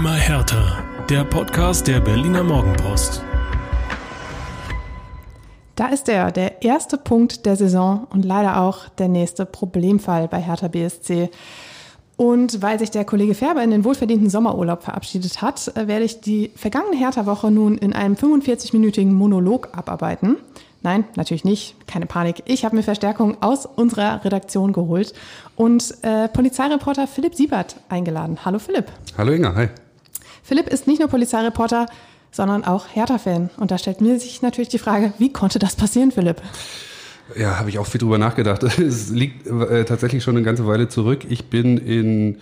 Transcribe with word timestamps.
Immer 0.00 0.14
härter. 0.14 0.82
Der 1.10 1.24
Podcast 1.24 1.86
der 1.86 2.00
Berliner 2.00 2.42
Morgenpost. 2.42 3.22
Da 5.76 5.88
ist 5.88 6.08
er, 6.08 6.32
der 6.32 6.62
erste 6.62 6.96
Punkt 6.96 7.44
der 7.44 7.54
Saison 7.54 8.06
und 8.08 8.24
leider 8.24 8.62
auch 8.62 8.88
der 8.88 9.08
nächste 9.08 9.44
Problemfall 9.44 10.26
bei 10.26 10.40
Hertha 10.40 10.68
BSC. 10.68 11.28
Und 12.16 12.62
weil 12.62 12.78
sich 12.78 12.90
der 12.90 13.04
Kollege 13.04 13.34
Färber 13.34 13.62
in 13.62 13.70
den 13.70 13.84
wohlverdienten 13.84 14.30
Sommerurlaub 14.30 14.82
verabschiedet 14.82 15.42
hat, 15.42 15.70
äh, 15.76 15.86
werde 15.86 16.06
ich 16.06 16.22
die 16.22 16.50
vergangene 16.56 16.96
Hertha-Woche 16.96 17.50
nun 17.50 17.76
in 17.76 17.92
einem 17.92 18.14
45-minütigen 18.14 19.12
Monolog 19.12 19.68
abarbeiten. 19.76 20.38
Nein, 20.80 21.04
natürlich 21.16 21.44
nicht. 21.44 21.76
Keine 21.86 22.06
Panik. 22.06 22.42
Ich 22.46 22.64
habe 22.64 22.74
mir 22.74 22.82
Verstärkung 22.82 23.36
aus 23.42 23.66
unserer 23.66 24.24
Redaktion 24.24 24.72
geholt 24.72 25.12
und 25.56 25.94
äh, 26.00 26.26
Polizeireporter 26.28 27.06
Philipp 27.06 27.34
Siebert 27.34 27.76
eingeladen. 27.90 28.38
Hallo 28.46 28.58
Philipp. 28.58 28.86
Hallo 29.18 29.32
Inga, 29.32 29.54
hi. 29.54 29.68
Philipp 30.50 30.66
ist 30.66 30.88
nicht 30.88 30.98
nur 30.98 31.08
Polizeireporter, 31.08 31.86
sondern 32.32 32.64
auch 32.64 32.86
Hertha-Fan. 32.92 33.50
Und 33.58 33.70
da 33.70 33.78
stellt 33.78 34.00
mir 34.00 34.18
sich 34.18 34.42
natürlich 34.42 34.68
die 34.68 34.80
Frage, 34.80 35.12
wie 35.18 35.32
konnte 35.32 35.60
das 35.60 35.76
passieren, 35.76 36.10
Philipp? 36.10 36.42
Ja, 37.36 37.60
habe 37.60 37.68
ich 37.68 37.78
auch 37.78 37.86
viel 37.86 38.00
drüber 38.00 38.18
nachgedacht. 38.18 38.64
Es 38.80 39.10
liegt 39.10 39.46
äh, 39.46 39.84
tatsächlich 39.84 40.24
schon 40.24 40.34
eine 40.34 40.44
ganze 40.44 40.66
Weile 40.66 40.88
zurück. 40.88 41.20
Ich 41.28 41.50
bin 41.50 41.78
in 41.78 42.38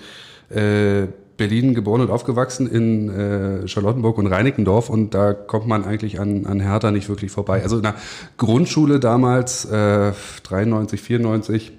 äh, 0.49 1.09
Berlin 1.37 1.75
geboren 1.75 2.01
und 2.01 2.11
aufgewachsen 2.11 2.67
in 2.67 3.11
äh, 3.11 3.69
Charlottenburg 3.69 4.17
und 4.17 4.29
Reinickendorf 4.29 4.89
und 4.89 5.13
da 5.13 5.35
kommt 5.35 5.67
man 5.67 5.85
eigentlich 5.85 6.19
an, 6.19 6.47
an 6.47 6.61
Hertha 6.61 6.91
nicht 6.91 7.11
wirklich 7.11 7.31
vorbei. 7.31 7.63
Also 7.63 7.77
in 7.77 7.83
der 7.83 7.97
Grundschule 8.39 9.01
damals, 9.01 9.67
äh, 9.67 10.13
93, 10.45 10.99
94, 10.99 11.73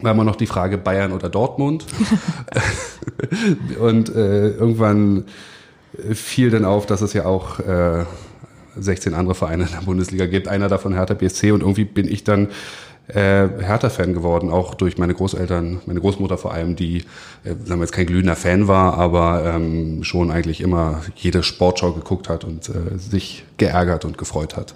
war 0.00 0.12
immer 0.12 0.24
noch 0.24 0.36
die 0.36 0.46
Frage 0.46 0.78
Bayern 0.78 1.12
oder 1.12 1.28
Dortmund. 1.28 1.84
und 3.78 4.08
äh, 4.08 4.48
irgendwann 4.52 5.26
fiel 6.12 6.50
dann 6.50 6.64
auf, 6.64 6.86
dass 6.86 7.00
es 7.00 7.12
ja 7.12 7.24
auch 7.26 7.58
äh, 7.60 8.04
16 8.78 9.14
andere 9.14 9.34
Vereine 9.34 9.64
in 9.64 9.70
der 9.70 9.84
Bundesliga 9.84 10.26
gibt. 10.26 10.48
Einer 10.48 10.68
davon 10.68 10.94
Hertha 10.94 11.14
BSC 11.14 11.50
und 11.52 11.60
irgendwie 11.62 11.84
bin 11.84 12.06
ich 12.10 12.24
dann 12.24 12.48
äh, 13.08 13.46
Hertha-Fan 13.60 14.14
geworden, 14.14 14.50
auch 14.50 14.74
durch 14.74 14.98
meine 14.98 15.14
Großeltern, 15.14 15.80
meine 15.86 16.00
Großmutter 16.00 16.36
vor 16.38 16.52
allem, 16.52 16.74
die, 16.74 16.98
äh, 17.44 17.50
sagen 17.64 17.78
wir 17.78 17.84
jetzt 17.84 17.92
kein 17.92 18.06
glühender 18.06 18.34
Fan 18.34 18.66
war, 18.66 18.94
aber 18.94 19.44
ähm, 19.46 20.02
schon 20.02 20.32
eigentlich 20.32 20.60
immer 20.60 21.02
jede 21.14 21.44
Sportschau 21.44 21.92
geguckt 21.92 22.28
hat 22.28 22.42
und 22.42 22.68
äh, 22.68 22.98
sich 22.98 23.44
geärgert 23.58 24.04
und 24.04 24.18
gefreut 24.18 24.56
hat, 24.56 24.74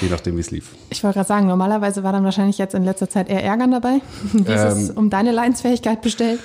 je 0.00 0.08
nachdem, 0.08 0.36
wie 0.36 0.40
es 0.40 0.52
lief. 0.52 0.70
Ich 0.90 1.02
wollte 1.02 1.14
gerade 1.16 1.28
sagen, 1.28 1.46
normalerweise 1.48 2.04
war 2.04 2.12
dann 2.12 2.22
wahrscheinlich 2.24 2.58
jetzt 2.58 2.74
in 2.76 2.84
letzter 2.84 3.10
Zeit 3.10 3.28
eher 3.28 3.42
Ärgern 3.42 3.72
dabei. 3.72 4.00
Wie 4.32 4.40
ist 4.40 4.48
Ähm, 4.48 4.68
es 4.78 4.90
um 4.90 5.10
deine 5.10 5.32
Leidensfähigkeit 5.32 6.00
bestellt? 6.00 6.38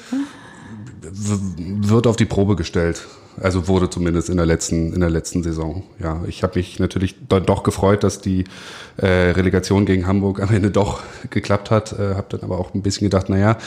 Wird 1.02 2.08
auf 2.08 2.16
die 2.16 2.26
Probe 2.26 2.56
gestellt. 2.56 3.08
Also 3.42 3.68
wurde 3.68 3.90
zumindest 3.90 4.30
in 4.30 4.38
der 4.38 4.46
letzten 4.46 4.94
in 4.94 5.00
der 5.00 5.10
letzten 5.10 5.44
Saison. 5.44 5.84
Ja, 6.00 6.24
ich 6.28 6.44
habe 6.44 6.60
mich 6.60 6.80
natürlich 6.80 7.16
dann 7.30 7.46
doch 7.46 7.64
gefreut, 7.64 8.04
dass 8.04 8.20
die 8.20 8.44
äh, 8.98 9.08
Relegation 9.08 9.86
gegen 9.86 10.08
Hamburg 10.08 10.42
am 10.42 10.54
Ende 10.54 10.72
doch 10.72 11.02
geklappt 11.30 11.72
hat. 11.72 11.94
Äh, 11.94 12.16
habe 12.16 12.28
dann 12.30 12.42
aber 12.42 12.60
auch 12.60 12.74
ein 12.74 12.82
bisschen 12.82 13.06
gedacht, 13.06 13.30
naja, 13.30 13.58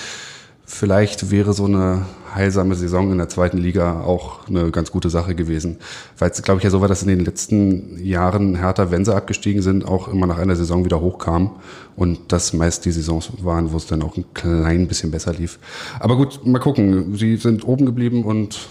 vielleicht 0.64 1.30
wäre 1.30 1.52
so 1.52 1.64
eine 1.64 2.06
heilsame 2.34 2.74
Saison 2.74 3.12
in 3.12 3.18
der 3.18 3.28
zweiten 3.28 3.58
Liga 3.58 4.00
auch 4.00 4.48
eine 4.48 4.70
ganz 4.70 4.90
gute 4.90 5.10
Sache 5.10 5.34
gewesen. 5.34 5.76
Weil 6.18 6.30
es, 6.30 6.42
glaube 6.42 6.58
ich, 6.58 6.64
ja 6.64 6.70
so 6.70 6.80
war, 6.80 6.88
dass 6.88 7.02
in 7.02 7.08
den 7.08 7.24
letzten 7.24 8.02
Jahren 8.02 8.56
Hertha, 8.56 8.90
wenn 8.90 9.04
sie 9.04 9.14
abgestiegen 9.14 9.62
sind, 9.62 9.86
auch 9.86 10.08
immer 10.08 10.26
nach 10.26 10.38
einer 10.38 10.56
Saison 10.56 10.84
wieder 10.84 11.00
hochkam. 11.00 11.56
Und 11.96 12.32
das 12.32 12.52
meist 12.52 12.84
die 12.84 12.92
Saisons 12.92 13.30
waren, 13.42 13.72
wo 13.72 13.76
es 13.76 13.86
dann 13.86 14.02
auch 14.02 14.16
ein 14.16 14.24
klein 14.34 14.88
bisschen 14.88 15.10
besser 15.10 15.34
lief. 15.34 15.58
Aber 16.00 16.16
gut, 16.16 16.46
mal 16.46 16.58
gucken. 16.58 17.16
Sie 17.16 17.36
sind 17.36 17.66
oben 17.66 17.86
geblieben 17.86 18.24
und 18.24 18.68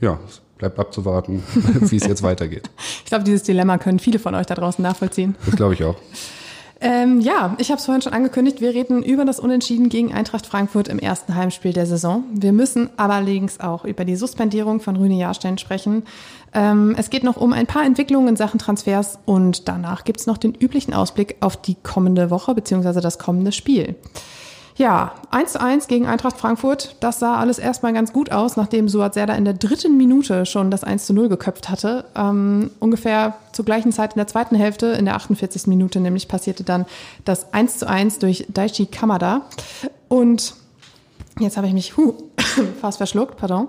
ja, 0.00 0.18
es 0.28 0.40
bleibt 0.58 0.78
abzuwarten, 0.78 1.42
wie 1.80 1.96
es 1.96 2.06
jetzt 2.06 2.22
weitergeht. 2.22 2.68
Ich 3.04 3.06
glaube, 3.06 3.24
dieses 3.24 3.44
Dilemma 3.44 3.78
können 3.78 4.00
viele 4.00 4.18
von 4.18 4.34
euch 4.34 4.46
da 4.46 4.54
draußen 4.54 4.82
nachvollziehen. 4.82 5.36
Das 5.46 5.56
glaube 5.56 5.74
ich 5.74 5.84
auch. 5.84 5.96
Ähm, 6.80 7.20
ja, 7.20 7.56
ich 7.58 7.70
habe 7.70 7.78
es 7.78 7.86
vorhin 7.86 8.02
schon 8.02 8.12
angekündigt, 8.12 8.60
wir 8.60 8.72
reden 8.72 9.02
über 9.02 9.24
das 9.24 9.40
Unentschieden 9.40 9.88
gegen 9.88 10.14
Eintracht 10.14 10.46
Frankfurt 10.46 10.86
im 10.86 11.00
ersten 11.00 11.34
Heimspiel 11.34 11.72
der 11.72 11.86
Saison. 11.86 12.22
Wir 12.32 12.52
müssen 12.52 12.90
allerdings 12.96 13.58
auch 13.58 13.84
über 13.84 14.04
die 14.04 14.14
Suspendierung 14.14 14.78
von 14.80 14.94
Rüne 14.94 15.16
Jahrstein 15.16 15.58
sprechen. 15.58 16.04
Ähm, 16.54 16.94
es 16.96 17.10
geht 17.10 17.24
noch 17.24 17.36
um 17.36 17.52
ein 17.52 17.66
paar 17.66 17.84
Entwicklungen 17.84 18.28
in 18.28 18.36
Sachen 18.36 18.60
Transfers 18.60 19.18
und 19.26 19.66
danach 19.66 20.04
gibt's 20.04 20.26
noch 20.26 20.38
den 20.38 20.54
üblichen 20.54 20.94
Ausblick 20.94 21.36
auf 21.40 21.56
die 21.56 21.74
kommende 21.74 22.30
Woche 22.30 22.54
beziehungsweise 22.54 23.00
das 23.00 23.18
kommende 23.18 23.50
Spiel. 23.50 23.96
Ja, 24.78 25.12
1 25.32 25.54
zu 25.54 25.60
1 25.60 25.88
gegen 25.88 26.06
Eintracht 26.06 26.36
Frankfurt. 26.36 26.94
Das 27.00 27.18
sah 27.18 27.36
alles 27.36 27.58
erstmal 27.58 27.92
ganz 27.92 28.12
gut 28.12 28.30
aus, 28.30 28.56
nachdem 28.56 28.88
Suat 28.88 29.14
Serdar 29.14 29.36
in 29.36 29.44
der 29.44 29.54
dritten 29.54 29.96
Minute 29.96 30.46
schon 30.46 30.70
das 30.70 30.84
1 30.84 31.04
zu 31.04 31.12
0 31.14 31.28
geköpft 31.28 31.68
hatte. 31.68 32.04
Ähm, 32.14 32.70
ungefähr 32.78 33.34
zur 33.50 33.64
gleichen 33.64 33.90
Zeit 33.90 34.12
in 34.12 34.18
der 34.18 34.28
zweiten 34.28 34.54
Hälfte, 34.54 34.86
in 34.86 35.04
der 35.04 35.16
48. 35.16 35.66
Minute 35.66 35.98
nämlich, 35.98 36.28
passierte 36.28 36.62
dann 36.62 36.86
das 37.24 37.52
1 37.52 37.78
zu 37.78 37.88
1 37.88 38.20
durch 38.20 38.46
Daichi 38.50 38.86
Kamada. 38.86 39.42
Und 40.06 40.54
jetzt 41.40 41.56
habe 41.56 41.66
ich 41.66 41.72
mich 41.72 41.96
huh, 41.96 42.14
fast 42.80 42.98
verschluckt, 42.98 43.36
pardon. 43.36 43.66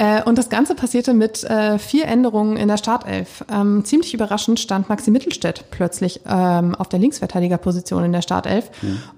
Äh, 0.00 0.22
Und 0.22 0.38
das 0.38 0.48
Ganze 0.48 0.74
passierte 0.74 1.12
mit 1.12 1.44
äh, 1.44 1.78
vier 1.78 2.06
Änderungen 2.06 2.56
in 2.56 2.68
der 2.68 2.78
Startelf. 2.78 3.44
Ähm, 3.52 3.84
ziemlich 3.84 4.14
überraschend 4.14 4.58
stand 4.58 4.88
Maxi 4.88 5.10
Mittelstädt 5.10 5.66
plötzlich 5.70 6.22
ähm, 6.26 6.74
auf 6.74 6.88
der 6.88 6.98
Linksverteidigerposition 6.98 8.04
in 8.04 8.12
der 8.12 8.22
Startelf. 8.22 8.70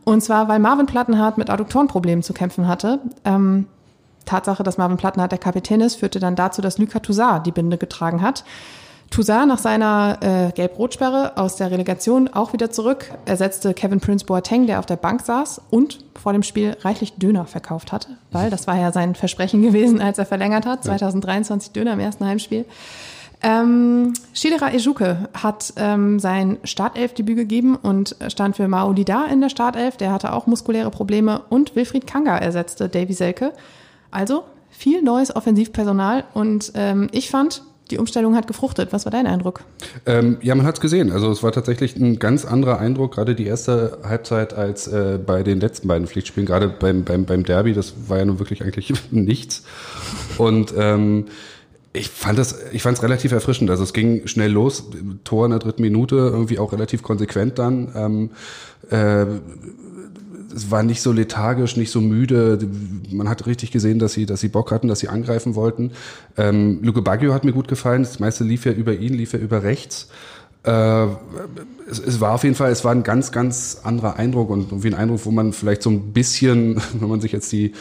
Und 0.02 0.22
zwar, 0.22 0.48
weil 0.48 0.58
Marvin 0.58 0.86
Plattenhardt 0.86 1.38
mit 1.38 1.50
Adduktorenproblemen 1.50 2.24
zu 2.24 2.32
kämpfen 2.32 2.66
hatte. 2.66 2.98
Ähm, 3.24 3.68
Tatsache, 4.24 4.64
dass 4.64 4.76
Marvin 4.76 4.96
Plattenhardt 4.96 5.30
der 5.30 5.38
Kapitän 5.38 5.80
ist, 5.80 5.96
führte 5.96 6.18
dann 6.18 6.34
dazu, 6.34 6.60
dass 6.60 6.78
Luka 6.78 6.98
Toussaint 6.98 7.46
die 7.46 7.52
Binde 7.52 7.78
getragen 7.78 8.20
hat. 8.20 8.42
Toussaint 9.12 9.46
nach 9.46 9.58
seiner 9.58 10.18
äh, 10.20 10.52
Gelb-Rot-Sperre 10.52 11.36
aus 11.36 11.56
der 11.56 11.70
Relegation 11.70 12.28
auch 12.28 12.52
wieder 12.52 12.70
zurück, 12.70 13.12
ersetzte 13.26 13.74
Kevin 13.74 14.00
Prince 14.00 14.24
Boateng, 14.24 14.66
der 14.66 14.78
auf 14.78 14.86
der 14.86 14.96
Bank 14.96 15.20
saß 15.20 15.60
und 15.70 15.98
vor 16.20 16.32
dem 16.32 16.42
Spiel 16.42 16.76
reichlich 16.80 17.12
Döner 17.14 17.44
verkauft 17.44 17.92
hatte, 17.92 18.08
weil 18.30 18.50
das 18.50 18.66
war 18.66 18.76
ja 18.76 18.90
sein 18.90 19.14
Versprechen 19.14 19.62
gewesen, 19.62 20.00
als 20.00 20.18
er 20.18 20.26
verlängert 20.26 20.66
hat, 20.66 20.82
2023 20.82 21.72
Döner 21.72 21.92
im 21.92 22.00
ersten 22.00 22.24
Heimspiel. 22.24 22.64
Ähm, 23.42 24.14
Shidera 24.32 24.70
Ejuke 24.70 25.28
hat 25.34 25.74
ähm, 25.76 26.18
sein 26.18 26.58
Startelfdebüt 26.64 27.36
gegeben 27.36 27.76
und 27.76 28.16
stand 28.28 28.56
für 28.56 28.68
Mao 28.68 28.92
Dida 28.92 29.26
in 29.26 29.40
der 29.40 29.48
Startelf. 29.48 29.96
Der 29.96 30.12
hatte 30.12 30.32
auch 30.32 30.46
muskuläre 30.46 30.90
Probleme 30.90 31.42
und 31.50 31.74
Wilfried 31.74 32.06
Kanga 32.06 32.38
ersetzte 32.38 32.88
Davy 32.88 33.12
Selke. 33.12 33.52
Also 34.12 34.44
viel 34.70 35.02
neues 35.02 35.34
Offensivpersonal 35.34 36.24
und 36.34 36.72
ähm, 36.76 37.08
ich 37.12 37.30
fand, 37.30 37.62
die 37.92 37.98
Umstellung 37.98 38.34
hat 38.34 38.46
gefruchtet. 38.46 38.92
Was 38.92 39.04
war 39.04 39.12
dein 39.12 39.26
Eindruck? 39.26 39.60
Ähm, 40.06 40.38
ja, 40.40 40.54
man 40.54 40.66
hat 40.66 40.76
es 40.76 40.80
gesehen. 40.80 41.12
Also 41.12 41.30
es 41.30 41.42
war 41.42 41.52
tatsächlich 41.52 41.94
ein 41.96 42.18
ganz 42.18 42.44
anderer 42.44 42.80
Eindruck, 42.80 43.14
gerade 43.14 43.34
die 43.34 43.46
erste 43.46 43.98
Halbzeit 44.02 44.54
als 44.54 44.88
äh, 44.88 45.18
bei 45.24 45.42
den 45.42 45.60
letzten 45.60 45.88
beiden 45.88 46.06
Pflichtspielen, 46.06 46.46
gerade 46.46 46.68
beim, 46.68 47.04
beim, 47.04 47.26
beim 47.26 47.44
Derby, 47.44 47.74
das 47.74 47.94
war 48.08 48.18
ja 48.18 48.24
nun 48.24 48.38
wirklich 48.38 48.62
eigentlich 48.62 48.92
nichts. 49.10 49.64
Und 50.38 50.72
ähm, 50.76 51.26
ich 51.92 52.08
fand 52.08 52.38
das, 52.38 52.58
ich 52.72 52.82
fand 52.82 52.96
es 52.96 53.02
relativ 53.02 53.32
erfrischend. 53.32 53.68
Also 53.70 53.82
es 53.82 53.92
ging 53.92 54.26
schnell 54.26 54.50
los, 54.50 54.84
Tor 55.24 55.44
in 55.44 55.50
der 55.50 55.60
dritten 55.60 55.82
Minute, 55.82 56.16
irgendwie 56.16 56.58
auch 56.58 56.72
relativ 56.72 57.02
konsequent 57.02 57.58
dann. 57.58 57.92
Ähm, 57.94 58.30
äh, 58.90 59.26
es 60.54 60.70
war 60.70 60.82
nicht 60.82 61.02
so 61.02 61.12
lethargisch, 61.12 61.76
nicht 61.76 61.90
so 61.90 62.00
müde. 62.00 62.58
Man 63.10 63.28
hat 63.28 63.46
richtig 63.46 63.70
gesehen, 63.70 63.98
dass 63.98 64.12
sie, 64.12 64.26
dass 64.26 64.40
sie 64.40 64.48
Bock 64.48 64.70
hatten, 64.70 64.88
dass 64.88 65.00
sie 65.00 65.08
angreifen 65.08 65.54
wollten. 65.54 65.92
Ähm, 66.36 66.80
Luke 66.82 67.02
Baggio 67.02 67.34
hat 67.34 67.44
mir 67.44 67.52
gut 67.52 67.68
gefallen. 67.68 68.02
Das 68.02 68.20
meiste 68.20 68.44
lief 68.44 68.64
ja 68.64 68.72
über 68.72 68.94
ihn, 68.94 69.14
lief 69.14 69.32
ja 69.32 69.38
über 69.38 69.62
rechts. 69.62 70.08
Äh, 70.64 71.06
es, 71.90 71.98
es 71.98 72.20
war 72.20 72.32
auf 72.32 72.44
jeden 72.44 72.54
Fall, 72.54 72.70
es 72.70 72.84
war 72.84 72.92
ein 72.92 73.02
ganz, 73.02 73.32
ganz 73.32 73.80
anderer 73.82 74.16
Eindruck 74.16 74.50
und 74.50 74.70
irgendwie 74.70 74.88
ein 74.88 74.94
Eindruck, 74.94 75.24
wo 75.24 75.30
man 75.30 75.52
vielleicht 75.52 75.82
so 75.82 75.90
ein 75.90 76.12
bisschen, 76.12 76.80
wenn 76.98 77.08
man 77.08 77.20
sich 77.20 77.32
jetzt 77.32 77.50
die 77.52 77.72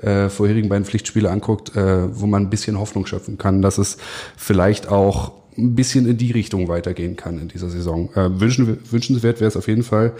äh, 0.00 0.28
vorherigen 0.28 0.68
beiden 0.68 0.84
Pflichtspiele 0.84 1.30
anguckt, 1.30 1.74
äh, 1.76 2.16
wo 2.18 2.26
man 2.26 2.44
ein 2.44 2.50
bisschen 2.50 2.78
Hoffnung 2.78 3.06
schöpfen 3.06 3.38
kann, 3.38 3.62
dass 3.62 3.78
es 3.78 3.98
vielleicht 4.36 4.88
auch 4.88 5.32
ein 5.56 5.74
bisschen 5.74 6.08
in 6.08 6.16
die 6.16 6.30
Richtung 6.30 6.68
weitergehen 6.68 7.16
kann 7.16 7.40
in 7.40 7.48
dieser 7.48 7.68
Saison. 7.68 8.10
Äh, 8.14 8.40
wünschen, 8.40 8.78
wünschenswert 8.90 9.40
wäre 9.40 9.48
es 9.48 9.56
auf 9.56 9.66
jeden 9.66 9.82
Fall. 9.82 10.12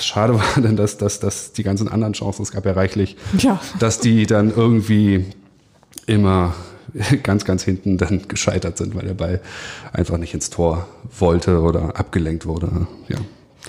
Schade 0.00 0.34
war 0.34 0.44
denn, 0.62 0.76
dass, 0.76 0.96
dass, 0.98 1.20
dass 1.20 1.52
die 1.52 1.62
ganzen 1.62 1.88
anderen 1.88 2.12
Chancen, 2.12 2.42
es 2.42 2.50
gab 2.52 2.64
ja 2.66 2.72
reichlich, 2.72 3.16
Ja. 3.38 3.60
dass 3.78 4.00
die 4.00 4.26
dann 4.26 4.52
irgendwie 4.54 5.26
immer 6.06 6.54
ganz, 7.22 7.44
ganz 7.44 7.62
hinten 7.64 7.98
dann 7.98 8.28
gescheitert 8.28 8.78
sind, 8.78 8.94
weil 8.94 9.06
der 9.06 9.14
Ball 9.14 9.40
einfach 9.92 10.16
nicht 10.18 10.34
ins 10.34 10.50
Tor 10.50 10.86
wollte 11.18 11.60
oder 11.60 11.98
abgelenkt 11.98 12.46
wurde. 12.46 12.86
Ja. 13.08 13.16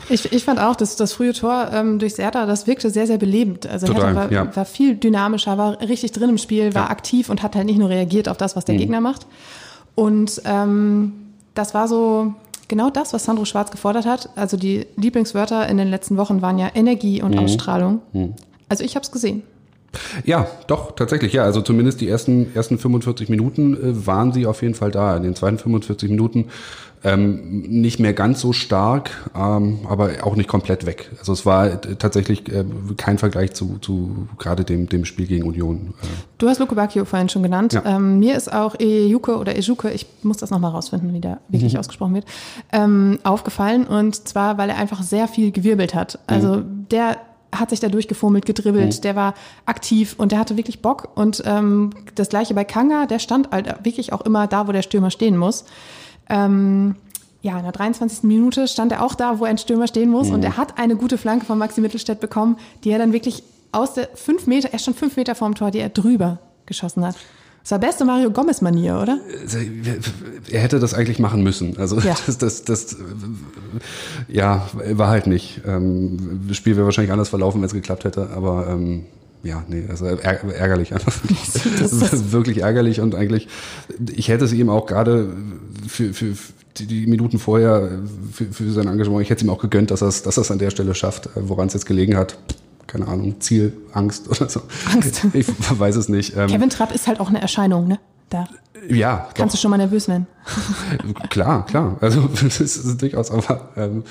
Ich, 0.07 0.31
ich 0.31 0.43
fand 0.45 0.59
auch, 0.59 0.75
dass 0.75 0.95
das 0.95 1.13
frühe 1.13 1.33
Tor 1.33 1.69
ähm, 1.73 1.99
durch 1.99 2.15
Serda, 2.15 2.45
das 2.45 2.65
wirkte 2.67 2.89
sehr, 2.89 3.05
sehr 3.05 3.17
belebend. 3.17 3.67
Also 3.67 3.87
Total, 3.87 4.15
war, 4.15 4.31
ja. 4.31 4.55
war 4.55 4.65
viel 4.65 4.95
dynamischer, 4.95 5.57
war 5.57 5.81
richtig 5.81 6.13
drin 6.13 6.29
im 6.29 6.37
Spiel, 6.37 6.73
war 6.73 6.85
Ja. 6.85 6.89
aktiv 6.89 7.29
und 7.29 7.43
hat 7.43 7.55
halt 7.55 7.65
nicht 7.65 7.77
nur 7.79 7.89
reagiert 7.89 8.29
auf 8.29 8.37
das, 8.37 8.55
was 8.55 8.63
der 8.65 8.75
Mhm. 8.75 8.79
Gegner 8.79 9.01
macht. 9.01 9.27
Und 9.95 10.41
ähm, 10.45 11.11
das 11.53 11.73
war 11.73 11.87
so 11.87 12.33
genau 12.69 12.89
das, 12.89 13.11
was 13.11 13.25
Sandro 13.25 13.43
Schwarz 13.43 13.69
gefordert 13.71 14.05
hat. 14.05 14.29
Also 14.37 14.55
die 14.55 14.87
Lieblingswörter 14.95 15.67
in 15.67 15.75
den 15.75 15.89
letzten 15.89 16.15
Wochen 16.15 16.41
waren 16.41 16.57
ja 16.57 16.69
Energie 16.73 17.19
Mhm. 17.19 17.25
und 17.25 17.39
Ausstrahlung. 17.39 18.01
Also 18.69 18.85
ich 18.85 18.95
habe 18.95 19.03
es 19.03 19.11
gesehen. 19.11 19.43
Ja, 20.23 20.45
doch, 20.67 20.91
tatsächlich, 20.95 21.33
ja. 21.33 21.43
Also 21.43 21.61
zumindest 21.61 21.99
die 21.99 22.07
ersten, 22.07 22.55
ersten 22.55 22.77
45 22.77 23.27
Minuten 23.27 23.73
äh, 23.73 24.05
waren 24.05 24.31
sie 24.31 24.45
auf 24.45 24.61
jeden 24.61 24.75
Fall 24.75 24.91
da. 24.91 25.17
In 25.17 25.23
den 25.23 25.35
zweiten 25.35 25.57
45 25.57 26.09
Minuten 26.11 26.45
ähm, 27.03 27.61
nicht 27.61 27.99
mehr 27.99 28.13
ganz 28.13 28.41
so 28.41 28.51
stark, 28.51 29.11
ähm, 29.35 29.79
aber 29.87 30.11
auch 30.23 30.35
nicht 30.35 30.49
komplett 30.49 30.85
weg. 30.85 31.09
Also 31.19 31.33
es 31.33 31.45
war 31.45 31.79
tatsächlich 31.81 32.51
äh, 32.51 32.65
kein 32.97 33.17
Vergleich 33.17 33.53
zu, 33.53 33.77
zu 33.79 34.27
gerade 34.37 34.63
dem, 34.65 34.89
dem 34.89 35.05
Spiel 35.05 35.27
gegen 35.27 35.45
Union. 35.45 35.93
Äh. 36.01 36.05
Du 36.37 36.49
hast 36.49 36.59
Luke 36.59 36.75
Bacchio 36.75 37.05
vorhin 37.05 37.29
schon 37.29 37.43
genannt. 37.43 37.73
Ja. 37.73 37.83
Ähm, 37.85 38.19
mir 38.19 38.35
ist 38.35 38.51
auch 38.51 38.75
Ejuke 38.79 39.37
oder 39.37 39.55
Ejuke, 39.55 39.91
ich 39.91 40.07
muss 40.23 40.37
das 40.37 40.49
nochmal 40.49 40.71
rausfinden, 40.71 41.13
wie 41.13 41.21
der 41.21 41.39
wirklich 41.47 41.73
mhm. 41.73 41.79
ausgesprochen 41.79 42.15
wird, 42.15 42.25
ähm, 42.71 43.19
aufgefallen. 43.23 43.85
Und 43.85 44.27
zwar, 44.27 44.57
weil 44.57 44.69
er 44.69 44.77
einfach 44.77 45.01
sehr 45.01 45.27
viel 45.27 45.51
gewirbelt 45.51 45.95
hat. 45.95 46.19
Also 46.27 46.57
mhm. 46.57 46.87
der 46.91 47.17
hat 47.51 47.69
sich 47.69 47.79
da 47.79 47.87
durchgefummelt, 47.87 48.45
gedribbelt, 48.45 48.97
mhm. 48.97 49.01
der 49.01 49.15
war 49.15 49.33
aktiv 49.65 50.15
und 50.17 50.31
der 50.31 50.39
hatte 50.39 50.57
wirklich 50.57 50.81
Bock. 50.81 51.09
Und 51.15 51.41
ähm, 51.45 51.91
das 52.15 52.29
gleiche 52.29 52.53
bei 52.53 52.63
Kanga, 52.63 53.05
der 53.05 53.19
stand 53.19 53.51
halt 53.51 53.73
wirklich 53.83 54.13
auch 54.13 54.21
immer 54.21 54.47
da, 54.47 54.67
wo 54.67 54.71
der 54.71 54.81
Stürmer 54.81 55.11
stehen 55.11 55.37
muss. 55.37 55.65
Ähm, 56.29 56.95
ja, 57.41 57.57
in 57.57 57.63
der 57.63 57.71
23. 57.71 58.23
Minute 58.23 58.67
stand 58.67 58.91
er 58.91 59.03
auch 59.03 59.15
da, 59.15 59.39
wo 59.39 59.45
ein 59.45 59.57
Stürmer 59.57 59.87
stehen 59.87 60.09
muss. 60.09 60.27
Mhm. 60.27 60.35
Und 60.35 60.43
er 60.43 60.57
hat 60.57 60.77
eine 60.77 60.95
gute 60.95 61.17
Flanke 61.17 61.45
von 61.45 61.57
Maxi 61.57 61.81
Mittelstädt 61.81 62.19
bekommen, 62.19 62.57
die 62.83 62.91
er 62.91 62.99
dann 62.99 63.13
wirklich 63.13 63.43
aus 63.71 63.93
der 63.93 64.09
fünf 64.15 64.47
Meter, 64.47 64.69
er 64.71 64.79
stand 64.79 64.97
fünf 64.97 65.15
Meter 65.15 65.35
vorm 65.35 65.55
Tor, 65.55 65.71
die 65.71 65.79
er 65.79 65.89
drüber 65.89 66.39
geschossen 66.65 67.05
hat. 67.05 67.15
Das 67.63 67.71
war 67.71 67.79
beste 67.79 68.05
Mario 68.05 68.31
Gomez-Manier, 68.31 68.99
oder? 68.99 69.19
Er 70.49 70.61
hätte 70.61 70.79
das 70.79 70.93
eigentlich 70.93 71.19
machen 71.19 71.43
müssen. 71.43 71.77
Also 71.77 71.99
ja. 71.99 72.15
das, 72.25 72.37
das, 72.37 72.63
das, 72.63 72.97
ja, 74.27 74.67
war 74.73 75.09
halt 75.09 75.27
nicht. 75.27 75.61
Ähm, 75.67 76.41
das 76.47 76.57
Spiel 76.57 76.75
wäre 76.75 76.85
wahrscheinlich 76.85 77.11
anders 77.11 77.29
verlaufen, 77.29 77.61
wenn 77.61 77.67
es 77.67 77.73
geklappt 77.73 78.05
hätte, 78.05 78.29
aber 78.35 78.67
ähm, 78.69 79.05
ja, 79.43 79.63
nee, 79.67 79.85
also 79.89 80.05
ärgerlich 80.05 80.93
einfach. 80.93 81.13
Das 81.79 81.93
ist 81.93 82.31
wirklich 82.31 82.59
ärgerlich 82.59 83.01
und 83.01 83.15
eigentlich, 83.15 83.47
ich 84.13 84.27
hätte 84.27 84.45
es 84.45 84.53
ihm 84.53 84.69
auch 84.69 84.85
gerade 84.85 85.33
für, 85.87 86.13
für, 86.13 86.33
die, 86.77 87.07
Minuten 87.07 87.39
vorher 87.39 87.89
für, 88.31 88.45
für 88.45 88.71
sein 88.71 88.87
Engagement, 88.87 89.21
ich 89.21 89.29
hätte 89.29 89.39
es 89.39 89.43
ihm 89.43 89.49
auch 89.49 89.59
gegönnt, 89.59 89.91
dass 89.91 90.01
er 90.01 90.09
es 90.09 90.23
dass 90.23 90.37
er's 90.37 90.51
an 90.51 90.59
der 90.59 90.69
Stelle 90.69 90.93
schafft, 90.93 91.29
woran 91.35 91.67
es 91.67 91.73
jetzt 91.73 91.85
gelegen 91.85 92.17
hat. 92.17 92.37
Keine 92.87 93.07
Ahnung, 93.07 93.39
Ziel, 93.39 93.73
Angst 93.93 94.27
oder 94.29 94.49
so. 94.49 94.61
Angst. 94.91 95.21
Ich 95.33 95.47
weiß 95.47 95.95
es 95.95 96.09
nicht. 96.09 96.35
Ähm, 96.35 96.47
Kevin 96.47 96.69
Trapp 96.69 96.93
ist 96.93 97.07
halt 97.07 97.19
auch 97.19 97.29
eine 97.29 97.41
Erscheinung, 97.41 97.87
ne? 97.87 97.99
Da. 98.29 98.47
Ja. 98.87 99.29
Kannst 99.33 99.53
doch. 99.53 99.59
du 99.59 99.61
schon 99.61 99.71
mal 99.71 99.77
nervös 99.77 100.07
werden? 100.07 100.27
klar, 101.29 101.65
klar. 101.65 101.97
Also 102.01 102.27
es 102.33 102.59
ist 102.59 103.01
durchaus, 103.01 103.31
aber 103.31 103.69
ähm, 103.75 104.03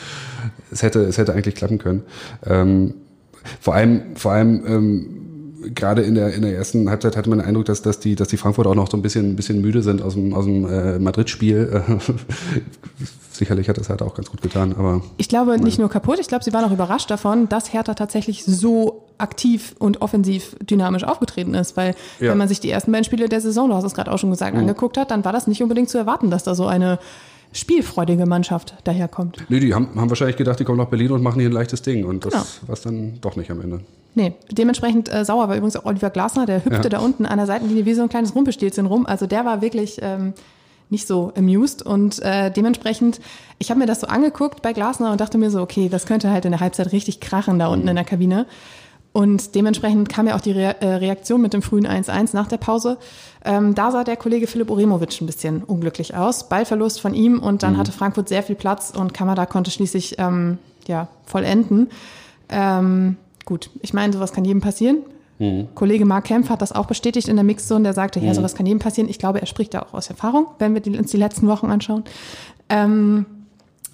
es 0.70 0.82
hätte, 0.82 1.00
es 1.00 1.18
hätte 1.18 1.32
eigentlich 1.32 1.54
klappen 1.54 1.78
können. 1.78 2.02
Ähm, 2.46 2.94
vor 3.60 3.74
allem, 3.74 4.16
vor 4.16 4.32
allem 4.32 4.62
ähm, 4.66 5.18
gerade 5.74 6.02
in 6.02 6.14
der, 6.14 6.34
in 6.34 6.42
der 6.42 6.54
ersten 6.54 6.88
Halbzeit 6.88 7.16
hatte 7.16 7.28
man 7.28 7.38
den 7.38 7.46
Eindruck, 7.46 7.66
dass, 7.66 7.82
dass, 7.82 8.00
die, 8.00 8.14
dass 8.14 8.28
die 8.28 8.36
Frankfurter 8.36 8.70
auch 8.70 8.74
noch 8.74 8.90
so 8.90 8.96
ein 8.96 9.02
bisschen, 9.02 9.30
ein 9.30 9.36
bisschen 9.36 9.60
müde 9.60 9.82
sind 9.82 10.02
aus 10.02 10.14
dem, 10.14 10.34
aus 10.34 10.44
dem 10.44 10.66
äh, 10.66 10.98
Madrid-Spiel. 10.98 11.82
Sicherlich 13.32 13.68
hat 13.68 13.78
das 13.78 13.88
Hertha 13.88 14.04
auch 14.04 14.14
ganz 14.14 14.30
gut 14.30 14.42
getan, 14.42 14.74
aber. 14.76 15.02
Ich 15.16 15.28
glaube 15.28 15.52
nein. 15.52 15.60
nicht 15.60 15.78
nur 15.78 15.88
kaputt, 15.88 16.18
ich 16.20 16.26
glaube, 16.26 16.44
sie 16.44 16.52
waren 16.52 16.64
auch 16.64 16.72
überrascht 16.72 17.10
davon, 17.10 17.48
dass 17.48 17.72
Hertha 17.72 17.94
tatsächlich 17.94 18.44
so 18.44 19.04
aktiv 19.18 19.74
und 19.78 20.02
offensiv 20.02 20.56
dynamisch 20.60 21.04
aufgetreten 21.04 21.54
ist, 21.54 21.76
weil 21.76 21.94
ja. 22.20 22.30
wenn 22.30 22.38
man 22.38 22.48
sich 22.48 22.60
die 22.60 22.70
ersten 22.70 22.92
beiden 22.92 23.04
Spiele 23.04 23.28
der 23.28 23.40
Saison, 23.40 23.68
du 23.68 23.74
hast 23.74 23.84
es 23.84 23.94
gerade 23.94 24.12
auch 24.12 24.18
schon 24.18 24.30
gesagt, 24.30 24.54
mhm. 24.54 24.60
angeguckt 24.60 24.96
hat, 24.96 25.10
dann 25.10 25.24
war 25.24 25.32
das 25.32 25.46
nicht 25.46 25.62
unbedingt 25.62 25.88
zu 25.88 25.98
erwarten, 25.98 26.30
dass 26.30 26.44
da 26.44 26.54
so 26.54 26.66
eine 26.66 26.98
spielfreudige 27.52 28.26
Mannschaft 28.26 28.74
daherkommt. 28.84 29.44
Nee, 29.48 29.60
die 29.60 29.74
haben, 29.74 29.88
haben 29.96 30.10
wahrscheinlich 30.10 30.36
gedacht, 30.36 30.60
die 30.60 30.64
kommen 30.64 30.78
nach 30.78 30.88
Berlin 30.88 31.12
und 31.12 31.22
machen 31.22 31.40
hier 31.40 31.48
ein 31.48 31.52
leichtes 31.52 31.82
Ding. 31.82 32.04
Und 32.04 32.24
das 32.24 32.32
genau. 32.32 32.44
war 32.66 32.72
es 32.74 32.82
dann 32.82 33.18
doch 33.20 33.36
nicht 33.36 33.50
am 33.50 33.60
Ende. 33.60 33.80
Nee, 34.14 34.34
dementsprechend 34.50 35.12
äh, 35.12 35.24
sauer 35.24 35.48
war 35.48 35.56
übrigens 35.56 35.76
auch 35.76 35.84
Oliver 35.84 36.10
Glasner, 36.10 36.46
der 36.46 36.64
hüpfte 36.64 36.84
ja. 36.84 36.88
da 36.88 36.98
unten 36.98 37.24
an 37.26 37.38
der 37.38 37.46
Seitenlinie 37.46 37.86
wie 37.86 37.94
so 37.94 38.02
ein 38.02 38.08
kleines 38.08 38.34
Rumpelstilzchen 38.34 38.86
rum. 38.86 39.06
Also 39.06 39.26
der 39.26 39.44
war 39.44 39.62
wirklich 39.62 39.98
ähm, 40.02 40.34
nicht 40.90 41.06
so 41.06 41.32
amused 41.36 41.82
und 41.82 42.20
äh, 42.22 42.50
dementsprechend, 42.50 43.20
ich 43.58 43.70
habe 43.70 43.78
mir 43.78 43.86
das 43.86 44.00
so 44.00 44.06
angeguckt 44.06 44.62
bei 44.62 44.72
Glasner 44.72 45.12
und 45.12 45.20
dachte 45.20 45.38
mir 45.38 45.50
so, 45.50 45.60
okay, 45.60 45.88
das 45.88 46.06
könnte 46.06 46.30
halt 46.30 46.44
in 46.44 46.52
der 46.52 46.60
Halbzeit 46.60 46.92
richtig 46.92 47.20
krachen 47.20 47.58
da 47.58 47.68
unten 47.68 47.84
mhm. 47.84 47.90
in 47.90 47.96
der 47.96 48.04
Kabine. 48.04 48.46
Und 49.18 49.56
dementsprechend 49.56 50.08
kam 50.08 50.28
ja 50.28 50.36
auch 50.36 50.40
die 50.40 50.52
Re 50.52 50.76
äh, 50.80 50.94
Reaktion 50.94 51.42
mit 51.42 51.52
dem 51.52 51.60
frühen 51.60 51.88
1-1 51.88 52.36
nach 52.36 52.46
der 52.46 52.58
Pause. 52.58 52.98
Ähm, 53.44 53.74
da 53.74 53.90
sah 53.90 54.04
der 54.04 54.16
Kollege 54.16 54.46
Philipp 54.46 54.70
Oremovic 54.70 55.20
ein 55.20 55.26
bisschen 55.26 55.64
unglücklich 55.64 56.14
aus. 56.14 56.48
Ballverlust 56.48 57.00
von 57.00 57.14
ihm 57.14 57.40
und 57.40 57.64
dann 57.64 57.72
mhm. 57.72 57.78
hatte 57.78 57.90
Frankfurt 57.90 58.28
sehr 58.28 58.44
viel 58.44 58.54
Platz 58.54 58.92
und 58.96 59.12
Kamada 59.12 59.44
konnte 59.44 59.72
schließlich 59.72 60.20
ähm, 60.20 60.58
ja, 60.86 61.08
vollenden. 61.26 61.90
Ähm, 62.48 63.16
gut, 63.44 63.70
ich 63.82 63.92
meine, 63.92 64.12
sowas 64.12 64.32
kann 64.32 64.44
jedem 64.44 64.60
passieren. 64.60 64.98
Mhm. 65.40 65.66
Kollege 65.74 66.04
Mark 66.04 66.26
Kempf 66.26 66.48
hat 66.48 66.62
das 66.62 66.70
auch 66.70 66.86
bestätigt 66.86 67.26
in 67.26 67.34
der 67.34 67.44
Mixzone. 67.44 67.82
Der 67.82 67.94
sagte, 67.94 68.20
ja, 68.20 68.28
mhm. 68.28 68.34
sowas 68.34 68.54
kann 68.54 68.66
jedem 68.66 68.78
passieren. 68.78 69.10
Ich 69.10 69.18
glaube, 69.18 69.40
er 69.40 69.48
spricht 69.48 69.74
da 69.74 69.82
auch 69.82 69.94
aus 69.94 70.08
Erfahrung, 70.10 70.46
wenn 70.60 70.74
wir 70.74 70.80
die, 70.80 70.96
uns 70.96 71.10
die 71.10 71.16
letzten 71.16 71.48
Wochen 71.48 71.66
anschauen. 71.72 72.04
Ähm, 72.68 73.26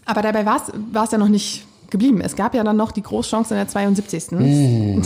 aber 0.04 0.20
dabei 0.20 0.44
war 0.44 1.04
es 1.04 1.10
ja 1.12 1.16
noch 1.16 1.28
nicht 1.28 1.64
geblieben. 1.90 2.20
Es 2.20 2.36
gab 2.36 2.54
ja 2.54 2.64
dann 2.64 2.76
noch 2.76 2.92
die 2.92 3.02
Großchance 3.02 3.54
in 3.54 3.58
der 3.58 3.68
72. 3.68 4.30
Mm. 4.32 5.02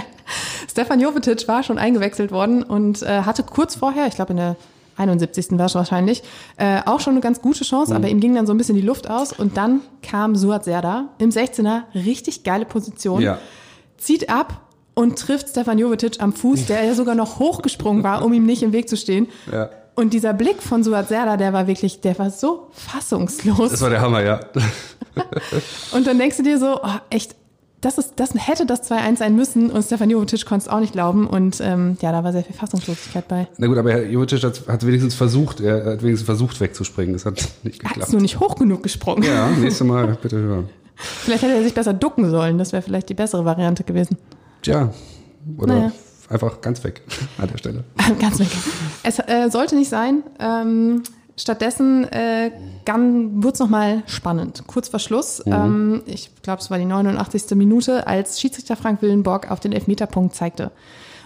Stefan 0.70 1.00
Jovetic 1.00 1.46
war 1.48 1.62
schon 1.62 1.78
eingewechselt 1.78 2.32
worden 2.32 2.62
und 2.62 3.02
äh, 3.02 3.22
hatte 3.22 3.42
kurz 3.42 3.74
vorher, 3.74 4.06
ich 4.06 4.14
glaube 4.14 4.32
in 4.32 4.38
der 4.38 4.56
71. 4.96 5.52
war 5.52 5.66
es 5.66 5.74
wahrscheinlich, 5.74 6.22
äh, 6.56 6.80
auch 6.84 7.00
schon 7.00 7.14
eine 7.14 7.20
ganz 7.20 7.40
gute 7.40 7.64
Chance, 7.64 7.92
mm. 7.92 7.96
aber 7.96 8.08
ihm 8.08 8.20
ging 8.20 8.34
dann 8.34 8.46
so 8.46 8.54
ein 8.54 8.58
bisschen 8.58 8.76
die 8.76 8.82
Luft 8.82 9.08
aus 9.08 9.32
und 9.32 9.56
dann 9.56 9.80
kam 10.02 10.36
Suat 10.36 10.64
Serda 10.64 11.08
im 11.18 11.30
16er, 11.30 11.82
richtig 11.94 12.44
geile 12.44 12.64
Position, 12.64 13.20
ja. 13.20 13.38
zieht 13.98 14.28
ab 14.30 14.60
und 14.94 15.18
trifft 15.18 15.48
Stefan 15.48 15.78
Jovetic 15.78 16.20
am 16.20 16.32
Fuß, 16.32 16.66
der 16.66 16.84
ja 16.84 16.94
sogar 16.94 17.14
noch 17.14 17.38
hochgesprungen 17.38 18.02
war, 18.02 18.24
um 18.24 18.32
ihm 18.32 18.44
nicht 18.44 18.62
im 18.62 18.72
Weg 18.72 18.88
zu 18.88 18.96
stehen. 18.96 19.28
Ja. 19.50 19.70
Und 19.94 20.14
dieser 20.14 20.32
Blick 20.32 20.62
von 20.62 20.82
Suat 20.82 21.08
Serda, 21.08 21.36
der 21.36 21.52
war 21.52 21.66
wirklich, 21.66 22.00
der 22.00 22.18
war 22.18 22.30
so 22.30 22.68
fassungslos. 22.72 23.70
Das 23.70 23.80
war 23.82 23.90
der 23.90 24.00
Hammer, 24.00 24.22
ja. 24.22 24.40
und 25.92 26.06
dann 26.06 26.18
denkst 26.18 26.38
du 26.38 26.42
dir 26.42 26.58
so, 26.58 26.80
oh, 26.82 26.98
echt, 27.10 27.36
das, 27.82 27.98
ist, 27.98 28.14
das 28.16 28.32
hätte 28.34 28.64
das 28.64 28.90
2-1 28.90 29.18
sein 29.18 29.36
müssen 29.36 29.70
und 29.70 29.82
Stefan 29.82 30.08
Jovic 30.08 30.46
konnte 30.46 30.66
es 30.66 30.68
auch 30.68 30.80
nicht 30.80 30.92
glauben 30.92 31.26
und 31.26 31.60
ähm, 31.60 31.98
ja, 32.00 32.12
da 32.12 32.24
war 32.24 32.32
sehr 32.32 32.44
viel 32.44 32.54
Fassungslosigkeit 32.54 33.28
bei. 33.28 33.48
Na 33.58 33.66
gut, 33.66 33.76
aber 33.76 33.92
Herr 33.92 34.06
Jovic 34.06 34.42
hat, 34.42 34.62
hat 34.66 34.86
wenigstens 34.86 35.14
versucht, 35.14 35.60
er 35.60 35.84
hat 35.84 36.02
wenigstens 36.02 36.22
versucht 36.22 36.60
wegzuspringen, 36.60 37.12
das 37.12 37.26
hat 37.26 37.36
nicht 37.64 37.80
geklappt. 37.80 38.02
Hat 38.02 38.12
nur 38.12 38.22
nicht 38.22 38.40
hoch 38.40 38.54
genug 38.54 38.82
gesprungen. 38.82 39.24
Ja, 39.24 39.50
nächstes 39.60 39.86
Mal 39.86 40.16
bitte 40.22 40.38
hören. 40.38 40.68
Vielleicht 40.94 41.42
hätte 41.42 41.54
er 41.54 41.62
sich 41.64 41.74
besser 41.74 41.92
ducken 41.92 42.30
sollen, 42.30 42.56
das 42.56 42.72
wäre 42.72 42.82
vielleicht 42.82 43.08
die 43.08 43.14
bessere 43.14 43.44
Variante 43.44 43.82
gewesen. 43.82 44.16
Tja, 44.62 44.90
oder 45.58 45.74
naja. 45.74 45.92
Einfach 46.32 46.60
ganz 46.60 46.82
weg 46.84 47.02
an 47.38 47.48
der 47.48 47.58
Stelle. 47.58 47.84
ganz 48.20 48.38
weg. 48.38 48.48
Es 49.02 49.18
äh, 49.18 49.48
sollte 49.50 49.76
nicht 49.76 49.88
sein. 49.88 50.22
Ähm, 50.38 51.02
Stattdessen 51.36 52.04
äh, 52.12 52.50
wurde 52.86 53.52
es 53.52 53.58
nochmal 53.58 54.02
spannend. 54.06 54.64
Kurz 54.66 54.88
vor 54.88 55.00
Schluss, 55.00 55.44
mhm. 55.44 55.52
ähm, 55.52 56.02
ich 56.06 56.30
glaube, 56.42 56.60
es 56.60 56.70
war 56.70 56.78
die 56.78 56.84
89. 56.84 57.56
Minute, 57.56 58.06
als 58.06 58.40
Schiedsrichter 58.40 58.76
Frank 58.76 59.00
Willenborg 59.02 59.50
auf 59.50 59.60
den 59.60 59.72
Elfmeterpunkt 59.72 60.34
zeigte. 60.34 60.70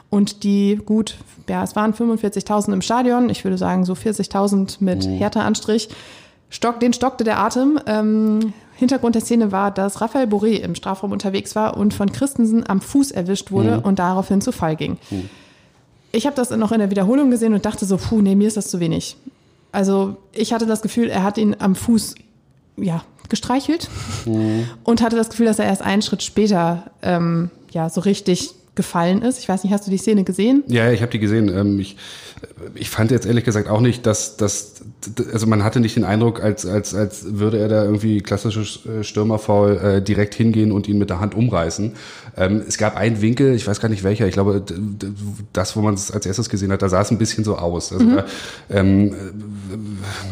Und 0.09 0.45
die 0.45 0.77
gut, 0.77 1.17
ja, 1.49 1.65
es 1.65 1.75
waren 1.75 1.93
45.000 1.93 2.73
im 2.73 2.83
Stadion, 2.83 3.29
ich 3.29 3.43
würde 3.43 3.59
sagen 3.59 3.85
so 3.85 3.95
40.000 3.95 4.77
mit 4.81 5.07
mhm. 5.07 5.19
härter 5.19 5.45
Anstrich. 5.45 5.89
Stock, 6.49 6.79
den 6.79 6.93
stockte 6.93 7.25
der 7.25 7.41
Atem. 7.41 7.81
Ähm, 7.87 8.53
Hintergrund 8.77 9.15
der 9.15 9.23
Szene 9.23 9.53
war, 9.53 9.71
dass 9.71 10.01
Raphael 10.01 10.29
Boré 10.29 10.59
im 10.59 10.75
Strafraum 10.75 11.13
unterwegs 11.13 11.57
war 11.57 11.77
und 11.77 11.95
von 11.95 12.13
Christensen 12.13 12.69
am 12.69 12.81
Fuß 12.81 13.11
erwischt 13.11 13.51
wurde 13.51 13.79
mhm. 13.79 13.85
und 13.85 13.99
daraufhin 13.99 14.41
zu 14.41 14.53
Fall 14.53 14.77
ging. 14.77 14.99
Mhm. 15.11 15.29
Ich 16.13 16.27
habe 16.27 16.37
das 16.37 16.51
noch 16.51 16.73
in 16.73 16.79
der 16.79 16.91
Wiederholung 16.91 17.31
gesehen 17.31 17.55
und 17.55 17.65
dachte 17.65 17.85
so, 17.85 17.97
puh, 17.97 18.23
nee, 18.23 18.35
mir 18.35 18.49
ist 18.49 18.57
das 18.57 18.69
zu 18.69 18.81
wenig. 18.81 19.17
Also 19.73 20.17
ich 20.33 20.53
hatte 20.53 20.67
das 20.67 20.83
Gefühl, 20.83 21.09
er 21.09 21.23
hat 21.23 21.39
ihn 21.39 21.57
am 21.59 21.75
Fuß 21.75 22.15
ja, 22.77 23.03
gestreichelt 23.29 23.89
mhm. 24.25 24.69
und 24.85 25.03
hatte 25.03 25.17
das 25.17 25.31
Gefühl, 25.31 25.47
dass 25.47 25.59
er 25.59 25.67
erst 25.67 25.83
einen 25.83 26.03
Schritt 26.03 26.23
später 26.23 26.85
ähm, 27.03 27.51
ja, 27.73 27.89
so 27.89 28.01
richtig 28.01 28.55
gefallen 28.77 29.23
ist. 29.23 29.39
Ich 29.39 29.49
weiß 29.49 29.65
nicht, 29.65 29.73
hast 29.73 29.87
du 29.87 29.91
die 29.91 29.99
Szene 29.99 30.23
gesehen? 30.23 30.63
Ja, 30.69 30.93
ich 30.93 31.03
habe 31.03 31.11
die 31.11 31.19
gesehen. 31.19 31.49
Ähm, 31.49 31.81
ich, 31.81 31.97
ich 32.75 32.91
fand 32.91 33.11
jetzt 33.11 33.27
ehrlich 33.27 33.45
gesagt 33.45 33.69
auch 33.69 33.81
nicht, 33.81 34.07
dass, 34.07 34.37
dass 34.37 34.83
also 35.33 35.47
man 35.47 35.65
hatte 35.65 35.81
nicht 35.81 35.97
den 35.97 36.05
Eindruck, 36.05 36.43
als, 36.43 36.67
als, 36.67 36.95
als 36.95 37.39
würde 37.39 37.59
er 37.59 37.69
da 37.69 37.85
irgendwie 37.85 38.21
klassisches 38.21 38.81
äh, 38.87 39.03
Stürmerfaul 39.03 39.77
äh, 39.77 40.03
direkt 40.03 40.35
hingehen 40.35 40.73
und 40.73 40.89
ihn 40.89 40.99
mit 40.99 41.11
der 41.11 41.21
Hand 41.21 41.35
umreißen. 41.35 41.93
Ähm, 42.37 42.63
es 42.67 42.77
gab 42.77 42.97
einen 42.97 43.23
Winkel, 43.23 43.55
ich 43.55 43.67
weiß 43.67 43.81
gar 43.81 43.89
nicht 43.89 44.05
welcher, 44.05 44.27
ich 44.27 44.35
glaube, 44.35 44.63
das, 45.53 45.77
wo 45.77 45.81
man 45.81 45.95
es 45.95 46.11
als 46.11 46.27
erstes 46.27 46.49
gesehen 46.49 46.73
hat, 46.73 46.83
da 46.83 46.89
sah 46.89 47.01
es 47.01 47.11
ein 47.11 47.19
bisschen 47.19 47.45
so 47.45 47.57
aus. 47.57 47.93
Also 47.93 48.05
mhm. 48.05 48.17
da, 48.17 48.25
ähm, 48.71 49.15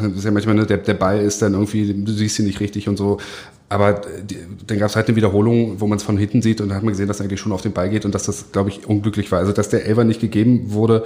das 0.03 0.19
ist 0.19 0.25
ja 0.25 0.31
manchmal, 0.31 0.55
ne, 0.57 0.67
der, 0.67 0.79
der 0.79 0.95
Ball 0.95 1.21
ist 1.21 1.41
dann 1.43 1.55
irgendwie, 1.55 2.05
du 2.05 2.13
siehst 2.13 2.39
ihn 2.39 2.47
nicht 2.47 2.61
richtig 2.61 2.89
und 2.89 2.97
so. 2.97 3.19
Aber 3.71 4.03
die, 4.23 4.37
dann 4.67 4.79
gab 4.79 4.91
es 4.91 4.97
halt 4.97 5.09
eine 5.09 5.17
Wiederholung, 5.17 5.81
wo 5.81 5.87
man 5.87 5.97
es 5.97 6.05
von 6.05 6.19
hinten 6.19 6.43
sieht 6.43 6.61
und 6.61 6.69
da 6.69 6.75
hat 6.77 6.83
man 6.83 6.93
gesehen, 6.93 7.09
dass 7.09 7.19
er 7.21 7.25
eigentlich 7.25 7.41
schon 7.41 7.51
auf 7.53 7.63
den 7.63 7.73
Ball 7.73 7.89
geht 7.89 8.05
und 8.05 8.15
dass 8.15 8.25
das, 8.25 8.53
glaube 8.53 8.69
ich, 8.69 8.87
unglücklich 8.87 9.33
war. 9.33 9.39
Also 9.41 9.53
dass 9.53 9.69
der 9.71 9.87
Elfer 9.87 10.05
nicht 10.05 10.21
gegeben 10.21 10.73
wurde, 10.73 11.05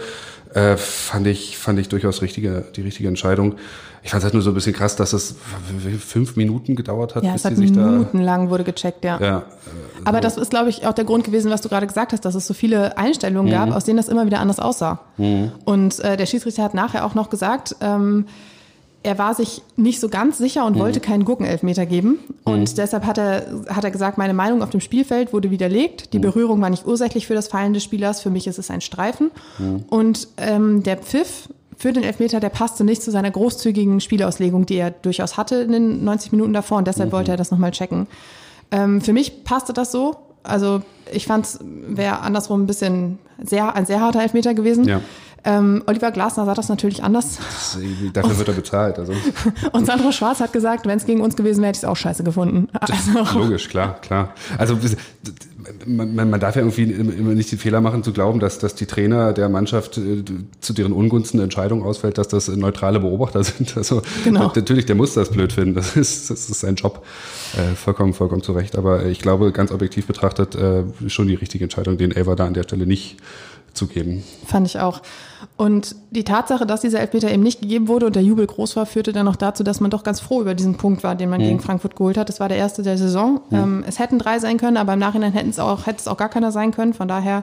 äh, 0.55 0.77
fand 0.77 1.27
ich 1.27 1.57
fand 1.57 1.79
ich 1.79 1.89
durchaus 1.89 2.21
richtige 2.21 2.65
die 2.75 2.83
richtige 2.83 3.09
Entscheidung. 3.09 3.55
Ich 4.03 4.11
fand 4.11 4.21
es 4.21 4.25
halt 4.25 4.35
nur 4.35 4.43
so 4.43 4.51
ein 4.51 4.55
bisschen 4.55 4.75
krass, 4.75 4.97
dass 4.97 5.13
es 5.13 5.37
fünf 5.99 6.37
Minuten 6.37 6.77
gedauert 6.77 7.15
hat, 7.15 7.25
ja, 7.25 7.33
bis 7.33 7.43
es 7.45 7.51
hat 7.51 7.57
sich 7.57 7.73
da 7.73 7.81
minutenlang 7.81 8.49
wurde 8.49 8.65
gecheckt, 8.65 9.05
ja. 9.05 9.21
ja, 9.21 9.43
Aber 10.05 10.21
das 10.21 10.37
ist, 10.37 10.51
glaube 10.51 10.71
ich, 10.71 10.87
auch 10.87 10.95
der 10.95 11.05
Grund 11.05 11.25
gewesen, 11.25 11.51
was 11.51 11.63
du 11.63 11.69
gerade 11.69 11.87
gesagt 11.87 12.13
hast, 12.13 12.25
dass 12.25 12.35
es 12.35 12.47
so 12.47 12.55
viele 12.55 12.97
Einstellungen 12.97 13.51
Mhm. 13.53 13.57
gab, 13.57 13.73
aus 13.73 13.85
denen 13.85 13.97
das 13.97 14.09
immer 14.09 14.25
wieder 14.27 14.41
anders 14.41 14.61
aussah. 14.61 15.01
Und 15.65 15.99
äh, 16.01 16.17
der 16.17 16.27
Schiedsrichter 16.27 16.63
hat 16.63 16.75
nachher 16.75 17.05
auch 17.05 17.15
noch 17.15 17.29
gesagt, 17.29 17.77
ähm, 17.81 18.27
er 19.03 19.19
war 19.19 19.35
sich 19.35 19.63
nicht 19.77 20.01
so 20.01 20.09
ganz 20.09 20.39
sicher 20.39 20.67
und 20.67 20.79
wollte 20.79 21.01
keinen 21.01 21.25
Gurkenelfmeter 21.25 21.87
geben. 21.87 22.19
Und 22.45 22.79
deshalb 22.79 23.07
hat 23.07 23.17
er, 23.17 23.47
hat 23.69 23.85
er 23.85 23.91
gesagt, 23.91 24.19
meine 24.19 24.35
Meinung 24.35 24.63
auf 24.63 24.71
dem 24.71 24.81
Spielfeld 24.81 25.33
wurde 25.33 25.51
widerlegt. 25.51 26.13
Die 26.13 26.19
Berührung 26.19 26.61
war 26.61 26.69
nicht 26.69 26.87
ursächlich 26.87 27.27
für 27.27 27.35
das 27.35 27.49
Fallen 27.49 27.75
des 27.75 27.85
Spielers. 27.85 28.21
Für 28.21 28.31
mich 28.31 28.47
ist 28.47 28.59
es 28.59 28.71
ein 28.71 28.81
Streifen. 28.81 29.31
Und 29.89 30.29
ähm, 30.37 30.83
der 30.83 30.97
Pfiff 30.97 31.49
für 31.77 31.93
den 31.93 32.03
Elfmeter, 32.03 32.41
der 32.41 32.49
passte 32.49 32.83
nicht 32.83 33.03
zu 33.03 33.13
seiner 33.13 33.31
großzügigen 33.31 34.01
Spielauslegung, 34.01 34.67
die 34.67 34.77
er 34.77 34.91
durchaus 34.91 35.37
hatte 35.37 35.57
in 35.57 35.73
den 35.73 36.05
90 36.05 36.33
Minuten 36.33 36.53
davor. 36.53 36.79
Und 36.79 36.89
deshalb 36.89 37.13
wollte 37.13 37.31
er 37.31 37.37
das 37.37 37.53
nochmal 37.53 37.71
checken. 37.71 38.09
Ähm, 38.73 39.01
für 39.01 39.13
mich 39.13 39.45
passte 39.45 39.73
das 39.73 39.93
so. 39.93 40.17
Also 40.43 40.83
ich 41.13 41.27
fand 41.27 41.47
es 41.47 41.61
wäre 41.63 42.21
andersrum 42.21 42.63
ein 42.63 42.67
bisschen 42.67 43.19
sehr, 43.43 43.75
ein 43.75 43.87
sehr 43.87 44.01
harter 44.01 44.23
Elfmeter 44.23 44.55
gewesen. 44.55 44.87
Ja. 44.87 45.01
Ähm, 45.45 45.83
Oliver 45.87 46.11
Glasner 46.11 46.45
sah 46.45 46.55
das 46.55 46.69
natürlich 46.69 47.03
anders. 47.03 47.39
das, 47.39 47.79
dafür 48.13 48.39
wird 48.39 48.49
er 48.49 48.55
bezahlt. 48.55 48.99
Also 48.99 49.13
Und 49.73 49.87
Sandro 49.87 50.13
Schwarz 50.13 50.41
hat 50.41 50.53
gesagt, 50.53 50.87
wenn 50.87 50.99
es 50.99 51.07
gegen 51.07 51.21
uns 51.21 51.37
gewesen 51.37 51.61
wäre, 51.61 51.69
hätte 51.69 51.79
ich 51.79 51.83
es 51.85 51.89
auch 51.89 51.97
scheiße 51.97 52.25
gefunden. 52.25 52.69
Also, 52.73 53.39
Logisch, 53.39 53.69
klar, 53.69 54.01
klar. 54.01 54.35
Also 54.57 54.79
man, 55.87 56.31
man 56.31 56.41
darf 56.41 56.57
ja 56.57 56.63
irgendwie 56.63 56.85
immer 56.85 57.35
nicht 57.35 57.53
den 57.53 57.59
Fehler 57.59 57.81
machen 57.81 58.03
zu 58.03 58.13
glauben, 58.13 58.41
dass, 58.41 58.59
dass 58.59 58.75
die 58.75 58.87
Trainer 58.87 59.33
der 59.33 59.49
Mannschaft 59.49 59.99
äh, 59.99 60.25
zu 60.61 60.73
deren 60.73 60.93
Ungunsten 60.93 61.39
eine 61.39 61.45
Entscheidung 61.45 61.83
ausfällt, 61.83 62.19
dass 62.19 62.29
das 62.29 62.49
neutrale 62.49 63.01
Beobachter 63.01 63.45
sind. 63.45 63.77
Also 63.77 64.03
Genau. 64.25 64.53
natürlich, 64.55 64.87
der 64.87 64.97
muss 64.97 65.15
das 65.15 65.31
blöd 65.31 65.53
finden. 65.53 65.75
Das 65.75 65.97
ist, 65.97 66.31
das 66.31 66.49
ist 66.51 66.61
sein 66.61 66.75
Job. 66.77 67.05
Äh, 67.57 67.75
vollkommen, 67.75 68.15
vollkommen 68.15 68.43
zu 68.43 68.53
Recht. 68.53 68.77
Aber 68.77 69.05
ich 69.07 69.21
glaube, 69.21 69.53
ganz 69.53 69.71
objektiv 69.71 70.07
betrachtet, 70.07 70.55
äh, 70.55 70.85
schon 71.09 71.29
die 71.29 71.35
richtige 71.35 71.65
Entscheidung, 71.65 71.99
den 71.99 72.13
Elfer 72.13 72.37
da 72.37 72.47
an 72.47 72.55
der 72.55 72.63
Stelle 72.65 72.87
nicht 72.87 73.17
zu 73.79 73.87
geben. 73.87 74.23
fand 74.47 74.67
ich 74.67 74.79
auch. 74.79 75.01
Und 75.57 75.97
die 76.11 76.25
Tatsache, 76.25 76.67
dass 76.67 76.83
dieser 76.83 77.01
Elfmeter 77.01 77.31
eben 77.31 77.43
nicht 77.43 77.61
gegeben 77.61 77.89
wurde 77.89 78.07
und 78.07 78.17
der 78.17 78.23
Jubel 78.23 78.47
groß 78.47 78.77
war, 78.77 78.87
führte 78.87 79.13
dann 79.13 79.25
noch 79.25 79.37
dazu, 79.37 79.63
dass 79.63 79.81
man 79.81 79.91
doch 79.91 80.03
ganz 80.03 80.21
froh 80.21 80.41
über 80.41 80.55
diesen 80.55 80.77
Punkt 80.77 81.03
war, 81.03 81.15
den 81.15 81.31
man 81.31 81.41
gegen 81.41 81.61
Frankfurt 81.61 81.97
geholt 81.97 82.17
hat. 82.17 82.29
Das 82.29 82.41
war 82.41 82.49
der 82.49 82.59
erste 82.59 82.83
der 82.83 82.99
Saison. 82.99 83.41
Ähm, 83.51 83.85
es 83.87 83.99
hätten 83.99 84.19
drei 84.19 84.39
sein 84.39 84.59
können, 84.59 84.77
aber 84.77 84.93
im 84.93 84.99
Nachhinein 84.99 85.33
hätten 85.33 85.51
es 85.51 85.59
auch, 85.59 85.87
hätte 85.87 85.99
es 86.01 86.09
auch 86.09 86.17
gar 86.17 86.29
keiner 86.29 86.53
sein 86.53 86.73
können. 86.73 86.93
Von 86.93 87.09
daher 87.09 87.43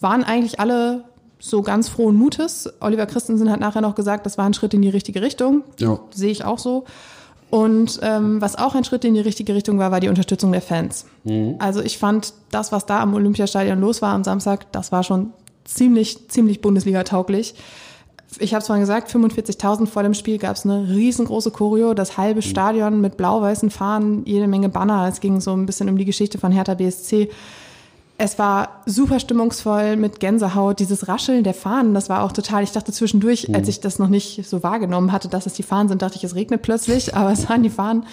waren 0.00 0.24
eigentlich 0.24 0.60
alle 0.60 1.04
so 1.38 1.62
ganz 1.62 1.88
frohen 1.88 2.16
Mutes. 2.16 2.72
Oliver 2.80 3.06
Christensen 3.06 3.50
hat 3.50 3.60
nachher 3.60 3.82
noch 3.82 3.94
gesagt, 3.94 4.24
das 4.26 4.38
war 4.38 4.46
ein 4.46 4.54
Schritt 4.54 4.74
in 4.74 4.82
die 4.82 4.88
richtige 4.88 5.20
Richtung. 5.20 5.62
Ja. 5.78 5.98
Sehe 6.10 6.30
ich 6.30 6.44
auch 6.44 6.58
so. 6.58 6.84
Und 7.48 8.00
ähm, 8.02 8.40
was 8.40 8.56
auch 8.56 8.74
ein 8.74 8.84
Schritt 8.84 9.04
in 9.04 9.14
die 9.14 9.20
richtige 9.20 9.54
Richtung 9.54 9.78
war, 9.78 9.92
war 9.92 10.00
die 10.00 10.08
Unterstützung 10.08 10.50
der 10.50 10.62
Fans. 10.62 11.06
Also 11.58 11.80
ich 11.80 11.98
fand 11.98 12.34
das, 12.50 12.72
was 12.72 12.86
da 12.86 13.00
am 13.00 13.14
Olympiastadion 13.14 13.80
los 13.80 14.02
war 14.02 14.14
am 14.14 14.24
Samstag, 14.24 14.70
das 14.72 14.90
war 14.90 15.04
schon 15.04 15.32
ziemlich, 15.66 16.28
ziemlich 16.28 16.60
Bundesliga-tauglich. 16.60 17.54
Ich 18.38 18.54
habe 18.54 18.60
es 18.60 18.66
vorhin 18.66 18.82
gesagt, 18.82 19.10
45.000 19.10 19.86
vor 19.86 20.02
dem 20.02 20.14
Spiel 20.14 20.38
gab 20.38 20.56
es 20.56 20.64
eine 20.64 20.88
riesengroße 20.88 21.50
Choreo, 21.50 21.94
das 21.94 22.16
halbe 22.16 22.42
Stadion 22.42 23.00
mit 23.00 23.16
blau-weißen 23.16 23.70
Fahnen, 23.70 24.24
jede 24.26 24.48
Menge 24.48 24.68
Banner. 24.68 25.08
Es 25.08 25.20
ging 25.20 25.40
so 25.40 25.52
ein 25.52 25.66
bisschen 25.66 25.88
um 25.88 25.96
die 25.96 26.04
Geschichte 26.04 26.38
von 26.38 26.52
Hertha 26.52 26.74
BSC. 26.74 27.30
Es 28.18 28.38
war 28.38 28.82
super 28.86 29.20
stimmungsvoll 29.20 29.96
mit 29.96 30.20
Gänsehaut, 30.20 30.80
dieses 30.80 31.06
Rascheln 31.06 31.44
der 31.44 31.52
Fahnen, 31.52 31.92
das 31.92 32.08
war 32.08 32.22
auch 32.22 32.32
total, 32.32 32.62
ich 32.62 32.72
dachte 32.72 32.90
zwischendurch, 32.90 33.54
als 33.54 33.68
ich 33.68 33.80
das 33.80 33.98
noch 33.98 34.08
nicht 34.08 34.46
so 34.46 34.62
wahrgenommen 34.62 35.12
hatte, 35.12 35.28
dass 35.28 35.44
es 35.44 35.52
die 35.52 35.62
Fahnen 35.62 35.88
sind, 35.88 36.00
dachte 36.00 36.16
ich, 36.16 36.24
es 36.24 36.34
regnet 36.34 36.62
plötzlich, 36.62 37.14
aber 37.14 37.30
es 37.32 37.48
waren 37.48 37.62
die 37.62 37.70
Fahnen. 37.70 38.06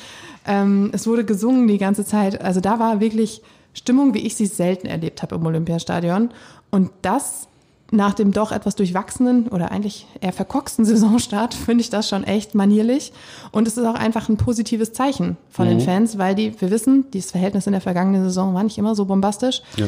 Ähm, 0.46 0.92
es 0.94 1.08
wurde 1.08 1.24
gesungen 1.24 1.70
die 1.70 1.78
ganze 1.78 2.04
Zeit, 2.04 2.42
also 2.42 2.60
da 2.60 2.80
war 2.80 3.00
wirklich 3.00 3.42
Stimmung, 3.74 4.14
wie 4.14 4.20
ich 4.20 4.36
sie 4.36 4.46
selten 4.46 4.88
erlebt 4.88 5.22
habe 5.22 5.36
im 5.36 5.46
Olympiastadion 5.46 6.30
und 6.74 6.90
das 7.04 7.48
nach 7.92 8.16
dem 8.16 8.32
doch 8.32 8.52
etwas 8.52 8.74
durchwachsenen 8.74 9.48
oder 9.48 9.72
eigentlich 9.72 10.08
eher 10.22 10.34
verkorksten 10.34 10.86
Saisonstart 10.86 11.54
finde 11.54 11.82
ich 11.82 11.92
das 11.92 12.10
schon 12.10 12.24
echt 12.24 12.56
manierlich. 12.56 13.14
Und 13.52 13.68
es 13.68 13.78
ist 13.78 13.86
auch 13.86 13.94
einfach 13.94 14.28
ein 14.28 14.38
positives 14.38 14.92
Zeichen 14.92 15.38
von 15.52 15.68
den 15.68 15.80
Fans, 15.80 16.18
weil 16.18 16.34
die, 16.34 16.60
wir 16.60 16.72
wissen, 16.72 17.06
dieses 17.14 17.30
Verhältnis 17.30 17.68
in 17.68 17.74
der 17.74 17.82
vergangenen 17.82 18.24
Saison 18.24 18.56
war 18.56 18.64
nicht 18.64 18.80
immer 18.80 18.96
so 18.96 19.06
bombastisch. 19.06 19.62
Ja. 19.78 19.86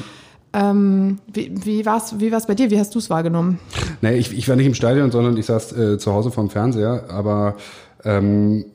Ähm, 0.53 1.17
wie 1.33 1.51
wie 1.65 1.85
war 1.87 1.97
es 1.97 2.19
wie 2.19 2.31
war's 2.31 2.45
bei 2.45 2.53
dir? 2.53 2.69
Wie 2.69 2.79
hast 2.79 2.93
du 2.93 2.99
es 2.99 3.09
wahrgenommen? 3.09 3.59
Nee, 4.01 4.17
ich, 4.17 4.31
ich 4.37 4.47
war 4.47 4.55
nicht 4.55 4.67
im 4.67 4.75
Stadion, 4.75 5.09
sondern 5.09 5.35
ich 5.37 5.47
saß 5.47 5.71
äh, 5.71 5.97
zu 5.97 6.13
Hause 6.13 6.29
vorm 6.29 6.51
Fernseher. 6.51 7.05
Aber 7.09 7.55
ähm, 8.03 8.65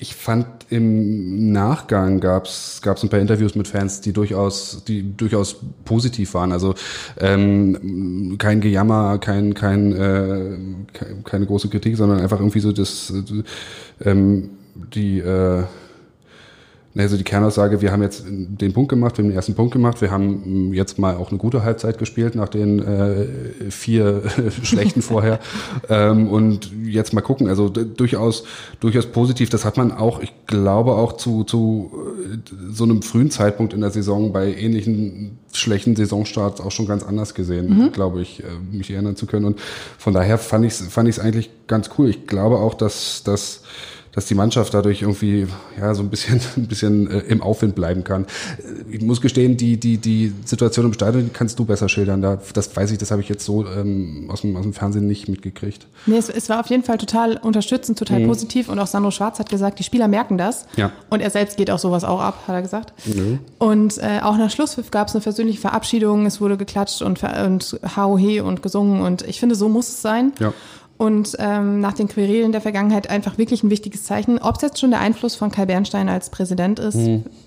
ich 0.00 0.16
fand 0.16 0.46
im 0.68 1.52
Nachgang 1.52 2.20
gab's 2.20 2.80
gab's 2.82 3.02
ein 3.02 3.08
paar 3.08 3.20
Interviews 3.20 3.54
mit 3.54 3.68
Fans, 3.68 4.00
die 4.00 4.12
durchaus 4.12 4.82
die 4.86 5.16
durchaus 5.16 5.56
positiv 5.84 6.34
waren. 6.34 6.52
Also 6.52 6.74
ähm, 7.18 8.36
kein 8.38 8.60
Gejammer, 8.60 9.18
kein 9.18 9.54
kein 9.54 9.92
äh, 9.92 10.58
ke- 10.92 11.16
keine 11.24 11.46
große 11.46 11.68
Kritik, 11.68 11.96
sondern 11.96 12.20
einfach 12.20 12.40
irgendwie 12.40 12.60
so 12.60 12.72
das 12.72 13.12
äh, 14.02 14.10
ähm, 14.10 14.50
die 14.94 15.18
äh, 15.20 15.62
also 16.96 17.16
die 17.16 17.24
Kernaussage, 17.24 17.82
wir 17.82 17.92
haben 17.92 18.02
jetzt 18.02 18.24
den 18.26 18.72
Punkt 18.72 18.88
gemacht, 18.88 19.18
wir 19.18 19.24
haben 19.24 19.30
den 19.30 19.36
ersten 19.36 19.54
Punkt 19.54 19.72
gemacht, 19.72 20.00
wir 20.00 20.10
haben 20.10 20.72
jetzt 20.72 20.98
mal 20.98 21.16
auch 21.16 21.30
eine 21.30 21.38
gute 21.38 21.62
Halbzeit 21.62 21.98
gespielt 21.98 22.34
nach 22.34 22.48
den 22.48 22.82
äh, 22.82 23.70
vier 23.70 24.22
schlechten 24.62 25.02
vorher. 25.02 25.38
Ähm, 25.88 26.28
und 26.28 26.70
jetzt 26.84 27.12
mal 27.12 27.20
gucken, 27.20 27.48
also 27.48 27.68
durchaus 27.68 28.44
durchaus 28.80 29.06
positiv, 29.06 29.50
das 29.50 29.64
hat 29.64 29.76
man 29.76 29.92
auch, 29.92 30.20
ich 30.20 30.32
glaube 30.46 30.92
auch 30.92 31.12
zu, 31.14 31.44
zu 31.44 31.92
äh, 32.32 32.38
so 32.70 32.84
einem 32.84 33.02
frühen 33.02 33.30
Zeitpunkt 33.30 33.72
in 33.72 33.80
der 33.80 33.90
Saison 33.90 34.32
bei 34.32 34.52
ähnlichen 34.54 35.38
schlechten 35.52 35.94
Saisonstarts 35.96 36.60
auch 36.60 36.72
schon 36.72 36.86
ganz 36.86 37.04
anders 37.04 37.34
gesehen, 37.34 37.92
glaube 37.92 38.22
ich, 38.22 38.42
äh, 38.42 38.46
mich 38.72 38.90
erinnern 38.90 39.16
zu 39.16 39.26
können. 39.26 39.44
Und 39.44 39.60
von 39.98 40.12
daher 40.12 40.38
fand 40.38 40.64
ich 40.64 40.72
es 40.72 40.86
fand 40.88 41.08
ich's 41.08 41.18
eigentlich 41.18 41.50
ganz 41.66 41.90
cool. 41.98 42.08
Ich 42.08 42.26
glaube 42.26 42.56
auch, 42.56 42.74
dass, 42.74 43.22
dass 43.22 43.62
dass 44.16 44.24
die 44.24 44.34
Mannschaft 44.34 44.72
dadurch 44.74 45.02
irgendwie 45.02 45.46
ja 45.78 45.94
so 45.94 46.02
ein 46.02 46.08
bisschen 46.08 46.40
ein 46.56 46.66
bisschen 46.66 47.08
äh, 47.08 47.18
im 47.20 47.42
Aufwind 47.42 47.74
bleiben 47.76 48.02
kann. 48.02 48.24
Äh, 48.24 48.96
Ich 48.96 49.02
muss 49.02 49.20
gestehen, 49.20 49.56
die 49.56 49.76
die 49.76 49.98
die 49.98 50.32
Situation 50.44 50.86
im 50.86 50.92
Stadion 50.94 51.24
die 51.26 51.30
kannst 51.30 51.58
du 51.58 51.64
besser 51.66 51.88
schildern. 51.88 52.22
Da 52.22 52.38
das 52.54 52.74
weiß 52.74 52.90
ich, 52.90 52.98
das 52.98 53.10
habe 53.10 53.20
ich 53.22 53.28
jetzt 53.28 53.44
so 53.44 53.66
ähm, 53.66 54.28
aus 54.32 54.40
dem 54.40 54.56
aus 54.56 54.62
dem 54.62 54.72
Fernsehen 54.72 55.06
nicht 55.06 55.28
mitgekriegt. 55.28 55.86
Nee, 56.06 56.16
es, 56.16 56.30
es 56.30 56.48
war 56.48 56.60
auf 56.60 56.66
jeden 56.66 56.82
Fall 56.82 56.98
total 56.98 57.36
unterstützend, 57.36 57.98
total 57.98 58.26
positiv 58.26 58.68
und 58.70 58.78
auch 58.78 58.86
Sandro 58.86 59.10
Schwarz 59.10 59.38
hat 59.38 59.50
gesagt, 59.50 59.78
die 59.78 59.84
Spieler 59.84 60.08
merken 60.08 60.38
das. 60.38 60.66
Ja. 60.76 60.92
Und 61.10 61.20
er 61.20 61.30
selbst 61.30 61.58
geht 61.58 61.70
auch 61.70 61.78
sowas 61.78 62.02
auch 62.02 62.20
ab, 62.20 62.44
hat 62.48 62.54
er 62.54 62.62
gesagt. 62.62 62.94
Und 63.58 63.98
äh, 63.98 64.20
auch 64.22 64.38
nach 64.38 64.50
Schlusspfiff 64.50 64.90
gab 64.90 65.08
es 65.08 65.14
eine 65.14 65.22
persönliche 65.22 65.60
Verabschiedung, 65.60 66.24
es 66.24 66.40
wurde 66.40 66.56
geklatscht 66.56 67.02
und, 67.02 67.22
und 67.22 67.78
Hauhe 67.96 68.42
und 68.42 68.62
gesungen 68.62 69.02
und 69.02 69.22
ich 69.22 69.40
finde, 69.40 69.54
so 69.54 69.68
muss 69.68 69.88
es 69.88 70.00
sein. 70.00 70.32
Ja. 70.40 70.54
Und 70.98 71.36
ähm, 71.38 71.80
nach 71.80 71.92
den 71.92 72.08
Querelen 72.08 72.52
der 72.52 72.62
Vergangenheit 72.62 73.10
einfach 73.10 73.36
wirklich 73.36 73.62
ein 73.62 73.68
wichtiges 73.68 74.04
Zeichen. 74.04 74.38
Ob 74.38 74.56
es 74.56 74.62
jetzt 74.62 74.80
schon 74.80 74.90
der 74.90 75.00
Einfluss 75.00 75.34
von 75.34 75.50
Kai 75.50 75.66
Bernstein 75.66 76.08
als 76.08 76.30
Präsident 76.30 76.78
ist, 76.78 76.98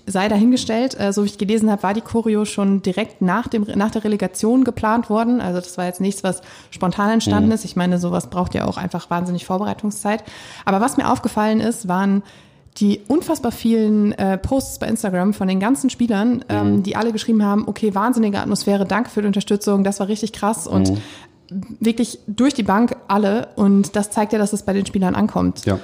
sei 0.06 0.28
dahingestellt. 0.28 0.98
Äh, 0.98 1.12
so 1.12 1.24
wie 1.24 1.26
ich 1.26 1.38
gelesen 1.38 1.70
habe, 1.70 1.82
war 1.82 1.92
die 1.92 2.00
Choreo 2.00 2.44
schon 2.44 2.82
direkt 2.82 3.22
nach, 3.22 3.48
dem, 3.48 3.66
nach 3.74 3.90
der 3.90 4.04
Relegation 4.04 4.62
geplant 4.62 5.10
worden. 5.10 5.40
Also 5.40 5.58
das 5.58 5.76
war 5.78 5.86
jetzt 5.86 6.00
nichts, 6.00 6.22
was 6.22 6.42
spontan 6.70 7.10
entstanden 7.10 7.50
ist. 7.50 7.64
Ich 7.64 7.74
meine, 7.74 7.98
sowas 7.98 8.30
braucht 8.30 8.54
ja 8.54 8.66
auch 8.66 8.76
einfach 8.76 9.10
wahnsinnig 9.10 9.44
Vorbereitungszeit. 9.46 10.22
Aber 10.64 10.80
was 10.80 10.96
mir 10.96 11.10
aufgefallen 11.10 11.58
ist, 11.60 11.88
waren 11.88 12.22
die 12.76 13.00
unfassbar 13.08 13.52
vielen 13.52 14.12
äh, 14.12 14.38
Posts 14.38 14.78
bei 14.78 14.86
Instagram 14.86 15.34
von 15.34 15.48
den 15.48 15.58
ganzen 15.58 15.90
Spielern, 15.90 16.44
ähm, 16.48 16.82
die 16.82 16.94
alle 16.96 17.12
geschrieben 17.12 17.44
haben, 17.44 17.66
okay, 17.66 17.94
wahnsinnige 17.94 18.38
Atmosphäre, 18.38 18.86
danke 18.86 19.10
für 19.10 19.22
die 19.22 19.26
Unterstützung, 19.26 19.82
das 19.82 19.98
war 19.98 20.08
richtig 20.08 20.32
krass 20.32 20.66
und 20.66 20.92
wirklich 21.80 22.20
durch 22.26 22.54
die 22.54 22.62
Bank 22.62 22.96
alle 23.08 23.48
und 23.56 23.96
das 23.96 24.10
zeigt 24.10 24.32
ja, 24.32 24.38
dass 24.38 24.52
es 24.52 24.62
bei 24.62 24.72
den 24.72 24.86
Spielern 24.86 25.14
ankommt. 25.14 25.64
Ja. 25.66 25.78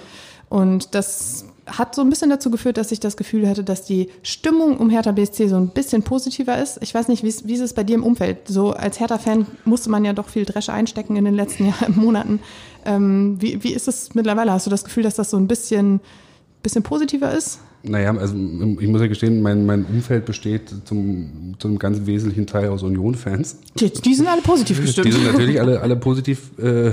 Und 0.48 0.94
das 0.94 1.46
hat 1.66 1.94
so 1.94 2.02
ein 2.02 2.10
bisschen 2.10 2.30
dazu 2.30 2.50
geführt, 2.50 2.76
dass 2.76 2.92
ich 2.92 3.00
das 3.00 3.16
Gefühl 3.16 3.48
hatte, 3.48 3.64
dass 3.64 3.82
die 3.82 4.08
Stimmung 4.22 4.78
um 4.78 4.88
Hertha 4.88 5.10
BSC 5.10 5.48
so 5.48 5.56
ein 5.56 5.68
bisschen 5.68 6.02
positiver 6.02 6.60
ist. 6.60 6.78
Ich 6.80 6.94
weiß 6.94 7.08
nicht, 7.08 7.24
wie 7.24 7.52
ist, 7.52 7.60
es 7.60 7.74
bei 7.74 7.82
dir 7.82 7.96
im 7.96 8.04
Umfeld? 8.04 8.46
So 8.46 8.72
als 8.72 9.00
Hertha-Fan 9.00 9.46
musste 9.64 9.90
man 9.90 10.04
ja 10.04 10.12
doch 10.12 10.28
viel 10.28 10.44
Dresche 10.44 10.72
einstecken 10.72 11.16
in 11.16 11.24
den 11.24 11.34
letzten 11.34 11.66
Jahren, 11.68 11.96
Monaten. 11.96 12.40
Ähm, 12.84 13.36
wie, 13.40 13.62
wie 13.64 13.74
ist 13.74 13.88
es 13.88 14.14
mittlerweile? 14.14 14.52
Hast 14.52 14.66
du 14.66 14.70
das 14.70 14.84
Gefühl, 14.84 15.02
dass 15.02 15.16
das 15.16 15.30
so 15.30 15.36
ein 15.36 15.48
bisschen, 15.48 16.00
bisschen 16.62 16.84
positiver 16.84 17.32
ist? 17.32 17.58
Naja, 17.82 18.16
also 18.16 18.34
ich 18.34 18.88
muss 18.88 19.00
ja 19.00 19.06
gestehen, 19.06 19.42
mein, 19.42 19.64
mein 19.64 19.84
Umfeld 19.84 20.24
besteht 20.24 20.74
zum, 20.84 21.54
zum 21.58 21.78
ganz 21.78 22.04
wesentlichen 22.04 22.46
Teil 22.46 22.68
aus 22.68 22.82
Union-Fans. 22.82 23.58
Die, 23.78 23.90
die, 23.90 24.14
sind 24.14 24.26
alle 24.26 24.42
positiv 24.42 24.80
gestimmt. 24.80 25.06
Die 25.06 25.12
sind 25.12 25.24
natürlich 25.24 25.60
alle, 25.60 25.80
alle 25.80 25.96
positiv 25.96 26.50
äh, 26.58 26.92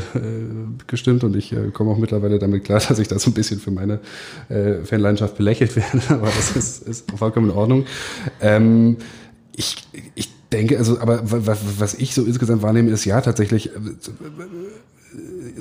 gestimmt 0.86 1.24
und 1.24 1.36
ich 1.36 1.52
äh, 1.52 1.72
komme 1.72 1.92
auch 1.92 1.98
mittlerweile 1.98 2.38
damit 2.38 2.64
klar, 2.64 2.80
dass 2.88 3.00
ich 3.00 3.08
da 3.08 3.18
so 3.18 3.32
ein 3.32 3.34
bisschen 3.34 3.60
für 3.60 3.72
meine 3.72 4.00
äh, 4.50 4.84
Fanlandschaft 4.84 5.38
belächelt 5.38 5.76
werde, 5.76 6.02
aber 6.10 6.28
das 6.28 6.56
ist, 6.56 6.88
ist 6.88 7.12
vollkommen 7.12 7.50
in 7.50 7.56
Ordnung. 7.56 7.86
Ähm, 8.40 8.98
ich, 9.56 9.78
ich 10.16 10.30
denke, 10.52 10.78
also, 10.78 11.00
aber 11.00 11.22
was, 11.24 11.96
ich 11.96 12.14
so 12.14 12.24
insgesamt 12.24 12.62
wahrnehme, 12.62 12.92
ist 12.92 13.06
ja 13.06 13.22
tatsächlich 13.22 13.68
äh, 13.68 13.80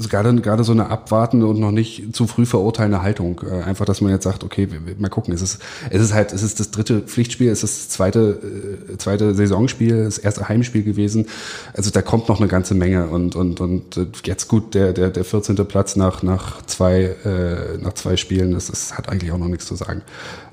gerade, 0.09 0.35
gerade 0.41 0.65
so 0.65 0.73
eine 0.73 0.91
abwartende 0.91 1.47
und 1.47 1.59
noch 1.59 1.71
nicht 1.71 2.15
zu 2.15 2.27
früh 2.27 2.47
verurteilende 2.47 3.03
Haltung. 3.03 3.41
Äh, 3.49 3.63
einfach, 3.63 3.85
dass 3.85 4.01
man 4.01 4.13
jetzt 4.13 4.25
sagt, 4.25 4.45
okay, 4.45 4.69
mal 4.99 5.09
gucken. 5.09 5.35
Es 5.35 5.43
ist, 5.43 5.59
es 5.91 6.03
ist 6.03 6.13
halt, 6.13 6.33
es 6.33 6.43
ist 6.43 6.61
das 6.61 6.71
dritte 6.71 7.01
Pflichtspiel, 7.01 7.51
es 7.51 7.63
ist 7.63 7.79
das 7.79 7.89
zweite, 7.89 8.39
äh, 8.93 8.99
zweite 8.99 9.35
Saisonspiel, 9.35 10.05
das 10.05 10.19
erste 10.19 10.49
Heimspiel 10.49 10.83
gewesen. 10.83 11.27
Also 11.75 11.91
da 11.91 12.03
kommt 12.03 12.29
noch 12.29 12.41
eine 12.41 12.49
ganze 12.49 12.75
Menge 12.75 13.09
und, 13.09 13.37
und, 13.37 13.61
und 13.61 13.97
äh, 13.97 14.07
jetzt 14.25 14.49
gut, 14.49 14.75
der, 14.75 14.93
der, 14.93 15.11
der 15.11 15.25
14. 15.25 15.57
Platz 15.67 15.97
nach, 15.97 16.23
nach 16.23 16.65
zwei, 16.67 17.17
äh, 17.25 17.79
nach 17.79 17.95
zwei 17.95 18.17
Spielen, 18.17 18.53
das 18.53 18.69
ist, 18.71 18.97
hat 18.97 19.09
eigentlich 19.09 19.33
auch 19.33 19.39
noch 19.39 19.49
nichts 19.49 19.67
zu 19.67 19.75
sagen. 19.75 20.03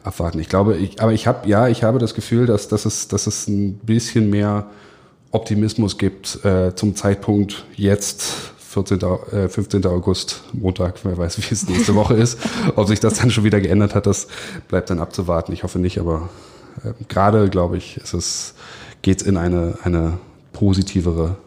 Abwarten. 0.04 0.40
Ich 0.40 0.48
glaube, 0.48 0.78
ich, 0.78 1.02
aber 1.02 1.12
ich 1.12 1.28
habe, 1.28 1.48
ja, 1.48 1.68
ich 1.68 1.84
habe 1.84 2.00
das 2.00 2.14
Gefühl, 2.14 2.46
dass, 2.46 2.70
dass 2.70 2.86
es, 2.86 3.10
dass 3.10 3.28
es 3.28 3.50
ein 3.50 3.80
bisschen 3.80 4.30
mehr 4.30 4.68
Optimismus 5.32 5.98
gibt 5.98 6.44
äh, 6.46 6.74
zum 6.74 6.96
Zeitpunkt 6.96 7.66
jetzt 7.76 8.54
14. 8.70 9.00
Äh, 9.32 9.50
15. 9.50 9.86
August, 9.88 10.44
Montag, 10.54 11.00
wer 11.04 11.18
weiß, 11.18 11.40
wie 11.40 11.54
es 11.54 11.68
nächste 11.68 11.96
Woche 11.96 12.14
ist. 12.14 12.38
Ob 12.76 12.88
sich 12.88 13.00
das 13.00 13.16
dann 13.16 13.32
schon 13.32 13.44
wieder 13.44 13.60
geändert 13.60 13.96
hat, 13.96 14.06
das 14.06 14.28
bleibt 14.68 14.92
dann 14.92 15.00
abzuwarten. 15.00 15.52
Ich 15.54 15.64
hoffe 15.64 15.80
nicht, 15.80 16.00
aber 16.00 16.30
äh, 16.84 16.94
gerade, 17.08 17.50
glaube 17.50 17.78
ich, 17.78 18.00
geht 19.02 19.22
es 19.22 19.28
in 19.28 19.38
eine, 19.38 19.80
eine 19.84 20.20
positivere 20.54 21.38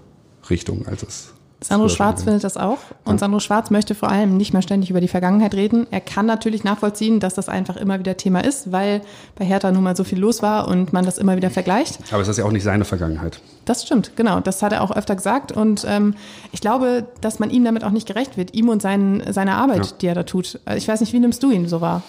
Richtung, 0.50 0.88
als 0.88 1.04
es 1.04 1.31
Sandro 1.62 1.88
Schwarz 1.88 2.22
findet 2.24 2.44
das 2.44 2.56
auch. 2.56 2.78
Und. 3.04 3.20
Sandro 3.20 3.40
Schwarz 3.40 3.70
möchte 3.70 3.94
vor 3.94 4.10
allem 4.10 4.36
nicht 4.36 4.52
mehr 4.52 4.62
ständig 4.62 4.90
über 4.90 5.00
die 5.00 5.08
Vergangenheit 5.08 5.54
reden. 5.54 5.86
Er 5.90 6.00
kann 6.00 6.26
natürlich 6.26 6.64
nachvollziehen, 6.64 7.20
dass 7.20 7.34
das 7.34 7.48
einfach 7.48 7.76
immer 7.76 7.98
wieder 7.98 8.16
Thema 8.16 8.44
ist, 8.44 8.72
weil 8.72 9.02
bei 9.36 9.44
Hertha 9.44 9.70
nun 9.70 9.82
mal 9.82 9.96
so 9.96 10.04
viel 10.04 10.18
los 10.18 10.42
war 10.42 10.68
und 10.68 10.92
man 10.92 11.04
das 11.04 11.18
immer 11.18 11.36
wieder 11.36 11.50
vergleicht. 11.50 11.98
Aber 12.10 12.22
es 12.22 12.28
ist 12.28 12.38
ja 12.38 12.44
auch 12.44 12.52
nicht 12.52 12.64
seine 12.64 12.84
Vergangenheit. 12.84 13.40
Das 13.64 13.84
stimmt, 13.84 14.16
genau. 14.16 14.40
Das 14.40 14.62
hat 14.62 14.72
er 14.72 14.82
auch 14.82 14.90
öfter 14.90 15.14
gesagt. 15.14 15.52
Und 15.52 15.84
ähm, 15.88 16.14
ich 16.52 16.60
glaube, 16.60 17.06
dass 17.20 17.38
man 17.38 17.50
ihm 17.50 17.64
damit 17.64 17.84
auch 17.84 17.90
nicht 17.90 18.06
gerecht 18.06 18.36
wird, 18.36 18.54
ihm 18.54 18.68
und 18.68 18.82
seinen, 18.82 19.32
seine 19.32 19.54
Arbeit, 19.54 19.86
ja. 19.86 19.92
die 20.00 20.06
er 20.06 20.14
da 20.14 20.22
tut. 20.24 20.60
Ich 20.76 20.88
weiß 20.88 21.00
nicht, 21.00 21.12
wie 21.12 21.20
nimmst 21.20 21.42
du 21.42 21.50
ihn 21.50 21.68
so 21.68 21.80
wahr? 21.80 22.02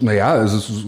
Naja, 0.00 0.32
also 0.32 0.58
es 0.58 0.68
ist, 0.68 0.84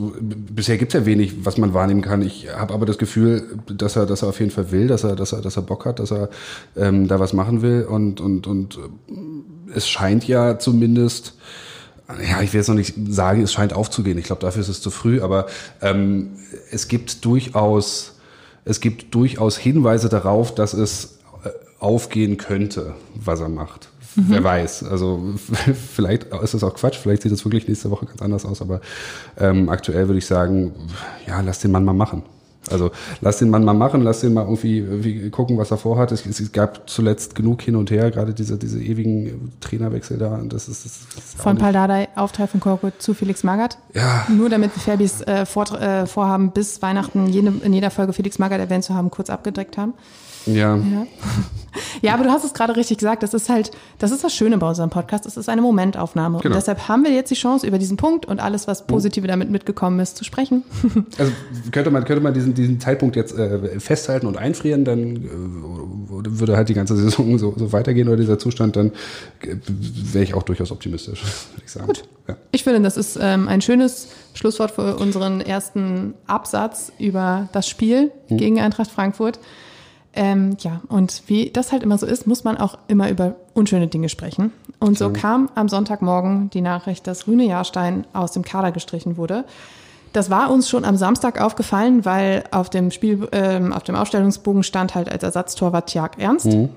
bisher 0.55 0.77
gibt's 0.77 0.93
ja 0.93 1.07
wenig, 1.07 1.47
was 1.47 1.57
man 1.57 1.73
wahrnehmen 1.73 2.03
kann. 2.03 2.21
Ich 2.21 2.49
habe 2.55 2.75
aber 2.75 2.85
das 2.85 2.99
Gefühl, 2.99 3.59
dass 3.67 3.97
er, 3.97 4.05
dass 4.05 4.23
er 4.23 4.29
auf 4.29 4.41
jeden 4.41 4.51
Fall 4.51 4.71
will, 4.73 4.89
dass 4.89 5.05
er, 5.05 5.17
dass 5.17 5.33
er, 5.33 5.41
dass 5.41 5.57
er 5.57 5.63
Bock 5.63 5.87
hat, 5.87 6.01
dass 6.01 6.13
er 6.13 6.29
ähm, 6.77 7.09
da 7.09 7.19
was 7.19 7.33
machen 7.33 7.63
will. 7.63 7.87
Und, 7.89 8.21
und, 8.21 8.47
und 8.47 8.77
äh, 8.77 9.75
es 9.75 9.89
scheint 9.89 10.29
ja 10.29 10.59
zumindest, 10.59 11.35
ja, 12.29 12.43
ich 12.43 12.53
will 12.53 12.61
jetzt 12.61 12.69
noch 12.69 12.75
nicht 12.75 12.95
sagen, 13.09 13.43
es 13.43 13.55
scheint 13.55 13.73
aufzugehen. 13.73 14.19
Ich 14.19 14.27
glaube, 14.27 14.43
dafür 14.43 14.61
ist 14.61 14.69
es 14.69 14.83
zu 14.83 14.91
früh, 14.91 15.23
aber 15.23 15.47
ähm, 15.81 16.33
es 16.71 16.87
gibt 16.87 17.25
durchaus, 17.25 18.17
es 18.67 18.81
gibt 18.81 19.15
durchaus 19.15 19.57
Hinweise 19.57 20.11
darauf, 20.11 20.55
dass 20.55 20.75
es 20.75 21.21
äh, 21.43 21.49
aufgehen 21.79 22.37
könnte, 22.37 22.95
was 23.15 23.41
er 23.41 23.49
macht. 23.49 23.89
Mhm. 24.17 24.25
Wer 24.29 24.45
weiß. 24.45 24.85
Also 24.85 25.35
vielleicht 25.95 26.25
ist 26.25 26.55
das 26.55 26.65
auch 26.65 26.75
Quatsch, 26.75 26.97
vielleicht 26.97 27.23
sieht 27.23 27.33
das 27.33 27.45
wirklich 27.45 27.69
nächste 27.69 27.91
Woche 27.91 28.07
ganz 28.07 28.23
anders 28.23 28.45
aus, 28.45 28.63
aber 28.63 28.81
ähm, 29.39 29.69
aktuell 29.69 30.09
würde 30.09 30.19
ich 30.19 30.27
sagen, 30.27 30.73
ja, 31.27 31.41
lass 31.41 31.61
den 31.61 31.73
Mann 31.73 31.85
mal 31.85 31.93
machen. 31.93 32.23
Also 32.71 32.91
lass 33.21 33.39
den 33.39 33.51
Mann 33.51 33.65
mal 33.65 33.75
machen, 33.75 34.03
lass 34.03 34.21
den 34.21 34.35
mal 34.35 34.43
irgendwie, 34.43 34.79
irgendwie 34.79 35.31
gucken, 35.31 35.59
was 35.59 35.71
er 35.71 35.77
vorhat. 35.77 36.13
Es, 36.13 36.25
es 36.25 36.53
gab 36.53 36.89
zuletzt 36.89 37.35
genug 37.35 37.63
hin 37.63 37.77
und 37.77 37.91
her, 37.91 38.11
gerade 38.11 38.33
diese, 38.33 38.57
diese 38.57 38.81
ewigen 38.81 39.53
Trainerwechsel 39.61 40.19
da. 40.19 40.41
Das 40.45 40.69
ist, 40.69 40.85
das 40.85 41.25
ist 41.25 41.41
Von 41.41 41.59
Paldadei, 41.59 42.09
Aufteil 42.15 42.47
von 42.47 42.61
Korkut 42.61 43.03
zu 43.03 43.15
Felix 43.15 43.43
Magath. 43.43 43.79
Ja. 43.93 44.27
Nur 44.29 44.49
damit 44.49 44.75
wir 44.75 44.81
Fabis 44.81 45.21
äh, 45.23 45.45
Vor 45.47 45.71
äh, 45.81 46.07
Vorhaben 46.07 46.53
bis 46.53 46.81
Weihnachten 46.83 47.27
jede, 47.27 47.53
in 47.63 47.73
jeder 47.73 47.91
Folge 47.91 48.13
Felix 48.13 48.39
Magath 48.39 48.61
erwähnt 48.61 48.85
zu 48.85 48.95
haben, 48.95 49.11
kurz 49.11 49.31
abgedeckt 49.31 49.77
haben. 49.77 49.95
Ja. 50.47 50.77
ja. 50.77 51.07
Ja, 52.03 52.15
aber 52.15 52.25
du 52.25 52.31
hast 52.31 52.45
es 52.45 52.55
gerade 52.55 52.77
richtig 52.77 52.99
gesagt. 52.99 53.23
Das 53.23 53.35
ist 53.35 53.49
halt, 53.49 53.71
das 53.99 54.11
ist 54.11 54.23
das 54.25 54.35
Schöne 54.35 54.59
bei 54.59 54.69
unserem 54.69 54.91
Podcast. 54.91 55.27
Es 55.27 55.37
ist 55.37 55.49
eine 55.49 55.63
Momentaufnahme. 55.63 56.39
Genau. 56.39 56.55
Und 56.55 56.57
deshalb 56.57 56.89
haben 56.89 57.05
wir 57.05 57.13
jetzt 57.13 57.31
die 57.31 57.35
Chance, 57.35 57.67
über 57.67 57.79
diesen 57.79 57.97
Punkt 57.97 58.27
und 58.27 58.41
alles, 58.41 58.67
was 58.67 58.87
Positive 58.87 59.27
damit 59.27 59.51
mitgekommen 59.51 60.01
ist, 60.01 60.17
zu 60.17 60.25
sprechen. 60.25 60.63
Also 61.19 61.33
könnte 61.71 61.91
man, 61.91 62.05
könnte 62.05 62.23
man 62.23 62.35
diesen, 62.35 62.55
diesen 62.55 62.81
Zeitpunkt 62.81 63.15
jetzt 63.15 63.37
äh, 63.39 63.79
festhalten 63.79 64.27
und 64.27 64.37
einfrieren, 64.37 64.85
dann 64.85 65.17
äh, 65.17 65.29
würde 66.09 66.57
halt 66.57 66.69
die 66.69 66.75
ganze 66.75 66.97
Saison 66.97 67.39
so, 67.39 67.55
so 67.57 67.73
weitergehen 67.73 68.09
oder 68.09 68.17
dieser 68.17 68.39
Zustand, 68.39 68.77
dann 68.77 68.89
äh, 69.41 69.57
wäre 70.13 70.25
ich 70.25 70.35
auch 70.35 70.43
durchaus 70.43 70.73
optimistisch, 70.73 71.23
würde 71.23 71.63
ich 71.65 71.71
sagen. 71.71 71.87
Gut. 71.87 72.05
Ja. 72.29 72.37
Ich 72.53 72.65
finde, 72.65 72.81
das 72.81 72.97
ist 72.97 73.19
ähm, 73.21 73.49
ein 73.49 73.61
schönes 73.61 74.09
Schlusswort 74.35 74.73
für 74.73 74.97
unseren 74.97 75.41
ersten 75.41 76.15
Absatz 76.27 76.93
über 76.99 77.49
das 77.53 77.69
Spiel 77.69 78.11
hm. 78.29 78.37
gegen 78.39 78.61
Eintracht 78.61 78.91
Frankfurt. 78.91 79.39
Ähm, 80.17 80.57
ja, 80.61 80.81
und 80.89 81.23
wie 81.27 81.51
das 81.51 81.73
halt 81.73 81.83
immer 81.83 81.99
so 81.99 82.07
ist, 82.07 82.27
muss 82.27 82.45
man 82.45 82.57
auch 82.57 82.79
immer 82.87 83.11
über 83.11 83.35
unschöne 83.53 83.89
Dinge 83.89 84.09
sprechen. 84.09 84.53
Und 84.79 84.97
so 84.97 85.11
kam 85.11 85.51
am 85.55 85.69
Sonntagmorgen 85.69 86.51
die 86.51 86.61
Nachricht, 86.61 87.07
dass 87.07 87.27
Rüne 87.27 87.45
Jahrstein 87.45 88.07
aus 88.13 88.33
dem 88.33 88.45
Kader 88.45 88.71
gestrichen 88.71 89.17
wurde. 89.17 89.45
Das 90.13 90.31
war 90.31 90.53
uns 90.53 90.69
schon 90.69 90.85
am 90.85 90.97
Samstag 90.97 91.41
aufgefallen, 91.41 92.05
weil 92.05 92.45
auf 92.53 92.71
dem 92.71 92.93
Spiel, 92.93 93.27
ähm, 93.33 93.73
auf 93.73 93.83
dem 93.83 93.97
Aufstellungsbogen 93.97 94.63
stand 94.63 94.95
halt 94.95 95.11
als 95.11 95.25
Ersatztorwart 95.25 95.89
Tjag 95.89 96.21
Ernst. 96.21 96.47
Mhm. 96.47 96.69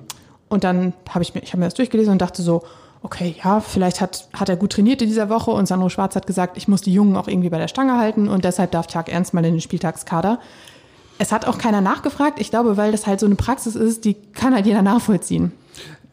Und 0.50 0.64
dann 0.64 0.94
habe 1.10 1.22
ich 1.22 1.36
mir, 1.36 1.44
ich 1.44 1.50
habe 1.50 1.60
mir 1.60 1.66
das 1.66 1.76
durchgelesen 1.76 2.14
und 2.14 2.22
dachte 2.22 2.42
so, 2.42 2.64
okay, 3.04 3.36
ja, 3.44 3.60
vielleicht 3.60 4.02
hat, 4.02 4.28
hat 4.34 4.50
er 4.50 4.56
gut 4.56 4.72
trainiert 4.72 5.02
in 5.04 5.08
dieser 5.08 5.30
Woche 5.30 5.52
und 5.52 5.68
Sandro 5.68 5.90
Schwarz 5.90 6.16
hat 6.16 6.26
gesagt, 6.26 6.58
ich 6.58 6.68
muss 6.68 6.82
die 6.82 6.94
Jungen 6.94 7.16
auch 7.16 7.28
irgendwie 7.28 7.50
bei 7.50 7.60
der 7.60 7.68
Stange 7.68 7.98
halten 7.98 8.28
und 8.28 8.44
deshalb 8.44 8.72
darf 8.72 8.88
Tjag 8.88 9.10
Ernst 9.10 9.34
mal 9.34 9.46
in 9.46 9.54
den 9.54 9.62
Spieltagskader. 9.62 10.40
Es 11.20 11.32
hat 11.32 11.46
auch 11.48 11.58
keiner 11.58 11.82
nachgefragt. 11.82 12.40
Ich 12.40 12.50
glaube, 12.50 12.78
weil 12.78 12.92
das 12.92 13.08
halt 13.08 13.20
so 13.20 13.26
eine 13.26 13.36
Praxis 13.36 13.76
ist, 13.76 14.06
die 14.06 14.16
kann 14.34 14.54
halt 14.54 14.66
jeder 14.66 14.82
nachvollziehen. 14.82 15.52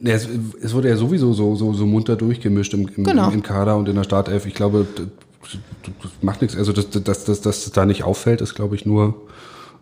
Es, 0.02 0.28
es, 0.60 0.74
wurde 0.74 0.88
ja 0.88 0.96
sowieso 0.96 1.32
so, 1.32 1.54
so, 1.54 1.72
so 1.72 1.86
munter 1.86 2.16
durchgemischt 2.16 2.74
im, 2.74 2.88
im, 2.88 3.04
genau. 3.04 3.30
im, 3.30 3.42
Kader 3.42 3.76
und 3.76 3.88
in 3.88 3.96
der 3.96 4.04
Startelf. 4.04 4.44
Ich 4.44 4.54
glaube, 4.54 4.86
das, 4.94 6.12
macht 6.20 6.42
nichts. 6.42 6.56
Also, 6.56 6.72
dass 6.72 6.90
das, 6.90 7.24
das, 7.24 7.40
das 7.40 7.70
da 7.70 7.86
nicht 7.86 8.04
auffällt, 8.04 8.40
ist, 8.40 8.54
glaube 8.54 8.74
ich, 8.74 8.84
nur, 8.84 9.14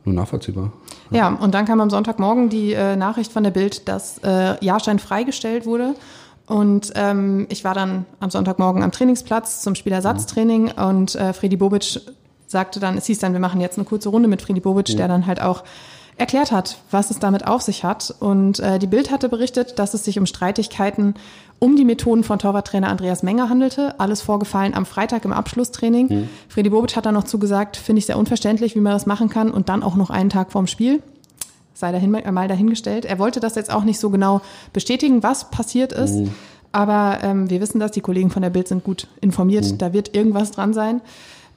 nur 0.05 0.15
nachvollziehbar. 0.15 0.73
Ja. 1.11 1.19
ja, 1.19 1.29
und 1.35 1.55
dann 1.55 1.65
kam 1.65 1.81
am 1.81 1.91
Sonntagmorgen 1.91 2.49
die 2.49 2.73
äh, 2.73 2.97
Nachricht 2.97 3.33
von 3.33 3.43
der 3.43 3.51
Bild, 3.51 3.89
dass 3.89 4.19
äh, 4.19 4.65
Jahrstein 4.65 4.99
freigestellt 4.99 5.67
wurde. 5.67 5.95
Und 6.47 6.93
ähm, 6.97 7.47
ich 7.49 7.65
war 7.65 7.75
dann 7.75 8.05
am 8.21 8.31
Sonntagmorgen 8.31 8.83
am 8.83 8.93
Trainingsplatz 8.93 9.63
zum 9.63 9.75
Spielersatztraining 9.75 10.73
und 10.73 11.15
äh, 11.15 11.33
Freddy 11.33 11.57
Bobic 11.57 12.01
sagte 12.53 12.79
dann, 12.79 12.97
es 12.97 13.07
hieß 13.07 13.19
dann, 13.19 13.33
wir 13.33 13.41
machen 13.41 13.61
jetzt 13.61 13.77
eine 13.77 13.85
kurze 13.85 14.11
Runde 14.11 14.29
mit 14.29 14.41
Friedi 14.41 14.61
Bobic, 14.61 14.91
mhm. 14.91 14.97
der 14.97 15.09
dann 15.09 15.27
halt 15.27 15.43
auch 15.43 15.65
erklärt 16.19 16.53
hat, 16.53 16.79
was 16.91 17.11
es 17.11 17.19
damit 17.19 17.47
auf 17.47 17.63
sich 17.63 17.85
hat. 17.85 18.15
Und 18.21 18.61
äh, 18.61 18.79
die 18.79 18.87
Bild 18.87 19.11
hatte 19.11 19.29
berichtet, 19.29 19.79
dass 19.79 19.95
es 19.95 20.05
sich 20.05 20.19
um 20.19 20.27
Streitigkeiten 20.27 21.15
um 21.59 21.77
die 21.77 21.85
Methoden 21.85 22.23
von 22.23 22.39
Torwarttrainer 22.39 22.89
Andreas 22.89 23.23
Menger 23.23 23.49
handelte. 23.49 23.99
Alles 23.99 24.21
vorgefallen 24.21 24.75
am 24.75 24.85
Freitag 24.85 25.25
im 25.25 25.33
Abschlusstraining. 25.33 26.07
Mhm. 26.09 26.29
Fredi 26.49 26.71
Bobic 26.71 26.97
hat 26.97 27.07
dann 27.07 27.15
noch 27.15 27.25
zugesagt, 27.25 27.77
finde 27.77 28.01
ich 28.01 28.07
sehr 28.07 28.19
unverständlich, 28.19 28.77
wie 28.77 28.81
man 28.81 28.93
das 28.93 29.07
machen 29.07 29.29
kann 29.29 29.51
und 29.51 29.69
dann 29.69 29.83
auch 29.83 29.97
noch 29.97 30.11
einen 30.11 30.31
Tag 30.31 30.53
vorm 30.53 30.67
Spiel. 30.67 31.03
Sei 31.75 31.91
dahin, 31.91 32.15
äh, 32.15 32.31
mal 32.31 32.49
dahingestellt. 32.49 33.05
Er 33.07 33.19
wollte 33.19 33.41
das 33.41 33.55
jetzt 33.55 33.73
auch 33.73 33.85
nicht 33.85 33.99
so 33.99 34.11
genau 34.11 34.43
bestätigen, 34.73 35.23
was 35.23 35.51
passiert 35.51 35.93
ist. 35.93 36.17
Mhm. 36.17 36.35
Aber 36.73 37.19
ähm, 37.23 37.51
wir 37.51 37.61
wissen 37.61 37.81
das, 37.81 37.91
die 37.91 38.01
Kollegen 38.01 38.31
von 38.31 38.43
der 38.43 38.51
Bild 38.51 38.69
sind 38.69 38.85
gut 38.85 39.07
informiert. 39.21 39.65
Mhm. 39.65 39.79
Da 39.79 39.93
wird 39.93 40.15
irgendwas 40.15 40.51
dran 40.51 40.75
sein. 40.75 41.01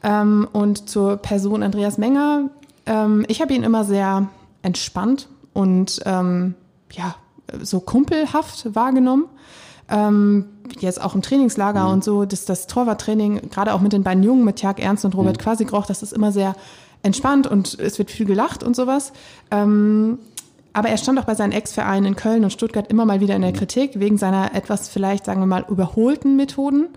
Ähm, 0.06 0.48
und 0.54 0.88
zur 0.88 1.18
Person 1.18 1.64
Andreas 1.64 1.98
Menger, 1.98 2.52
ähm, 2.86 3.26
ich 3.28 3.42
habe 3.42 3.54
ihn 3.54 3.64
immer 3.64 3.84
sehr 3.84 4.28
entspannt 4.62 5.28
und 5.54 6.00
ähm, 6.06 6.54
ja, 6.92 7.16
so 7.62 7.80
kumpelhaft 7.80 8.76
wahrgenommen. 8.76 9.26
Ähm, 9.90 10.46
jetzt 10.80 11.02
auch 11.02 11.16
im 11.16 11.22
Trainingslager 11.22 11.86
mhm. 11.86 11.94
und 11.94 12.04
so, 12.04 12.26
dass 12.26 12.46
das 12.46 12.68
Torwarttraining, 12.68 13.50
gerade 13.50 13.74
auch 13.74 13.82
mit 13.82 13.94
den 13.94 14.04
beiden 14.04 14.24
Jungen, 14.24 14.46
mit 14.46 14.62
Jörg 14.62 14.80
Ernst 14.80 15.06
und 15.06 15.16
Robert 15.16 15.38
mhm. 15.38 15.42
Quasigroch, 15.42 15.88
das 15.88 16.04
ist 16.04 16.14
immer 16.14 16.32
sehr 16.32 16.56
entspannt 17.02 17.48
und 17.48 17.78
es 17.80 17.98
wird 17.98 18.12
viel 18.12 18.26
gelacht 18.26 18.64
und 18.64 18.76
sowas. 18.76 19.12
Ähm, 19.50 20.20
aber 20.74 20.90
er 20.90 20.98
stand 20.98 21.18
auch 21.20 21.26
bei 21.26 21.36
seinen 21.36 21.52
Ex-Vereinen 21.52 22.06
in 22.06 22.16
Köln 22.16 22.44
und 22.44 22.52
Stuttgart 22.52 22.90
immer 22.92 23.06
mal 23.06 23.22
wieder 23.22 23.36
in 23.36 23.42
der 23.42 23.52
mhm. 23.52 23.58
Kritik 23.58 24.00
wegen 24.00 24.18
seiner 24.18 24.54
etwas 24.54 24.88
vielleicht, 24.88 25.26
sagen 25.26 25.42
wir 25.42 25.48
mal, 25.48 25.66
überholten 25.68 26.36
Methoden. 26.36 26.90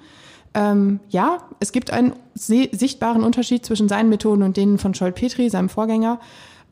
Ähm, 0.59 0.99
ja, 1.09 1.39
es 1.61 1.71
gibt 1.71 1.93
einen 1.93 2.15
sichtbaren 2.35 3.23
Unterschied 3.23 3.65
zwischen 3.65 3.89
seinen 3.89 4.09
Methoden 4.09 4.43
und 4.43 4.57
denen 4.57 4.79
von 4.79 4.93
Scholt 4.93 5.15
Petri, 5.15 5.49
seinem 5.51 5.69
Vorgänger. 5.69 6.19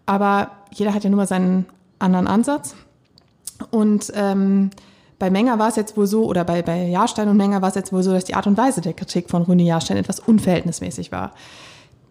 Aber 0.07 0.51
jeder 0.73 0.93
hat 0.93 1.05
ja 1.05 1.11
nur 1.11 1.19
mal 1.19 1.29
seinen 1.29 1.67
anderen 2.01 2.27
Ansatz. 2.27 2.75
Und 3.71 4.13
ähm, 4.17 4.71
Bei 5.19 5.31
Menger 5.31 5.59
war 5.59 5.69
es 5.69 5.77
jetzt 5.77 5.97
wohl 5.97 6.07
so, 6.07 6.27
oder 6.27 6.45
bei, 6.45 6.63
bei 6.63 6.89
Jahrstein 6.89 7.29
und 7.29 7.37
Menger 7.37 7.63
war 7.63 7.71
es 7.71 7.75
jetzt 7.75 7.93
wohl 7.93 8.03
so, 8.03 8.13
dass 8.13 8.25
die 8.25 8.35
Art 8.35 8.47
und 8.47 8.59
Weise 8.59 8.81
der 8.81 8.93
Kritik 8.93 9.31
von 9.31 9.43
Rune 9.43 9.63
Jahrstein 9.63 9.97
etwas 9.97 10.21
unverhältnismäßig 10.21 11.11
war. 11.11 11.33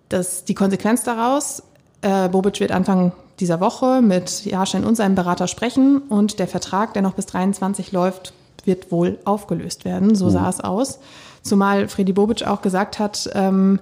Das, 0.10 0.46
die 0.46 0.56
Konsequenz 0.56 1.04
daraus, 1.04 1.62
äh, 2.02 2.30
Bobic 2.30 2.60
wird 2.60 2.72
Anfang 2.72 3.12
dieser 3.40 3.60
Woche 3.60 4.02
mit 4.02 4.46
Jahrstein 4.46 4.86
und 4.86 4.96
seinem 4.96 5.16
Berater 5.16 5.48
sprechen 5.48 6.00
und 6.00 6.40
der 6.40 6.48
Vertrag, 6.48 6.94
der 6.94 7.02
noch 7.02 7.14
bis 7.14 7.26
23 7.28 7.92
läuft, 7.92 8.34
wird 8.64 8.92
wohl 8.92 9.20
aufgelöst 9.26 9.86
werden. 9.86 10.16
So 10.16 10.26
mhm. 10.26 10.32
sah 10.32 10.50
es 10.50 10.62
aus. 10.62 11.00
Zumal 11.46 11.88
Freddy 11.88 12.12
Bobic 12.12 12.44
auch 12.44 12.62
gesagt 12.64 12.98
hat, 12.98 13.30
ähm, 13.34 13.80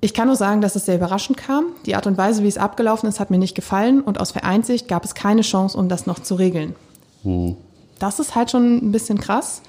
ich 0.00 0.14
kann 0.14 0.28
nur 0.28 0.36
sagen, 0.36 0.60
dass 0.60 0.76
es 0.76 0.86
sehr 0.86 0.94
überraschend 0.94 1.36
kam. 1.36 1.66
Die 1.84 1.94
Art 1.94 2.06
und 2.06 2.16
Weise, 2.16 2.42
wie 2.44 2.48
es 2.48 2.56
abgelaufen 2.56 3.08
ist, 3.08 3.20
hat 3.20 3.30
mir 3.30 3.38
nicht 3.38 3.54
gefallen 3.54 4.00
und 4.00 4.20
aus 4.20 4.30
Vereinsicht 4.30 4.88
gab 4.88 5.04
es 5.04 5.14
keine 5.14 5.42
Chance, 5.42 5.76
um 5.76 5.88
das 5.88 6.06
noch 6.06 6.20
zu 6.20 6.36
regeln. 6.36 6.74
Mhm. 7.24 7.56
Das 7.98 8.20
ist 8.20 8.34
halt 8.34 8.50
schon 8.50 8.76
ein 8.78 8.92
bisschen 8.92 9.18
krass. 9.18 9.62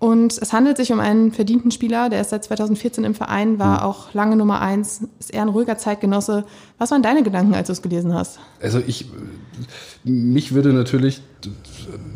Und 0.00 0.38
es 0.38 0.52
handelt 0.52 0.78
sich 0.78 0.92
um 0.92 0.98
einen 0.98 1.30
verdienten 1.30 1.70
Spieler, 1.70 2.08
der 2.08 2.22
ist 2.22 2.30
seit 2.30 2.42
2014 2.42 3.04
im 3.04 3.14
Verein, 3.14 3.58
war 3.58 3.80
mhm. 3.80 3.84
auch 3.84 4.12
lange 4.12 4.34
Nummer 4.34 4.60
eins, 4.60 5.02
ist 5.20 5.32
eher 5.32 5.42
ein 5.42 5.48
ruhiger 5.48 5.78
Zeitgenosse. 5.78 6.44
Was 6.78 6.90
waren 6.90 7.02
deine 7.02 7.22
Gedanken, 7.22 7.54
als 7.54 7.66
du 7.66 7.74
es 7.74 7.82
gelesen 7.82 8.14
hast? 8.14 8.40
Also 8.62 8.80
ich, 8.86 9.06
mich 10.02 10.52
würde 10.52 10.72
natürlich 10.72 11.20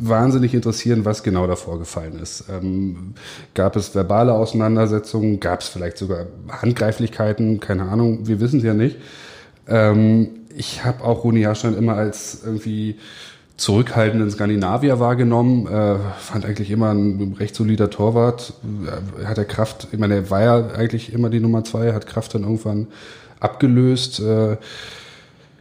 wahnsinnig 0.01 0.55
interessieren, 0.55 1.05
was 1.05 1.23
genau 1.23 1.47
da 1.47 1.57
vorgefallen 1.57 2.19
ist. 2.19 2.45
Ähm, 2.51 3.15
gab 3.55 3.77
es 3.77 3.95
verbale 3.95 4.33
Auseinandersetzungen? 4.33 5.41
Gab 5.41 5.61
es 5.61 5.69
vielleicht 5.69 5.99
sogar 5.99 6.27
Handgreiflichkeiten? 6.49 7.61
Keine 7.61 7.85
Ahnung, 7.85 8.27
wir 8.27 8.41
wissen 8.41 8.59
es 8.59 8.65
ja 8.65 8.75
nicht. 8.75 8.97
Ähm, 9.69 10.29
ich 10.57 10.85
habe 10.85 11.05
auch 11.05 11.25
Runi 11.25 11.41
Jahrstein 11.41 11.77
immer 11.77 11.95
als 11.95 12.43
irgendwie 12.45 12.97
zurückhaltenden 13.57 14.31
Skandinavier 14.31 14.99
wahrgenommen. 14.99 15.67
Äh, 15.67 15.97
fand 16.19 16.45
eigentlich 16.45 16.71
immer 16.71 16.93
ein 16.93 17.37
recht 17.39 17.55
solider 17.55 17.91
Torwart. 17.91 18.55
Äh, 19.21 19.27
hat 19.27 19.39
er 19.39 19.45
Kraft, 19.45 19.89
ich 19.93 19.99
meine, 19.99 20.15
er 20.15 20.31
war 20.31 20.43
ja 20.43 20.67
eigentlich 20.75 21.13
immer 21.13 21.31
die 21.31 21.41
Nummer 21.41 21.65
zwei, 21.65 21.93
hat 21.93 22.07
Kraft 22.07 22.35
dann 22.35 22.43
irgendwann 22.43 22.89
abgelöst. 23.41 24.21
Äh, 24.21 24.57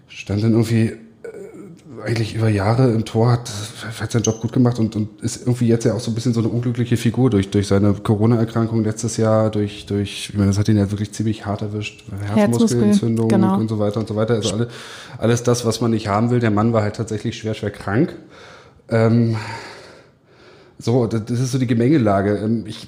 stand 0.08 0.43
dann 0.43 0.52
irgendwie 0.52 0.93
eigentlich 2.06 2.36
über 2.36 2.49
Jahre 2.49 2.91
im 2.91 3.06
Tor, 3.06 3.32
hat, 3.32 3.49
hat 3.99 4.12
seinen 4.12 4.23
Job 4.23 4.41
gut 4.41 4.51
gemacht 4.51 4.79
und, 4.79 4.95
und 4.95 5.21
ist 5.21 5.41
irgendwie 5.41 5.67
jetzt 5.67 5.86
ja 5.86 5.93
auch 5.93 5.99
so 5.99 6.12
ein 6.12 6.15
bisschen 6.15 6.34
so 6.34 6.39
eine 6.39 6.49
unglückliche 6.49 6.97
Figur 6.97 7.29
durch, 7.29 7.49
durch 7.51 7.67
seine 7.67 7.93
Corona-Erkrankung 7.93 8.84
letztes 8.84 9.17
Jahr, 9.17 9.49
durch, 9.49 9.86
durch, 9.86 10.29
ich 10.29 10.36
meine, 10.36 10.47
das 10.47 10.58
hat 10.58 10.67
ihn 10.69 10.77
ja 10.77 10.89
wirklich 10.91 11.13
ziemlich 11.13 11.45
hart 11.45 11.62
erwischt, 11.62 12.03
Herzmuskelentzündung 12.36 13.27
genau. 13.27 13.58
und 13.58 13.69
so 13.69 13.79
weiter 13.79 13.99
und 13.99 14.08
so 14.08 14.15
weiter. 14.15 14.36
Also 14.36 14.56
alle, 14.56 14.67
alles 15.17 15.43
das, 15.43 15.65
was 15.65 15.82
man 15.82 15.91
nicht 15.91 16.08
haben 16.08 16.29
will. 16.29 16.39
Der 16.39 16.51
Mann 16.51 16.73
war 16.73 16.82
halt 16.82 16.95
tatsächlich 16.95 17.38
schwer, 17.38 17.53
schwer 17.53 17.71
krank. 17.71 18.15
Ähm, 18.89 19.36
so, 20.79 21.08
das, 21.08 21.29
ist 21.29 21.51
so 21.51 21.58
die 21.58 21.67
Gemengelage. 21.67 22.38
Ähm, 22.38 22.65
ich, 22.67 22.88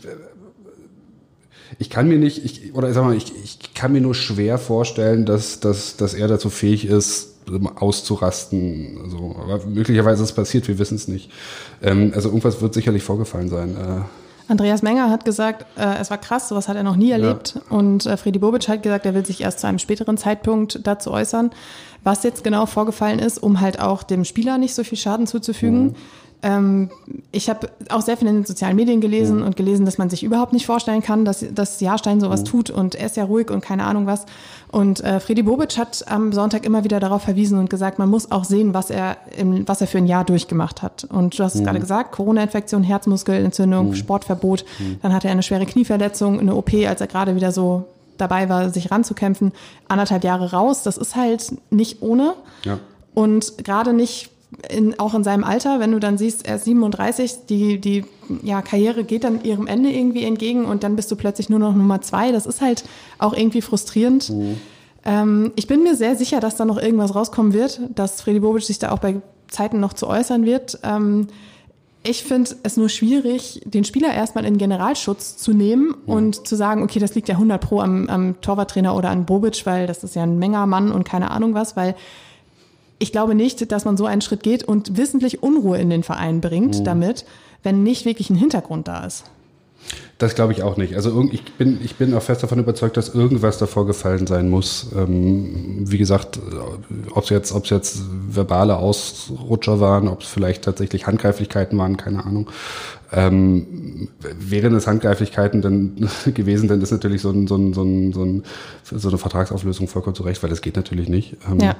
ich 1.79 1.89
kann 1.89 2.07
mir 2.07 2.17
nicht, 2.17 2.43
ich, 2.43 2.75
oder 2.75 2.91
sag 2.93 3.03
mal, 3.03 3.15
ich, 3.15 3.33
ich 3.43 3.73
kann 3.73 3.91
mir 3.91 4.01
nur 4.01 4.15
schwer 4.15 4.57
vorstellen, 4.57 5.25
dass, 5.25 5.59
dass, 5.59 5.97
dass 5.97 6.13
er 6.13 6.27
dazu 6.27 6.49
fähig 6.49 6.85
ist, 6.85 7.34
auszurasten. 7.75 8.99
Also, 9.03 9.35
aber 9.41 9.65
möglicherweise 9.65 10.23
ist 10.23 10.29
es 10.29 10.35
passiert, 10.35 10.67
wir 10.67 10.79
wissen 10.79 10.95
es 10.95 11.07
nicht. 11.07 11.31
Ähm, 11.81 12.11
also 12.15 12.29
irgendwas 12.29 12.61
wird 12.61 12.73
sicherlich 12.73 13.03
vorgefallen 13.03 13.49
sein. 13.49 13.75
Äh, 13.75 14.01
Andreas 14.47 14.83
Menger 14.83 15.09
hat 15.09 15.25
gesagt, 15.25 15.65
äh, 15.77 15.99
es 15.99 16.11
war 16.11 16.19
krass, 16.19 16.49
sowas 16.49 16.67
hat 16.67 16.77
er 16.77 16.83
noch 16.83 16.95
nie 16.95 17.11
erlebt. 17.11 17.55
Ja. 17.55 17.77
Und 17.77 18.05
äh, 18.05 18.15
Freddy 18.15 18.39
Bobic 18.39 18.67
hat 18.67 18.83
gesagt, 18.83 19.05
er 19.05 19.15
will 19.15 19.25
sich 19.25 19.41
erst 19.41 19.59
zu 19.59 19.67
einem 19.67 19.79
späteren 19.79 20.17
Zeitpunkt 20.17 20.85
dazu 20.85 21.11
äußern, 21.11 21.51
was 22.03 22.23
jetzt 22.23 22.43
genau 22.43 22.67
vorgefallen 22.67 23.19
ist, 23.19 23.41
um 23.41 23.59
halt 23.59 23.79
auch 23.79 24.03
dem 24.03 24.23
Spieler 24.23 24.57
nicht 24.57 24.75
so 24.75 24.83
viel 24.83 24.97
Schaden 24.97 25.25
zuzufügen. 25.25 25.85
Mhm. 25.85 25.95
Ähm, 26.45 26.91
ich 27.31 27.49
habe 27.49 27.69
auch 27.89 28.01
sehr 28.01 28.17
viel 28.17 28.27
in 28.27 28.35
den 28.35 28.45
sozialen 28.45 28.75
Medien 28.75 29.01
gelesen 29.01 29.37
mhm. 29.37 29.45
und 29.47 29.57
gelesen, 29.57 29.83
dass 29.83 29.97
man 29.97 30.11
sich 30.11 30.23
überhaupt 30.23 30.53
nicht 30.53 30.67
vorstellen 30.67 31.01
kann, 31.01 31.25
dass, 31.25 31.43
dass 31.51 31.79
Jahrstein 31.79 32.21
sowas 32.21 32.41
mhm. 32.41 32.45
tut 32.45 32.69
und 32.69 32.93
er 32.93 33.07
ist 33.07 33.17
ja 33.17 33.23
ruhig 33.23 33.49
und 33.49 33.61
keine 33.61 33.83
Ahnung 33.85 34.05
was. 34.05 34.27
Und 34.71 35.03
äh, 35.03 35.19
Freddy 35.19 35.41
Bobic 35.41 35.75
hat 35.79 36.05
am 36.07 36.31
Sonntag 36.33 36.63
immer 36.63 36.83
wieder 36.83 36.99
darauf 36.99 37.23
verwiesen 37.23 37.57
und 37.57 37.71
gesagt, 37.71 37.97
man 37.97 38.09
muss 38.09 38.31
auch 38.31 38.43
sehen, 38.43 38.75
was 38.75 38.91
er, 38.91 39.17
im, 39.35 39.67
was 39.67 39.81
er 39.81 39.87
für 39.87 39.97
ein 39.97 40.05
Jahr 40.05 40.23
durchgemacht 40.23 40.83
hat. 40.83 41.05
Und 41.05 41.39
du 41.39 41.43
hast 41.43 41.55
es 41.55 41.61
mhm. 41.61 41.65
gerade 41.65 41.79
gesagt, 41.79 42.11
Corona-Infektion, 42.11 42.83
Herzmuskelentzündung. 42.83 43.95
Sportverbot. 43.95 44.65
Dann 45.01 45.13
hatte 45.13 45.27
er 45.27 45.31
eine 45.31 45.43
schwere 45.43 45.65
Knieverletzung, 45.65 46.39
eine 46.39 46.53
OP, 46.53 46.73
als 46.87 47.01
er 47.01 47.07
gerade 47.07 47.35
wieder 47.35 47.51
so 47.51 47.85
dabei 48.17 48.49
war, 48.49 48.69
sich 48.69 48.91
ranzukämpfen. 48.91 49.51
Anderthalb 49.87 50.23
Jahre 50.23 50.51
raus, 50.51 50.83
das 50.83 50.97
ist 50.97 51.15
halt 51.15 51.55
nicht 51.71 52.03
ohne. 52.03 52.35
Ja. 52.63 52.77
Und 53.15 53.63
gerade 53.63 53.93
nicht 53.93 54.29
in, 54.69 54.99
auch 54.99 55.13
in 55.13 55.23
seinem 55.23 55.43
Alter, 55.43 55.79
wenn 55.79 55.91
du 55.91 55.99
dann 55.99 56.17
siehst, 56.17 56.47
er 56.47 56.55
ist 56.55 56.65
37, 56.65 57.45
die, 57.49 57.79
die 57.79 58.05
ja, 58.41 58.61
Karriere 58.61 59.03
geht 59.03 59.23
dann 59.23 59.43
ihrem 59.43 59.67
Ende 59.67 59.89
irgendwie 59.89 60.23
entgegen 60.23 60.65
und 60.65 60.83
dann 60.83 60.95
bist 60.95 61.11
du 61.11 61.15
plötzlich 61.15 61.49
nur 61.49 61.59
noch 61.59 61.75
Nummer 61.75 62.01
zwei. 62.01 62.31
Das 62.31 62.45
ist 62.45 62.61
halt 62.61 62.83
auch 63.19 63.33
irgendwie 63.33 63.61
frustrierend. 63.61 64.29
Mhm. 64.29 64.57
Ähm, 65.05 65.51
ich 65.55 65.67
bin 65.67 65.83
mir 65.83 65.95
sehr 65.95 66.15
sicher, 66.15 66.39
dass 66.39 66.55
da 66.55 66.65
noch 66.65 66.77
irgendwas 66.77 67.15
rauskommen 67.15 67.53
wird, 67.53 67.79
dass 67.93 68.21
Freddy 68.21 68.39
Bobic 68.39 68.63
sich 68.63 68.79
da 68.79 68.91
auch 68.91 68.99
bei 68.99 69.21
Zeiten 69.47 69.79
noch 69.79 69.93
zu 69.93 70.07
äußern 70.07 70.45
wird. 70.45 70.79
Ähm, 70.83 71.27
ich 72.07 72.23
finde 72.23 72.51
es 72.61 72.77
nur 72.77 72.89
schwierig, 72.89 73.61
den 73.65 73.83
Spieler 73.83 74.13
erstmal 74.13 74.45
in 74.45 74.59
Generalschutz 74.59 75.37
zu 75.37 75.53
nehmen 75.53 75.95
ja. 76.05 76.13
und 76.13 76.47
zu 76.47 76.55
sagen, 76.55 76.83
okay, 76.83 76.99
das 76.99 77.15
liegt 77.15 77.27
ja 77.29 77.35
100 77.35 77.59
pro 77.59 77.79
am, 77.79 78.07
am 78.09 78.41
Torwarttrainer 78.41 78.95
oder 78.95 79.09
an 79.09 79.25
Bobic, 79.25 79.65
weil 79.65 79.87
das 79.87 80.03
ist 80.03 80.15
ja 80.15 80.23
ein 80.23 80.37
Mengermann 80.37 80.91
und 80.91 81.03
keine 81.03 81.31
Ahnung 81.31 81.55
was, 81.55 81.75
weil 81.75 81.95
ich 82.99 83.11
glaube 83.11 83.35
nicht, 83.35 83.71
dass 83.71 83.85
man 83.85 83.97
so 83.97 84.05
einen 84.05 84.21
Schritt 84.21 84.43
geht 84.43 84.63
und 84.63 84.97
wissentlich 84.97 85.43
Unruhe 85.43 85.77
in 85.77 85.89
den 85.89 86.03
Verein 86.03 86.41
bringt 86.41 86.79
mhm. 86.79 86.83
damit, 86.83 87.25
wenn 87.63 87.83
nicht 87.83 88.05
wirklich 88.05 88.29
ein 88.29 88.35
Hintergrund 88.35 88.87
da 88.87 89.05
ist. 89.05 89.25
Das 90.17 90.33
glaube 90.33 90.53
ich 90.53 90.63
auch 90.63 90.77
nicht. 90.77 90.95
Also 90.95 91.27
ich 91.31 91.43
bin, 91.43 91.79
ich 91.83 91.95
bin 91.95 92.13
auch 92.13 92.21
fest 92.21 92.41
davon 92.41 92.57
überzeugt, 92.57 92.95
dass 92.95 93.13
irgendwas 93.13 93.57
davor 93.57 93.85
gefallen 93.85 94.27
sein 94.27 94.49
muss. 94.49 94.87
Ähm, 94.95 95.83
wie 95.89 95.97
gesagt, 95.97 96.39
ob 97.11 97.25
es 97.25 97.29
jetzt, 97.29 97.51
ob 97.51 97.65
es 97.65 97.69
jetzt 97.69 98.01
verbale 98.29 98.77
Ausrutscher 98.77 99.79
waren, 99.81 100.07
ob 100.07 100.21
es 100.21 100.27
vielleicht 100.27 100.63
tatsächlich 100.63 101.05
Handgreiflichkeiten 101.05 101.77
waren, 101.77 101.97
keine 101.97 102.25
Ahnung. 102.25 102.49
Ähm, 103.11 104.09
wären 104.39 104.73
es 104.75 104.87
Handgreiflichkeiten 104.87 105.61
dann 105.61 106.09
gewesen, 106.33 106.67
dann 106.67 106.81
ist 106.81 106.91
natürlich 106.91 107.21
so, 107.21 107.31
ein, 107.31 107.47
so, 107.47 107.55
ein, 107.55 107.73
so, 107.73 107.83
ein, 107.83 108.13
so, 108.13 108.23
ein, 108.23 108.43
so 108.83 109.07
eine 109.09 109.17
Vertragsauflösung 109.17 109.87
vollkommen 109.87 110.15
zurecht, 110.15 110.41
weil 110.43 110.49
das 110.49 110.61
geht 110.61 110.75
natürlich 110.75 111.07
nicht. 111.09 111.37
Ähm, 111.49 111.59
ja. 111.59 111.75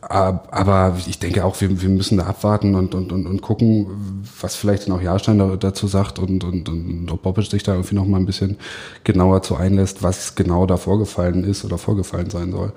Aber 0.00 0.96
ich 1.06 1.18
denke 1.18 1.44
auch, 1.44 1.60
wir, 1.60 1.82
wir 1.82 1.88
müssen 1.88 2.18
da 2.18 2.24
abwarten 2.24 2.74
und, 2.74 2.94
und, 2.94 3.12
und, 3.12 3.26
und 3.26 3.42
gucken, 3.42 3.86
was 4.40 4.56
vielleicht 4.56 4.86
dann 4.86 4.96
auch 4.96 5.02
Jahrstein 5.02 5.58
dazu 5.58 5.86
sagt 5.86 6.18
und, 6.18 6.44
und, 6.44 6.68
und 6.68 7.10
ob 7.10 7.22
Bobic 7.22 7.50
sich 7.50 7.62
da 7.62 7.72
irgendwie 7.74 7.94
noch 7.96 8.06
mal 8.06 8.18
ein 8.18 8.26
bisschen 8.26 8.56
genauer 9.04 9.42
zu 9.42 9.56
einlässt, 9.56 10.02
was 10.02 10.34
genau 10.34 10.66
da 10.66 10.76
vorgefallen 10.76 11.44
ist 11.44 11.64
oder 11.64 11.78
vorgefallen 11.78 12.30
sein 12.30 12.52
soll. 12.52 12.72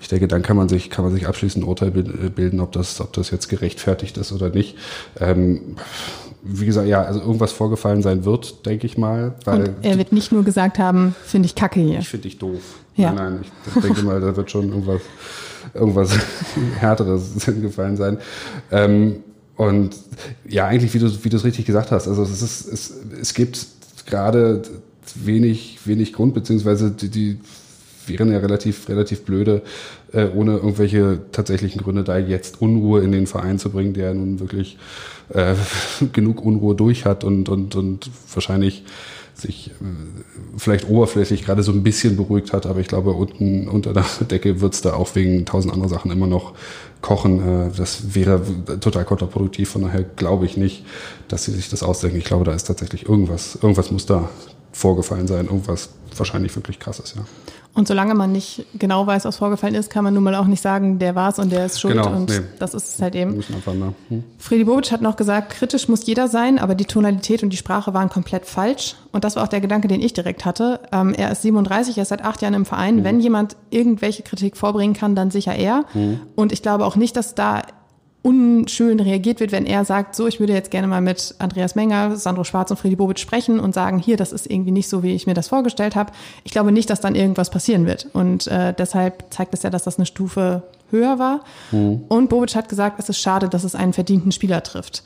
Ich 0.00 0.08
denke, 0.08 0.28
dann 0.28 0.42
kann 0.42 0.56
man 0.56 0.68
sich, 0.68 0.90
kann 0.90 1.04
man 1.04 1.14
sich 1.14 1.26
abschließend 1.26 1.64
ein 1.64 1.68
Urteil 1.68 1.90
bilden, 1.90 2.60
ob 2.60 2.72
das, 2.72 3.00
ob 3.00 3.12
das 3.12 3.30
jetzt 3.30 3.48
gerechtfertigt 3.48 4.18
ist 4.18 4.32
oder 4.32 4.50
nicht. 4.50 4.76
Ähm, 5.18 5.76
wie 6.48 6.66
gesagt, 6.66 6.86
ja, 6.86 7.02
also 7.02 7.20
irgendwas 7.36 7.52
vorgefallen 7.52 8.02
sein 8.02 8.24
wird, 8.24 8.64
denke 8.64 8.86
ich 8.86 8.96
mal. 8.96 9.34
Weil 9.44 9.60
Und 9.60 9.74
er 9.82 9.98
wird 9.98 10.12
nicht 10.12 10.32
nur 10.32 10.42
gesagt 10.42 10.78
haben, 10.78 11.14
finde 11.24 11.46
ich 11.46 11.54
kacke 11.54 11.80
hier. 11.80 11.98
Ich 11.98 12.08
finde 12.08 12.22
dich 12.22 12.38
doof. 12.38 12.80
Ja. 12.96 13.12
Nein, 13.12 13.34
nein, 13.34 13.44
ich 13.74 13.82
denke 13.82 14.02
mal, 14.02 14.20
da 14.20 14.34
wird 14.34 14.50
schon 14.50 14.70
irgendwas, 14.70 15.02
irgendwas 15.74 16.16
härteres 16.78 17.44
gefallen 17.60 17.96
sein. 17.96 18.18
Ähm, 18.70 19.16
und 19.56 19.94
ja, 20.48 20.66
eigentlich, 20.66 20.94
wie 20.94 20.98
du, 20.98 21.24
wie 21.24 21.28
du 21.28 21.36
es 21.36 21.44
richtig 21.44 21.66
gesagt 21.66 21.90
hast, 21.90 22.08
also 22.08 22.22
es 22.22 22.42
ist, 22.42 22.72
es, 22.72 22.94
es 23.20 23.34
gibt 23.34 23.66
gerade 24.06 24.62
wenig, 25.14 25.78
wenig 25.84 26.14
Grund, 26.14 26.32
beziehungsweise 26.32 26.90
die, 26.90 27.08
die 27.08 27.38
wären 28.08 28.32
ja 28.32 28.38
relativ, 28.38 28.88
relativ 28.88 29.22
blöde, 29.22 29.62
äh, 30.12 30.26
ohne 30.34 30.56
irgendwelche 30.56 31.20
tatsächlichen 31.32 31.82
Gründe 31.82 32.04
da 32.04 32.18
jetzt 32.18 32.60
Unruhe 32.60 33.02
in 33.02 33.12
den 33.12 33.26
Verein 33.26 33.58
zu 33.58 33.70
bringen, 33.70 33.92
der 33.92 34.14
nun 34.14 34.40
wirklich 34.40 34.78
äh, 35.30 35.54
genug 36.12 36.44
Unruhe 36.44 36.74
durch 36.74 37.04
hat 37.04 37.24
und, 37.24 37.48
und, 37.48 37.74
und 37.74 38.10
wahrscheinlich 38.32 38.84
sich 39.34 39.70
äh, 39.70 39.84
vielleicht 40.56 40.88
oberflächlich 40.88 41.44
gerade 41.44 41.62
so 41.62 41.72
ein 41.72 41.82
bisschen 41.82 42.16
beruhigt 42.16 42.52
hat, 42.52 42.66
aber 42.66 42.80
ich 42.80 42.88
glaube, 42.88 43.12
unten 43.12 43.68
unter 43.68 43.92
der 43.92 44.04
Decke 44.30 44.60
wird's 44.60 44.80
da 44.80 44.94
auch 44.94 45.14
wegen 45.14 45.44
tausend 45.44 45.72
anderer 45.72 45.90
Sachen 45.90 46.10
immer 46.10 46.26
noch 46.26 46.54
kochen. 47.02 47.66
Äh, 47.66 47.70
das 47.76 48.14
wäre 48.14 48.42
total 48.80 49.04
kontraproduktiv, 49.04 49.70
von 49.70 49.82
daher 49.82 50.02
glaube 50.02 50.46
ich 50.46 50.56
nicht, 50.56 50.84
dass 51.28 51.44
sie 51.44 51.52
sich 51.52 51.68
das 51.68 51.82
ausdenken. 51.82 52.18
Ich 52.18 52.24
glaube, 52.24 52.44
da 52.44 52.52
ist 52.52 52.64
tatsächlich 52.64 53.08
irgendwas, 53.08 53.56
irgendwas 53.56 53.90
muss 53.90 54.06
da 54.06 54.30
vorgefallen 54.76 55.26
sein, 55.26 55.46
irgendwas 55.46 55.88
wahrscheinlich 56.16 56.54
wirklich 56.54 56.78
krasses, 56.78 57.14
ja. 57.16 57.22
Und 57.72 57.86
solange 57.86 58.14
man 58.14 58.32
nicht 58.32 58.64
genau 58.78 59.06
weiß, 59.06 59.26
was 59.26 59.36
vorgefallen 59.36 59.74
ist, 59.74 59.90
kann 59.90 60.02
man 60.02 60.14
nun 60.14 60.22
mal 60.22 60.34
auch 60.34 60.46
nicht 60.46 60.62
sagen, 60.62 60.98
der 60.98 61.14
war 61.14 61.28
es 61.28 61.38
und 61.38 61.52
der 61.52 61.66
ist 61.66 61.78
schuld. 61.78 61.92
Genau, 61.92 62.08
und 62.08 62.30
nee. 62.30 62.40
das 62.58 62.72
ist 62.72 62.94
es 62.94 63.02
halt 63.02 63.14
eben. 63.14 63.34
Hm. 64.08 64.24
Friedi 64.38 64.64
Bobic 64.64 64.90
hat 64.92 65.02
noch 65.02 65.16
gesagt, 65.16 65.50
kritisch 65.50 65.86
muss 65.86 66.06
jeder 66.06 66.28
sein, 66.28 66.58
aber 66.58 66.74
die 66.74 66.86
Tonalität 66.86 67.42
und 67.42 67.50
die 67.50 67.58
Sprache 67.58 67.92
waren 67.92 68.08
komplett 68.08 68.46
falsch. 68.46 68.96
Und 69.12 69.24
das 69.24 69.36
war 69.36 69.42
auch 69.42 69.48
der 69.48 69.60
Gedanke, 69.60 69.88
den 69.88 70.00
ich 70.00 70.14
direkt 70.14 70.46
hatte. 70.46 70.80
Ähm, 70.90 71.12
er 71.12 71.30
ist 71.30 71.42
37, 71.42 71.98
er 71.98 72.02
ist 72.04 72.08
seit 72.08 72.24
acht 72.24 72.40
Jahren 72.40 72.54
im 72.54 72.64
Verein. 72.64 72.96
Hm. 72.96 73.04
Wenn 73.04 73.20
jemand 73.20 73.56
irgendwelche 73.68 74.22
Kritik 74.22 74.56
vorbringen 74.56 74.94
kann, 74.94 75.14
dann 75.14 75.30
sicher 75.30 75.54
er. 75.54 75.84
Hm. 75.92 76.20
Und 76.34 76.52
ich 76.52 76.62
glaube 76.62 76.86
auch 76.86 76.96
nicht, 76.96 77.14
dass 77.14 77.34
da 77.34 77.60
unschön 78.26 78.98
reagiert 78.98 79.38
wird, 79.38 79.52
wenn 79.52 79.66
er 79.66 79.84
sagt, 79.84 80.16
so, 80.16 80.26
ich 80.26 80.40
würde 80.40 80.52
jetzt 80.52 80.72
gerne 80.72 80.88
mal 80.88 81.00
mit 81.00 81.36
Andreas 81.38 81.76
Menger, 81.76 82.16
Sandro 82.16 82.42
Schwarz 82.42 82.72
und 82.72 82.76
Freddy 82.76 82.96
Bobic 82.96 83.20
sprechen 83.20 83.60
und 83.60 83.72
sagen, 83.72 84.00
hier, 84.00 84.16
das 84.16 84.32
ist 84.32 84.50
irgendwie 84.50 84.72
nicht 84.72 84.88
so, 84.88 85.04
wie 85.04 85.14
ich 85.14 85.28
mir 85.28 85.34
das 85.34 85.46
vorgestellt 85.46 85.94
habe. 85.94 86.10
Ich 86.42 86.50
glaube 86.50 86.72
nicht, 86.72 86.90
dass 86.90 87.00
dann 87.00 87.14
irgendwas 87.14 87.50
passieren 87.50 87.86
wird. 87.86 88.08
Und 88.12 88.48
äh, 88.48 88.74
deshalb 88.76 89.26
zeigt 89.30 89.54
es 89.54 89.62
ja, 89.62 89.70
dass 89.70 89.84
das 89.84 89.96
eine 89.96 90.06
Stufe 90.06 90.64
höher 90.90 91.20
war. 91.20 91.44
Mhm. 91.70 92.02
Und 92.08 92.28
Bobic 92.28 92.56
hat 92.56 92.68
gesagt, 92.68 92.98
es 92.98 93.08
ist 93.08 93.20
schade, 93.20 93.48
dass 93.48 93.62
es 93.62 93.76
einen 93.76 93.92
verdienten 93.92 94.32
Spieler 94.32 94.60
trifft. 94.64 95.04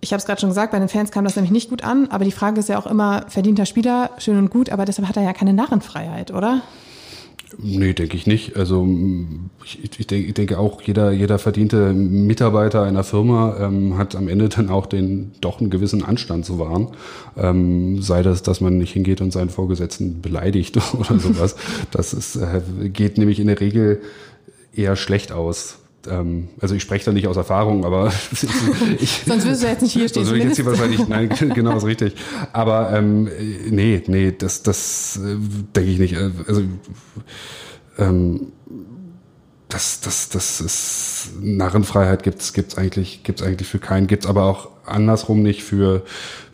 Ich 0.00 0.12
habe 0.12 0.18
es 0.18 0.26
gerade 0.26 0.40
schon 0.40 0.50
gesagt, 0.50 0.72
bei 0.72 0.78
den 0.80 0.88
Fans 0.88 1.12
kam 1.12 1.22
das 1.22 1.36
nämlich 1.36 1.52
nicht 1.52 1.70
gut 1.70 1.84
an, 1.84 2.08
aber 2.10 2.24
die 2.24 2.32
Frage 2.32 2.58
ist 2.58 2.68
ja 2.68 2.80
auch 2.80 2.86
immer, 2.86 3.26
verdienter 3.28 3.66
Spieler, 3.66 4.10
schön 4.18 4.38
und 4.38 4.50
gut, 4.50 4.70
aber 4.70 4.86
deshalb 4.86 5.06
hat 5.06 5.16
er 5.16 5.22
ja 5.22 5.34
keine 5.34 5.52
Narrenfreiheit, 5.52 6.32
oder? 6.32 6.62
Nee, 7.58 7.94
denke 7.94 8.16
ich 8.16 8.26
nicht. 8.26 8.56
Also 8.56 8.86
ich, 9.64 9.98
ich, 9.98 10.06
denke, 10.06 10.28
ich 10.28 10.34
denke 10.34 10.58
auch, 10.58 10.80
jeder, 10.82 11.10
jeder 11.10 11.38
verdiente 11.38 11.92
Mitarbeiter 11.92 12.82
einer 12.84 13.02
Firma 13.02 13.56
ähm, 13.58 13.98
hat 13.98 14.14
am 14.14 14.28
Ende 14.28 14.48
dann 14.48 14.70
auch 14.70 14.86
den 14.86 15.32
doch 15.40 15.60
einen 15.60 15.70
gewissen 15.70 16.04
Anstand 16.04 16.46
zu 16.46 16.58
wahren. 16.58 16.88
Ähm, 17.36 18.02
sei 18.02 18.22
das, 18.22 18.42
dass 18.42 18.60
man 18.60 18.78
nicht 18.78 18.92
hingeht 18.92 19.20
und 19.20 19.32
seinen 19.32 19.50
Vorgesetzten 19.50 20.20
beleidigt 20.22 20.78
oder 20.94 21.18
sowas. 21.18 21.56
Das 21.90 22.12
ist, 22.12 22.36
äh, 22.36 22.60
geht 22.88 23.18
nämlich 23.18 23.40
in 23.40 23.48
der 23.48 23.60
Regel 23.60 24.00
eher 24.74 24.94
schlecht 24.94 25.32
aus 25.32 25.79
also 26.06 26.74
ich 26.74 26.82
spreche 26.82 27.04
da 27.04 27.12
nicht 27.12 27.26
aus 27.26 27.36
Erfahrung, 27.36 27.84
aber 27.84 28.12
ich, 29.00 29.22
sonst 29.26 29.44
würdest 29.44 29.62
du 29.62 29.66
jetzt 29.66 29.82
nicht 29.82 29.92
hier 29.92 30.08
stehen. 30.08 30.24
Sonst 30.24 30.30
würde 30.30 30.38
ich 30.38 30.48
jetzt 30.48 30.56
hier 30.56 30.66
wahrscheinlich, 30.66 31.08
nein, 31.08 31.28
genau, 31.54 31.76
ist 31.76 31.84
richtig. 31.84 32.14
Aber 32.52 32.92
ähm, 32.92 33.28
nee, 33.68 34.02
nee, 34.06 34.32
das, 34.36 34.62
das 34.62 35.20
äh, 35.22 35.36
denke 35.76 35.90
ich 35.90 35.98
nicht. 35.98 36.14
Äh, 36.14 36.30
also 36.46 36.62
ähm, 37.98 38.52
das, 39.68 40.00
das, 40.00 40.30
das 40.30 40.60
ist 40.60 41.28
Narrenfreiheit 41.40 42.22
gibt's 42.22 42.52
gibt's 42.52 42.76
eigentlich 42.76 43.22
gibt's 43.22 43.42
eigentlich 43.42 43.68
für 43.68 43.78
keinen, 43.78 44.06
gibt's 44.06 44.26
aber 44.26 44.44
auch 44.44 44.68
andersrum 44.86 45.42
nicht 45.42 45.62
für 45.62 46.02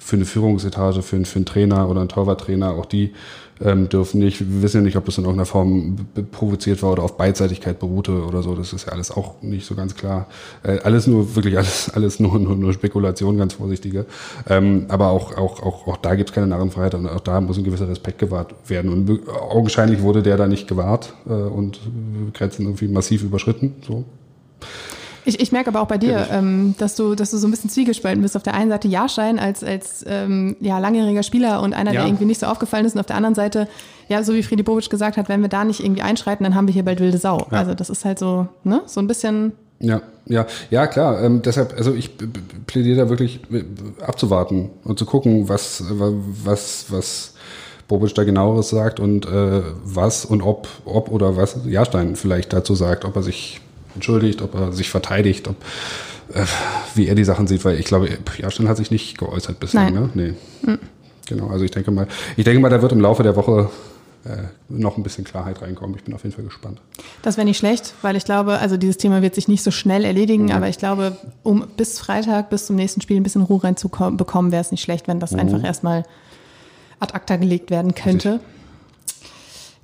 für 0.07 0.17
eine 0.17 0.25
Führungsetage, 0.25 1.03
für, 1.03 1.25
für 1.25 1.37
einen 1.37 1.47
Trainer 1.47 1.89
oder 1.89 2.01
einen 2.01 2.09
Torwarttrainer. 2.09 2.71
Auch 2.75 2.87
die 2.87 3.13
ähm, 3.61 3.89
dürfen 3.89 4.21
nicht. 4.21 4.39
Wir 4.41 4.63
wissen 4.63 4.79
ja 4.79 4.83
nicht, 4.83 4.97
ob 4.97 5.05
das 5.05 5.19
in 5.19 5.25
irgendeiner 5.25 5.47
Form 5.47 5.97
provoziert 6.31 6.81
war 6.83 6.93
oder 6.93 7.03
auf 7.03 7.17
Beidseitigkeit 7.17 7.81
beruhte 7.81 8.25
oder 8.25 8.43
so. 8.43 8.55
Das 8.55 8.73
ist 8.73 8.87
ja 8.87 8.93
alles 8.93 9.11
auch 9.11 9.43
nicht 9.43 9.67
so 9.67 9.75
ganz 9.75 9.97
klar. 9.97 10.29
Äh, 10.63 10.79
alles 10.81 11.09
nur, 11.09 11.35
wirklich 11.35 11.57
alles, 11.57 11.91
alles 11.95 12.21
nur, 12.21 12.39
nur, 12.39 12.55
nur 12.55 12.73
Spekulation, 12.73 13.37
ganz 13.37 13.55
vorsichtige. 13.55 14.07
Ähm, 14.49 14.87
aber 14.89 15.09
auch, 15.09 15.37
auch, 15.37 15.61
auch, 15.63 15.89
auch 15.89 15.97
da 15.97 16.15
gibt 16.15 16.31
es 16.31 16.35
keine 16.35 16.47
Narrenfreiheit 16.47 16.95
und 16.95 17.09
auch 17.09 17.21
da 17.21 17.41
muss 17.41 17.59
ein 17.59 17.65
gewisser 17.65 17.89
Respekt 17.89 18.21
gewahrt 18.21 18.55
werden. 18.69 18.93
Und 18.93 19.29
augenscheinlich 19.29 20.03
wurde 20.03 20.23
der 20.23 20.37
da 20.37 20.47
nicht 20.47 20.69
gewahrt 20.69 21.15
äh, 21.27 21.33
und 21.33 21.81
Grenzen 22.33 22.67
irgendwie 22.67 22.87
massiv 22.87 23.25
überschritten. 23.25 23.75
So. 23.85 24.05
Ich, 25.27 25.41
ich 25.41 25.51
merke 25.51 25.69
aber 25.71 25.83
auch 25.83 25.89
bei 25.89 25.99
dir, 25.99 26.29
ähm, 26.31 26.77
dass 26.79 26.95
du, 26.95 27.17
dass 27.17 27.33
du 27.33 27.37
so 27.37 27.49
ein 27.49 27.51
bisschen 27.51 27.69
zwiegespalten 27.69 28.23
bist. 28.23 28.37
Auf 28.37 28.45
der 28.45 28.55
einen 28.55 28.71
Seite 28.71 28.87
Jahrstein 28.87 29.41
als, 29.41 29.65
als 29.65 30.05
ähm, 30.09 30.57
ja, 30.61 30.79
langjähriger 30.79 31.25
Spieler 31.25 31.61
und 31.63 31.75
einer, 31.75 31.93
ja. 31.93 32.01
der 32.01 32.09
irgendwie 32.09 32.27
nicht 32.27 32.39
so 32.39 32.47
aufgefallen 32.47 32.87
ist. 32.87 32.95
Und 32.95 33.01
auf 33.01 33.07
der 33.07 33.17
anderen 33.17 33.35
Seite, 33.35 33.67
ja, 34.09 34.23
so 34.23 34.35
wie 34.35 34.45
Friedi 34.45 34.63
Bobic 34.63 34.89
gesagt 34.89 35.17
hat, 35.17 35.29
wenn 35.29 35.43
wir 35.43 35.49
da 35.49 35.65
nicht 35.65 35.81
irgendwie 35.81 36.03
einschreiten, 36.03 36.45
dann 36.45 36.55
haben 36.55 36.69
wir 36.69 36.75
hier 36.75 36.85
bald 36.85 37.01
wilde 37.01 37.19
Sau. 37.19 37.39
Ja. 37.51 37.59
Also 37.59 37.75
das 37.75 37.91
ist 37.91 38.05
halt 38.05 38.21
so, 38.21 38.47
ne, 38.63 38.83
so 38.87 39.01
ein 39.01 39.09
bisschen. 39.09 39.53
Ja, 39.81 40.01
ja, 40.27 40.47
ja, 40.71 40.87
klar. 40.87 41.21
Ähm, 41.21 41.43
deshalb, 41.43 41.75
also 41.77 41.93
ich 41.93 42.13
plädiere 42.69 42.97
da 42.97 43.09
wirklich 43.09 43.41
äh, 43.53 43.65
abzuwarten 44.07 44.71
und 44.85 44.97
zu 44.97 45.07
gucken, 45.07 45.49
was, 45.49 45.83
was, 45.89 46.87
was 46.89 47.35
Bobic 47.89 48.15
da 48.15 48.23
genaueres 48.23 48.69
sagt 48.69 49.01
und 49.01 49.27
äh, 49.27 49.63
was 49.85 50.25
und 50.25 50.43
ob, 50.43 50.69
ob 50.85 51.11
oder 51.11 51.37
was 51.37 51.59
Jahrstein 51.67 52.15
vielleicht 52.15 52.53
dazu 52.53 52.77
sagt, 52.77 53.05
ob 53.05 53.17
er 53.17 53.23
sich 53.23 53.61
entschuldigt, 53.97 54.43
ob 54.43 54.55
er 54.55 54.73
sich 54.73 54.89
verteidigt, 54.89 55.49
ob, 55.49 55.57
äh, 56.33 56.45
wie 56.95 57.09
er 57.09 57.15
die 57.15 57.25
Sachen 57.25 57.47
sieht, 57.47 57.65
weil 57.65 57.79
ich 57.79 57.87
glaube, 57.87 58.09
Jahrstein 58.39 58.69
hat 58.69 58.77
sich 58.77 58.91
nicht 58.91 59.19
geäußert 59.19 59.59
bislang. 59.59 59.93
Nein. 59.93 60.11
Ne? 60.15 60.35
Nee. 60.63 60.71
Mhm. 60.73 60.79
Genau, 61.27 61.49
also 61.49 61.65
ich 61.65 61.73
denke 61.73 61.91
mal, 61.91 62.07
ich 62.37 62.45
denke 62.45 62.61
mal, 62.61 62.69
da 62.69 62.81
wird 62.81 62.93
im 62.93 63.01
Laufe 63.01 63.25
der 63.25 63.35
Woche 63.35 63.69
äh, 64.25 64.45
noch 64.69 64.97
ein 64.97 65.03
bisschen 65.03 65.25
Klarheit 65.25 65.63
reinkommen. 65.63 65.97
Ich 65.97 66.05
bin 66.05 66.15
auf 66.15 66.23
jeden 66.23 66.35
Fall 66.35 66.45
gespannt. 66.45 66.81
Das 67.23 67.37
wäre 67.37 67.45
nicht 67.45 67.59
schlecht, 67.59 67.95
weil 68.03 68.17
ich 68.17 68.25
glaube, 68.25 68.59
also 68.59 68.77
dieses 68.77 68.97
Thema 68.97 69.23
wird 69.23 69.35
sich 69.35 69.49
nicht 69.49 69.63
so 69.63 69.71
schnell 69.71 70.05
erledigen, 70.05 70.45
mhm. 70.45 70.53
aber 70.53 70.69
ich 70.69 70.79
glaube, 70.79 71.17
um 71.43 71.67
bis 71.77 71.99
Freitag, 71.99 72.51
bis 72.51 72.67
zum 72.67 72.77
nächsten 72.77 73.01
Spiel 73.01 73.19
ein 73.19 73.23
bisschen 73.23 73.43
Ruhe 73.43 73.63
reinzubekommen, 73.63 74.53
wäre 74.53 74.61
es 74.61 74.71
nicht 74.71 74.83
schlecht, 74.83 75.09
wenn 75.09 75.21
das 75.21 75.33
mhm. 75.33 75.41
einfach 75.41 75.65
erstmal 75.65 76.05
ad 76.99 77.15
acta 77.15 77.37
gelegt 77.37 77.71
werden 77.71 77.95
könnte. 77.95 78.41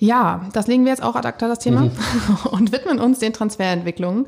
Ja, 0.02 0.46
das 0.52 0.66
legen 0.66 0.84
wir 0.84 0.90
jetzt 0.90 1.04
auch 1.04 1.14
ad 1.14 1.28
acta, 1.28 1.46
das 1.46 1.60
Thema, 1.60 1.82
mhm. 1.82 1.90
und 2.50 2.72
widmen 2.72 2.98
uns 2.98 3.20
den 3.20 3.32
Transferentwicklungen. 3.32 4.26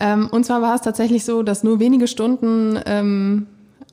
Ähm, 0.00 0.26
und 0.32 0.46
zwar 0.46 0.62
war 0.62 0.74
es 0.74 0.80
tatsächlich 0.80 1.26
so, 1.26 1.42
dass 1.42 1.62
nur 1.62 1.80
wenige 1.80 2.08
Stunden 2.08 2.80
ähm, 2.86 3.46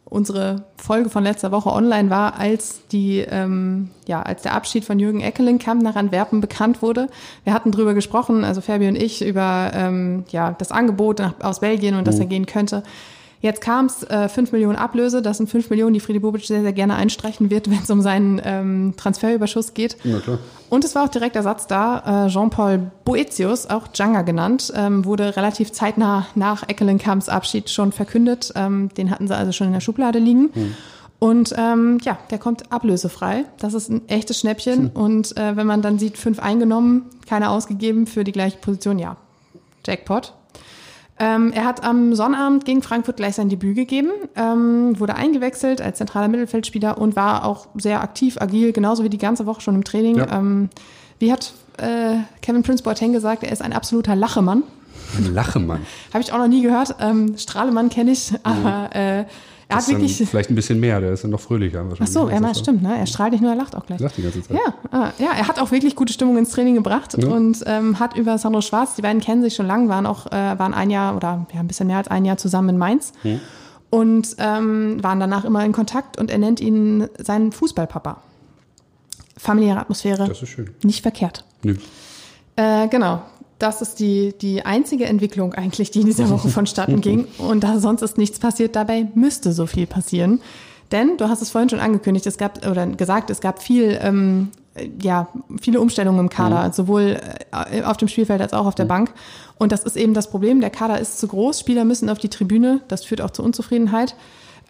unsere 0.05 0.63
Folge 0.77 1.09
von 1.09 1.25
letzter 1.25 1.51
Woche 1.51 1.73
online 1.73 2.09
war, 2.09 2.39
als 2.39 2.87
die, 2.87 3.17
ähm, 3.19 3.89
ja, 4.07 4.21
als 4.21 4.43
der 4.43 4.53
Abschied 4.53 4.85
von 4.85 4.97
Jürgen 4.97 5.19
Eckelenkamp 5.19 5.83
nach 5.83 5.97
Antwerpen 5.97 6.39
bekannt 6.39 6.81
wurde. 6.81 7.07
Wir 7.43 7.53
hatten 7.53 7.73
drüber 7.73 7.93
gesprochen, 7.93 8.45
also 8.45 8.61
Fabi 8.61 8.87
und 8.87 8.95
ich, 8.95 9.21
über 9.21 9.71
ähm, 9.73 10.23
ja, 10.29 10.55
das 10.57 10.71
Angebot 10.71 11.19
nach, 11.19 11.33
aus 11.41 11.59
Belgien 11.59 11.95
und 11.95 12.01
mhm. 12.01 12.05
dass 12.05 12.19
er 12.19 12.27
gehen 12.27 12.45
könnte. 12.45 12.81
Jetzt 13.41 13.61
kam 13.61 13.85
es 13.85 14.03
äh, 14.03 14.27
5 14.27 14.51
Millionen 14.51 14.75
Ablöse. 14.75 15.21
Das 15.21 15.37
sind 15.37 15.49
5 15.49 15.69
Millionen, 15.69 15.93
die 15.93 15.99
Friedi 15.99 16.19
Bobic 16.19 16.45
sehr, 16.45 16.61
sehr 16.61 16.73
gerne 16.73 16.95
einstreichen 16.95 17.49
wird, 17.49 17.69
wenn 17.71 17.81
es 17.81 17.89
um 17.89 18.01
seinen 18.01 18.41
ähm, 18.43 18.93
Transferüberschuss 18.97 19.73
geht. 19.73 19.97
Ja, 20.03 20.19
klar. 20.19 20.39
Und 20.69 20.83
es 20.83 20.93
war 20.93 21.05
auch 21.05 21.09
direkt 21.09 21.35
Ersatz 21.35 21.65
da. 21.67 22.25
Äh, 22.25 22.29
Jean-Paul 22.29 22.91
Boetius, 23.05 23.67
auch 23.67 23.87
Djanga 23.87 24.21
genannt, 24.21 24.71
ähm, 24.75 25.05
wurde 25.05 25.35
relativ 25.35 25.71
zeitnah 25.71 26.27
nach 26.35 26.67
Eckelenkamps 26.67 27.29
Abschied 27.29 27.69
schon 27.69 27.91
verkündet. 27.91 28.51
Ähm, 28.55 28.89
den 28.95 29.09
hatten 29.09 29.27
sie 29.27 29.35
also 29.35 29.51
schon 29.51 29.67
in 29.67 29.73
der 29.73 29.81
Schublade 29.81 30.19
liegen. 30.19 30.49
Hm. 30.53 30.75
Und 31.19 31.53
ähm, 31.57 31.97
ja, 32.03 32.17
der 32.31 32.37
kommt 32.37 32.71
ablösefrei. 32.71 33.45
Das 33.57 33.73
ist 33.73 33.89
ein 33.89 34.07
echtes 34.07 34.39
Schnäppchen. 34.39 34.91
Hm. 34.93 35.01
Und 35.01 35.37
äh, 35.37 35.55
wenn 35.55 35.67
man 35.67 35.81
dann 35.81 35.97
sieht, 35.97 36.17
fünf 36.17 36.39
eingenommen, 36.39 37.05
keine 37.27 37.49
ausgegeben 37.49 38.05
für 38.05 38.23
die 38.23 38.31
gleiche 38.31 38.57
Position, 38.57 38.99
ja, 38.99 39.17
Jackpot. 39.85 40.33
Ähm, 41.19 41.51
er 41.51 41.65
hat 41.65 41.83
am 41.83 42.15
Sonnabend 42.15 42.63
gegen 42.63 42.81
Frankfurt 42.81 43.17
gleich 43.17 43.35
sein 43.35 43.49
Debüt 43.49 43.75
gegeben, 43.75 44.09
ähm, 44.37 44.97
wurde 44.99 45.15
eingewechselt 45.15 45.81
als 45.81 45.97
zentraler 45.97 46.29
Mittelfeldspieler 46.29 46.97
und 46.97 47.17
war 47.17 47.45
auch 47.45 47.67
sehr 47.75 48.01
aktiv, 48.01 48.37
agil, 48.39 48.71
genauso 48.71 49.03
wie 49.03 49.09
die 49.09 49.17
ganze 49.17 49.45
Woche 49.45 49.59
schon 49.59 49.75
im 49.75 49.83
Training. 49.83 50.17
Ja. 50.17 50.39
Ähm, 50.39 50.69
wie 51.19 51.33
hat 51.33 51.53
äh, 51.77 52.15
Kevin 52.41 52.63
Prince 52.63 52.83
Boateng 52.83 53.11
gesagt, 53.11 53.43
er 53.43 53.51
ist 53.51 53.61
ein 53.61 53.73
absoluter 53.73 54.15
Lachemann. 54.15 54.63
Ein 55.17 55.33
Lachemann? 55.33 55.81
Habe 56.13 56.23
ich 56.23 56.31
auch 56.31 56.37
noch 56.37 56.47
nie 56.47 56.61
gehört. 56.61 56.95
Ähm, 57.01 57.37
Strahlemann 57.37 57.89
kenne 57.89 58.11
ich, 58.11 58.33
aber 58.43 58.95
äh, 58.95 59.25
er 59.69 59.77
hat 59.77 59.87
wirklich. 59.87 60.17
Vielleicht 60.29 60.49
ein 60.49 60.55
bisschen 60.55 60.79
mehr, 60.79 60.99
der 60.99 61.13
ist 61.13 61.23
dann 61.23 61.31
noch 61.31 61.39
fröhlicher 61.39 61.87
wahrscheinlich. 61.87 62.09
Ach 62.09 62.21
so, 62.21 62.27
er 62.27 62.41
ja, 62.41 62.55
stimmt, 62.55 62.81
ne? 62.81 62.97
Er 62.97 63.05
strahlt 63.05 63.31
nicht 63.31 63.41
nur, 63.41 63.51
er 63.51 63.55
lacht 63.55 63.75
auch 63.75 63.85
gleich. 63.85 63.99
Lacht 63.99 64.17
die 64.17 64.23
ganze 64.23 64.41
Zeit. 64.41 64.57
Ja, 64.57 64.73
ah, 64.91 65.11
ja, 65.19 65.29
er 65.37 65.47
hat 65.47 65.59
auch 65.59 65.71
wirklich 65.71 65.95
gute 65.95 66.11
Stimmung 66.11 66.37
ins 66.37 66.49
Training 66.49 66.75
gebracht 66.75 67.15
ja. 67.17 67.29
und 67.29 67.63
ähm, 67.67 67.99
hat 67.99 68.17
über 68.17 68.37
Sandro 68.39 68.61
Schwarz, 68.61 68.95
die 68.95 69.03
beiden 69.03 69.21
kennen 69.21 69.43
sich 69.43 69.53
schon 69.53 69.67
lange, 69.67 69.87
waren 69.87 70.07
auch, 70.07 70.25
äh, 70.27 70.31
waren 70.31 70.73
ein 70.73 70.89
Jahr 70.89 71.15
oder 71.15 71.45
ja, 71.53 71.59
ein 71.59 71.67
bisschen 71.67 71.87
mehr 71.87 71.97
als 71.97 72.07
ein 72.07 72.25
Jahr 72.25 72.37
zusammen 72.37 72.69
in 72.69 72.77
Mainz. 72.77 73.13
Hm. 73.21 73.39
Und 73.91 74.35
ähm, 74.39 75.03
waren 75.03 75.19
danach 75.19 75.45
immer 75.45 75.63
in 75.63 75.71
Kontakt 75.71 76.19
und 76.19 76.29
er 76.29 76.37
nennt 76.39 76.59
ihn 76.59 77.07
seinen 77.17 77.51
Fußballpapa. 77.51 78.21
Familiäre 79.37 79.79
Atmosphäre. 79.79 80.27
Das 80.27 80.41
ist 80.41 80.49
schön. 80.49 80.71
Nicht 80.83 81.01
verkehrt. 81.01 81.43
Nö. 81.63 81.75
Äh, 82.55 82.87
genau 82.89 83.21
das 83.59 83.81
ist 83.81 83.99
die, 83.99 84.33
die 84.41 84.65
einzige 84.65 85.05
Entwicklung 85.05 85.53
eigentlich, 85.53 85.91
die 85.91 85.99
in 85.99 86.05
dieser 86.05 86.29
Woche 86.29 86.49
vonstatten 86.49 87.01
ging. 87.01 87.27
Und 87.37 87.63
da 87.63 87.79
sonst 87.79 88.01
ist 88.01 88.17
nichts 88.17 88.39
passiert, 88.39 88.75
dabei 88.75 89.07
müsste 89.15 89.51
so 89.51 89.67
viel 89.67 89.85
passieren. 89.85 90.41
Denn 90.91 91.17
du 91.17 91.29
hast 91.29 91.41
es 91.41 91.51
vorhin 91.51 91.69
schon 91.69 91.79
angekündigt, 91.79 92.25
es 92.25 92.37
gab 92.37 92.65
oder 92.65 92.87
gesagt, 92.87 93.29
es 93.29 93.41
gab 93.41 93.61
viel, 93.61 93.99
ähm, 94.01 94.49
ja, 95.01 95.27
viele 95.61 95.81
Umstellungen 95.81 96.21
im 96.21 96.29
Kader, 96.29 96.67
mhm. 96.67 96.73
sowohl 96.73 97.19
äh, 97.51 97.83
auf 97.83 97.97
dem 97.97 98.07
Spielfeld 98.07 98.41
als 98.41 98.53
auch 98.53 98.65
auf 98.65 98.75
der 98.75 98.85
mhm. 98.85 98.89
Bank. 98.89 99.13
Und 99.57 99.71
das 99.71 99.83
ist 99.83 99.97
eben 99.97 100.13
das 100.13 100.29
Problem. 100.29 100.61
Der 100.61 100.69
Kader 100.69 100.99
ist 100.99 101.19
zu 101.19 101.27
groß, 101.27 101.59
Spieler 101.59 101.85
müssen 101.85 102.09
auf 102.09 102.17
die 102.17 102.29
Tribüne, 102.29 102.81
das 102.87 103.03
führt 103.03 103.21
auch 103.21 103.31
zu 103.31 103.43
Unzufriedenheit. 103.43 104.15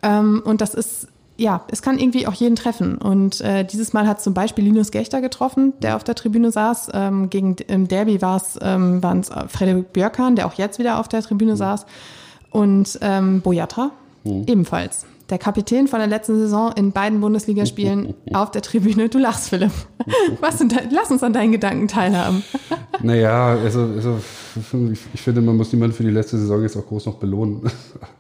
Ähm, 0.02 0.42
und 0.44 0.62
das 0.62 0.74
ist 0.74 1.08
ja, 1.40 1.62
es 1.72 1.82
kann 1.82 1.98
irgendwie 1.98 2.28
auch 2.28 2.34
jeden 2.34 2.56
treffen. 2.56 2.98
Und 2.98 3.42
äh, 3.42 3.64
dieses 3.64 3.94
Mal 3.94 4.08
hat 4.08 4.22
zum 4.22 4.34
Beispiel 4.34 4.66
Linus 4.66 4.92
Gechter 4.92 5.22
getroffen, 5.22 5.74
der 5.82 5.96
auf 5.96 6.04
der 6.04 6.16
Tribüne 6.16 6.52
saß. 6.52 6.90
Ähm, 6.94 7.30
gegen 7.30 7.56
im 7.68 7.88
Derby 7.88 8.22
war 8.22 8.38
es 8.38 8.60
ähm, 8.62 9.02
waren 9.02 9.22
es 9.22 9.30
Frederik 9.48 9.94
Björkan, 9.94 10.36
der 10.36 10.48
auch 10.48 10.54
jetzt 10.54 10.80
wieder 10.80 11.00
auf 11.00 11.08
der 11.08 11.22
Tribüne 11.22 11.54
mhm. 11.54 11.58
saß, 11.58 11.86
und 12.52 13.00
ähm, 13.02 13.42
Boyata 13.42 13.92
mhm. 14.24 14.44
ebenfalls 14.48 15.06
der 15.30 15.38
Kapitän 15.38 15.88
von 15.88 16.00
der 16.00 16.08
letzten 16.08 16.40
Saison 16.40 16.72
in 16.76 16.92
beiden 16.92 17.22
Bundesligaspielen 17.22 18.16
auf 18.34 18.52
der 18.52 18.62
Tribüne. 18.62 19.10
Du 19.10 19.20
lachst, 19.20 19.50
Philipp. 19.50 19.72
Was 20.42 20.58
sind 20.58 20.76
da, 20.76 20.78
lass 20.90 21.12
uns 21.12 21.24
an 21.24 21.34
deinen 21.34 21.52
Gedanken 21.52 21.88
teilhaben. 21.88 22.44
Naja, 23.02 23.50
also, 23.50 23.82
also 23.82 24.20
ich 25.14 25.22
finde, 25.22 25.42
man 25.42 25.58
muss 25.58 25.72
niemanden 25.72 25.96
für 25.96 26.04
die 26.04 26.10
letzte 26.10 26.38
Saison 26.38 26.62
jetzt 26.62 26.78
auch 26.78 26.86
groß 26.88 27.06
noch 27.06 27.16
belohnen. 27.16 27.62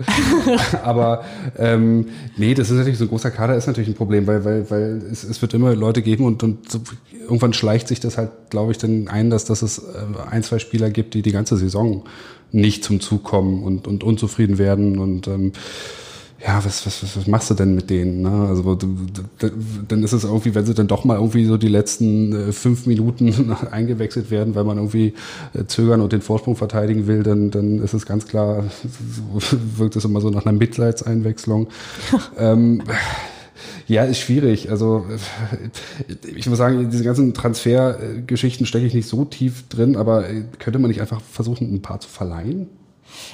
Aber 0.84 1.23
ähm, 1.58 2.08
nee, 2.38 2.54
das 2.54 2.69
ist 2.69 2.78
natürlich 2.78 2.97
so 2.97 3.06
ein 3.06 3.10
großer 3.10 3.32
Kader 3.32 3.56
ist 3.56 3.67
natürlich 3.67 3.89
ein 3.89 3.95
Problem, 3.95 4.28
weil, 4.28 4.43
weil, 4.45 4.69
weil 4.69 5.02
es, 5.12 5.23
es 5.23 5.41
wird 5.41 5.54
immer 5.54 5.75
Leute 5.75 6.02
geben 6.02 6.25
und, 6.25 6.43
und 6.43 6.71
so, 6.71 6.80
irgendwann 7.21 7.54
schleicht 7.54 7.88
sich 7.88 7.99
das 7.99 8.17
halt, 8.17 8.32
glaube 8.49 8.71
ich, 8.71 8.78
dann 8.78 9.08
ein, 9.08 9.30
dass, 9.30 9.45
dass 9.45 9.62
es 9.62 9.80
äh, 9.80 10.30
ein, 10.30 10.43
zwei 10.43 10.60
Spieler 10.60 10.89
gibt, 10.89 11.13
die 11.13 11.21
die 11.21 11.32
ganze 11.32 11.58
Saison 11.58 12.04
nicht 12.52 12.84
zum 12.84 12.99
Zug 12.99 13.23
kommen 13.23 13.63
und, 13.63 13.88
und 13.88 14.04
unzufrieden 14.04 14.58
werden 14.58 14.97
und 14.97 15.28
ähm, 15.28 15.52
ja, 16.45 16.63
was, 16.63 16.86
was, 16.86 17.04
was, 17.04 17.17
was 17.17 17.28
machst 17.28 17.49
du 17.49 17.54
denn 17.54 17.75
mit 17.75 17.89
denen? 17.89 18.21
Ne? 18.21 18.47
Also 18.47 18.78
dann 19.88 20.04
ist 20.04 20.13
es 20.13 20.23
irgendwie, 20.23 20.56
wenn 20.56 20.65
sie 20.65 20.73
dann 20.73 20.88
doch 20.88 21.04
mal 21.04 21.15
irgendwie 21.15 21.43
so 21.45 21.58
die 21.58 21.67
letzten 21.67 22.34
äh, 22.34 22.52
fünf 22.54 22.86
Minuten 22.86 23.52
eingewechselt 23.71 24.32
werden, 24.32 24.56
weil 24.56 24.63
man 24.63 24.78
irgendwie 24.78 25.13
äh, 25.54 25.65
zögern 25.65 25.99
und 25.99 26.13
den 26.13 26.21
Vorsprung 26.21 26.56
verteidigen 26.56 27.08
will, 27.08 27.23
dann, 27.23 27.52
dann 27.52 27.84
ist 27.84 27.93
es 27.93 28.06
ganz 28.06 28.25
klar, 28.25 28.63
wirkt 29.75 29.97
es 29.97 30.06
immer 30.06 30.21
so 30.21 30.30
nach 30.30 30.45
einer 30.45 30.58
Mitleidseinwechslung. 30.58 31.67
ähm, 32.38 32.84
ja, 33.88 34.04
ist 34.04 34.19
schwierig. 34.19 34.71
Also 34.71 35.06
ich 36.36 36.47
muss 36.47 36.58
sagen, 36.58 36.89
diese 36.89 37.04
ganzen 37.04 37.34
Transfergeschichten 37.34 38.65
stecke 38.65 38.86
ich 38.86 38.93
nicht 38.93 39.10
so 39.10 39.25
tief 39.25 39.67
drin, 39.67 39.97
aber 39.97 40.23
könnte 40.60 40.80
man 40.80 40.89
nicht 40.89 41.02
einfach 41.02 41.19
versuchen, 41.19 41.73
ein 41.73 41.82
paar 41.82 41.99
zu 41.99 42.08
verleihen? 42.08 42.69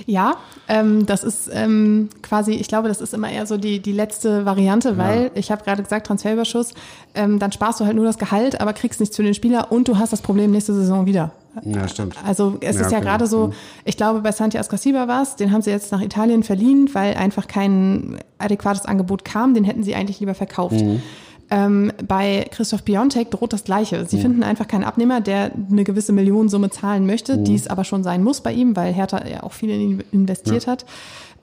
Ja, 0.06 0.38
ähm, 0.68 1.06
das 1.06 1.24
ist 1.24 1.50
ähm, 1.52 2.10
quasi, 2.22 2.54
ich 2.54 2.68
glaube, 2.68 2.88
das 2.88 3.02
ist 3.02 3.14
immer 3.14 3.30
eher 3.30 3.46
so 3.46 3.58
die, 3.58 3.80
die 3.80 3.92
letzte 3.92 4.46
Variante, 4.46 4.98
weil 4.98 5.24
ja. 5.24 5.30
ich 5.36 5.52
habe 5.52 5.64
gerade 5.64 5.84
gesagt, 5.84 6.08
Transferüberschuss, 6.08 6.74
ähm, 7.14 7.40
dann 7.40 7.52
sparst 7.52 7.80
du 7.80 7.86
halt 7.86 7.96
nur 7.96 8.06
das 8.06 8.18
Gehalt, 8.18 8.62
aber 8.62 8.74
kriegst 8.74 9.00
nichts 9.00 9.16
für 9.16 9.24
den 9.24 9.34
Spieler 9.34 9.72
und 9.72 9.88
du 9.88 9.98
hast 9.98 10.14
das 10.14 10.22
Problem 10.22 10.52
nächste 10.52 10.74
Saison 10.74 11.06
wieder. 11.06 11.32
Ja, 11.64 11.88
stimmt. 11.88 12.16
Also 12.26 12.58
es 12.62 12.76
ja, 12.76 12.82
ist 12.82 12.92
ja 12.92 12.98
okay. 12.98 13.08
gerade 13.08 13.28
so, 13.28 13.54
ich 13.86 13.96
glaube, 13.96 14.22
bei 14.22 14.32
Santi 14.32 14.58
Ascasiba 14.58 15.08
war 15.08 15.24
es, 15.24 15.36
den 15.36 15.52
haben 15.52 15.62
sie 15.62 15.72
jetzt 15.72 15.92
nach 15.92 16.02
Italien 16.02 16.44
verliehen, 16.44 16.90
weil 16.94 17.16
einfach 17.16 17.48
kein 17.48 18.18
adäquates 18.38 18.86
Angebot 18.86 19.24
kam, 19.24 19.54
den 19.54 19.64
hätten 19.64 19.84
sie 19.84 19.96
eigentlich 19.96 20.20
lieber 20.20 20.36
verkauft. 20.36 20.82
Mhm. 20.82 21.02
Ähm, 21.52 21.92
bei 22.08 22.48
Christoph 22.52 22.84
Biontek 22.84 23.30
droht 23.30 23.54
das 23.54 23.64
Gleiche. 23.64 24.06
Sie 24.08 24.18
mhm. 24.18 24.22
finden 24.22 24.44
einfach 24.44 24.68
keinen 24.68 24.84
Abnehmer, 24.84 25.22
der 25.22 25.52
eine 25.54 25.84
gewisse 25.84 26.12
Millionensumme 26.12 26.72
zahlen 26.72 27.06
möchte, 27.06 27.38
mhm. 27.38 27.44
die 27.44 27.56
es 27.56 27.68
aber 27.68 27.84
schon 27.84 28.04
sein 28.04 28.24
muss 28.24 28.42
bei 28.42 28.52
ihm, 28.52 28.76
weil 28.76 28.94
Hertha 28.94 29.26
ja 29.28 29.44
auch 29.44 29.54
viel 29.54 29.70
in 29.70 29.82
ihn 29.82 30.04
investiert 30.12 30.66
ja. 30.66 30.72
hat. 30.72 30.86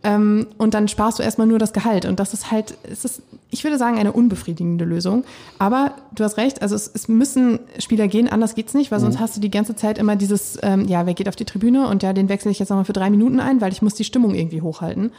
Ähm, 0.05 0.49
und 0.59 0.75
dann 0.75 0.89
sparst 0.89 1.19
du 1.19 1.23
erstmal 1.23 1.47
nur 1.47 1.61
das 1.61 1.73
Gehalt. 1.73 2.07
Und 2.07 2.19
das 2.19 2.35
ist 2.35 2.51
halt, 2.51 2.77
es 2.91 3.05
ist, 3.05 3.23
ich 3.51 3.63
würde 3.63 3.79
sagen, 3.79 3.99
eine 3.99 4.13
unbefriedigende 4.13 4.85
Lösung. 4.85 5.25
Aber 5.59 5.93
du 6.13 6.25
hast 6.25 6.37
recht, 6.37 6.63
also 6.63 6.75
es, 6.75 6.91
es 6.93 7.07
müssen 7.07 7.61
Spieler 7.79 8.09
gehen, 8.09 8.29
anders 8.29 8.57
geht's 8.57 8.75
nicht, 8.75 8.91
weil 8.91 8.99
sonst 8.99 9.17
mhm. 9.17 9.21
hast 9.21 9.37
du 9.37 9.41
die 9.41 9.51
ganze 9.51 9.77
Zeit 9.77 9.99
immer 9.99 10.17
dieses, 10.17 10.59
ähm, 10.63 10.89
ja, 10.89 11.07
wer 11.07 11.15
geht 11.15 11.29
auf 11.29 11.37
die 11.37 11.45
Tribüne 11.45 11.87
und 11.87 12.03
ja, 12.03 12.13
den 12.13 12.29
wechsle 12.29 12.51
ich 12.51 12.59
jetzt 12.59 12.71
nochmal 12.71 12.85
für 12.85 12.93
drei 12.93 13.11
Minuten 13.11 13.39
ein, 13.39 13.61
weil 13.61 13.73
ich 13.73 13.83
muss 13.83 13.95
die 13.95 14.05
Stimmung 14.05 14.35
irgendwie 14.35 14.63
hochhalten. 14.63 15.13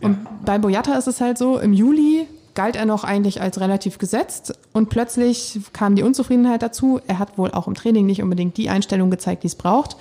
Und 0.00 0.18
ja. 0.24 0.30
bei 0.44 0.58
Boyata 0.58 0.94
ist 0.94 1.06
es 1.06 1.20
halt 1.20 1.38
so, 1.38 1.58
im 1.58 1.72
Juli 1.72 2.26
galt 2.54 2.76
er 2.76 2.86
noch 2.86 3.04
eigentlich 3.04 3.40
als 3.40 3.60
relativ 3.60 3.98
gesetzt 3.98 4.54
und 4.72 4.88
plötzlich 4.88 5.60
kam 5.72 5.96
die 5.96 6.02
Unzufriedenheit 6.02 6.62
dazu. 6.62 7.00
Er 7.06 7.18
hat 7.18 7.36
wohl 7.36 7.50
auch 7.50 7.66
im 7.66 7.74
Training 7.74 8.06
nicht 8.06 8.22
unbedingt 8.22 8.56
die 8.56 8.70
Einstellung 8.70 9.10
gezeigt, 9.10 9.42
die 9.42 9.48
es 9.48 9.54
braucht. 9.54 9.96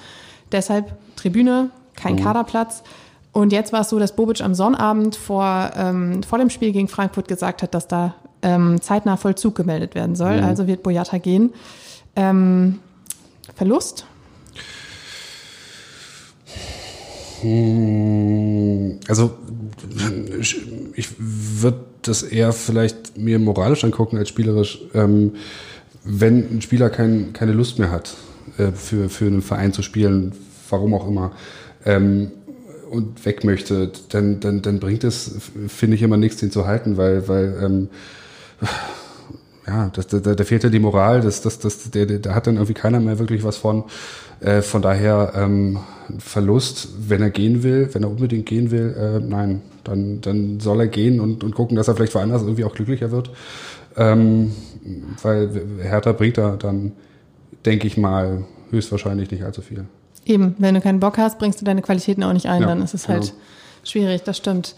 Deshalb 0.52 0.96
Tribüne, 1.16 1.72
kein 1.96 2.16
mhm. 2.16 2.20
Kaderplatz. 2.20 2.84
Und 3.32 3.52
jetzt 3.52 3.74
war 3.74 3.82
es 3.82 3.90
so, 3.90 3.98
dass 3.98 4.16
Bobic 4.16 4.42
am 4.42 4.54
Sonnabend 4.54 5.16
vor, 5.16 5.72
ähm, 5.76 6.22
vor 6.22 6.38
dem 6.38 6.52
Spiel 6.52 6.72
gegen 6.72 6.88
Frankfurt 6.88 7.28
gesagt 7.28 7.64
hat, 7.64 7.74
dass 7.74 7.88
da 7.88 8.14
ähm, 8.44 8.80
zeitnah 8.82 9.18
Vollzug 9.18 9.56
gemeldet 9.56 9.96
werden 9.96 10.16
soll. 10.16 10.38
Mhm. 10.38 10.44
Also 10.44 10.68
wird 10.68 10.84
Boyata 10.84 11.18
gehen. 11.18 11.52
Ähm, 12.16 12.80
Verlust? 13.56 14.06
Hm, 17.42 19.00
also 19.08 19.32
ich 20.96 21.16
würde 21.18 21.86
das 22.08 22.24
eher 22.24 22.54
vielleicht 22.54 23.18
mir 23.18 23.40
moralisch 23.40 23.84
angucken 23.84 24.18
als 24.18 24.30
spielerisch, 24.30 24.80
ähm, 24.94 25.34
wenn 26.04 26.58
ein 26.58 26.62
Spieler 26.62 26.90
kein, 26.90 27.34
keine 27.34 27.54
Lust 27.54 27.80
mehr 27.80 27.92
hat, 27.92 28.16
äh, 28.58 28.72
für, 28.72 29.10
für 29.10 29.26
einen 29.26 29.42
Verein 29.42 29.74
zu 29.74 29.82
spielen, 29.82 30.34
warum 30.70 30.94
auch 30.94 31.08
immer, 31.08 31.32
ähm, 31.86 32.32
und 32.90 33.26
weg 33.26 33.44
möchte, 33.44 33.92
dann, 34.10 34.40
dann, 34.40 34.62
dann 34.62 34.80
bringt 34.80 35.04
es, 35.04 35.32
finde 35.68 35.96
ich, 35.96 36.04
immer 36.04 36.18
nichts, 36.18 36.40
den 36.40 36.52
zu 36.52 36.68
halten, 36.68 36.98
weil, 36.98 37.28
weil 37.28 37.58
ähm, 37.62 37.90
ja, 39.68 39.90
da, 39.90 40.44
fehlt 40.44 40.64
ja 40.64 40.70
die 40.70 40.80
Moral, 40.80 41.22
das, 41.22 41.42
das, 41.42 41.60
das, 41.60 41.90
der, 41.90 42.06
da 42.06 42.36
hat 42.36 42.48
dann 42.48 42.56
irgendwie 42.56 42.74
keiner 42.74 43.00
mehr 43.00 43.18
wirklich 43.18 43.44
was 43.44 43.58
von. 43.58 43.86
Äh, 44.44 44.62
von 44.62 44.82
daher 44.82 45.34
ähm, 45.36 45.80
Verlust, 46.20 46.90
wenn 47.08 47.22
er 47.22 47.30
gehen 47.30 47.64
will, 47.64 47.90
wenn 47.94 48.04
er 48.04 48.10
unbedingt 48.10 48.46
gehen 48.46 48.72
will, 48.72 48.94
äh, 48.98 49.20
nein, 49.20 49.62
dann, 49.84 50.22
dann 50.22 50.60
soll 50.60 50.82
er 50.82 50.88
gehen 50.88 51.20
und, 51.20 51.44
und 51.44 51.56
gucken, 51.56 51.78
dass 51.78 51.88
er 51.88 51.96
vielleicht 51.96 52.14
woanders 52.14 52.42
irgendwie 52.42 52.66
auch 52.66 52.74
glücklicher 52.74 53.12
wird. 53.12 53.32
Ähm, 53.96 54.52
weil 55.22 55.50
Hertha 55.82 56.12
bringt 56.12 56.38
da 56.38 56.56
dann, 56.58 56.92
denke 57.66 57.88
ich 57.88 57.96
mal, 57.96 58.44
höchstwahrscheinlich 58.72 59.32
nicht 59.32 59.44
allzu 59.44 59.62
viel. 59.62 59.86
Eben, 60.26 60.56
wenn 60.58 60.76
du 60.76 60.82
keinen 60.82 61.00
Bock 61.00 61.18
hast, 61.18 61.40
bringst 61.40 61.62
du 61.62 61.66
deine 61.66 61.82
Qualitäten 61.82 62.24
auch 62.24 62.34
nicht 62.34 62.48
ein, 62.48 62.62
ja, 62.62 62.68
dann 62.68 62.82
ist 62.82 62.94
es 62.94 63.08
halt 63.08 63.24
genau. 63.24 63.36
schwierig, 63.84 64.24
das 64.24 64.38
stimmt. 64.38 64.76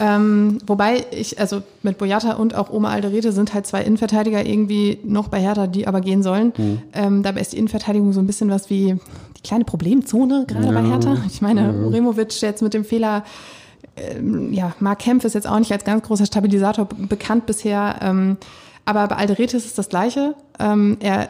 Ähm, 0.00 0.58
wobei 0.66 1.04
ich, 1.10 1.38
also 1.38 1.62
mit 1.82 1.98
Boyata 1.98 2.32
und 2.32 2.54
auch 2.54 2.70
Oma 2.70 2.88
Alderete 2.88 3.32
sind 3.32 3.52
halt 3.52 3.66
zwei 3.66 3.82
Innenverteidiger 3.82 4.44
irgendwie 4.46 4.98
noch 5.04 5.28
bei 5.28 5.38
Hertha, 5.38 5.66
die 5.66 5.86
aber 5.86 6.00
gehen 6.00 6.22
sollen. 6.22 6.54
Mhm. 6.56 6.82
Ähm, 6.94 7.22
dabei 7.22 7.42
ist 7.42 7.52
die 7.52 7.58
Innenverteidigung 7.58 8.14
so 8.14 8.20
ein 8.20 8.26
bisschen 8.26 8.48
was 8.50 8.70
wie 8.70 8.96
die 9.36 9.42
kleine 9.42 9.64
Problemzone 9.64 10.46
gerade 10.48 10.66
ja. 10.66 10.72
bei 10.72 10.88
Hertha. 10.88 11.18
Ich 11.26 11.42
meine, 11.42 11.60
ja. 11.60 11.88
Removic 11.88 12.40
jetzt 12.40 12.62
mit 12.62 12.72
dem 12.72 12.86
Fehler, 12.86 13.24
ähm, 13.96 14.54
ja, 14.54 14.72
Mark 14.80 15.00
Kempf 15.00 15.24
ist 15.24 15.34
jetzt 15.34 15.46
auch 15.46 15.58
nicht 15.58 15.72
als 15.72 15.84
ganz 15.84 16.02
großer 16.02 16.24
Stabilisator 16.24 16.86
bekannt 16.86 17.44
bisher. 17.44 17.96
Ähm, 18.00 18.38
aber 18.86 19.06
bei 19.06 19.16
Alderete 19.16 19.58
ist 19.58 19.66
es 19.66 19.74
das 19.74 19.90
Gleiche. 19.90 20.34
Ähm, 20.58 20.96
er 21.00 21.28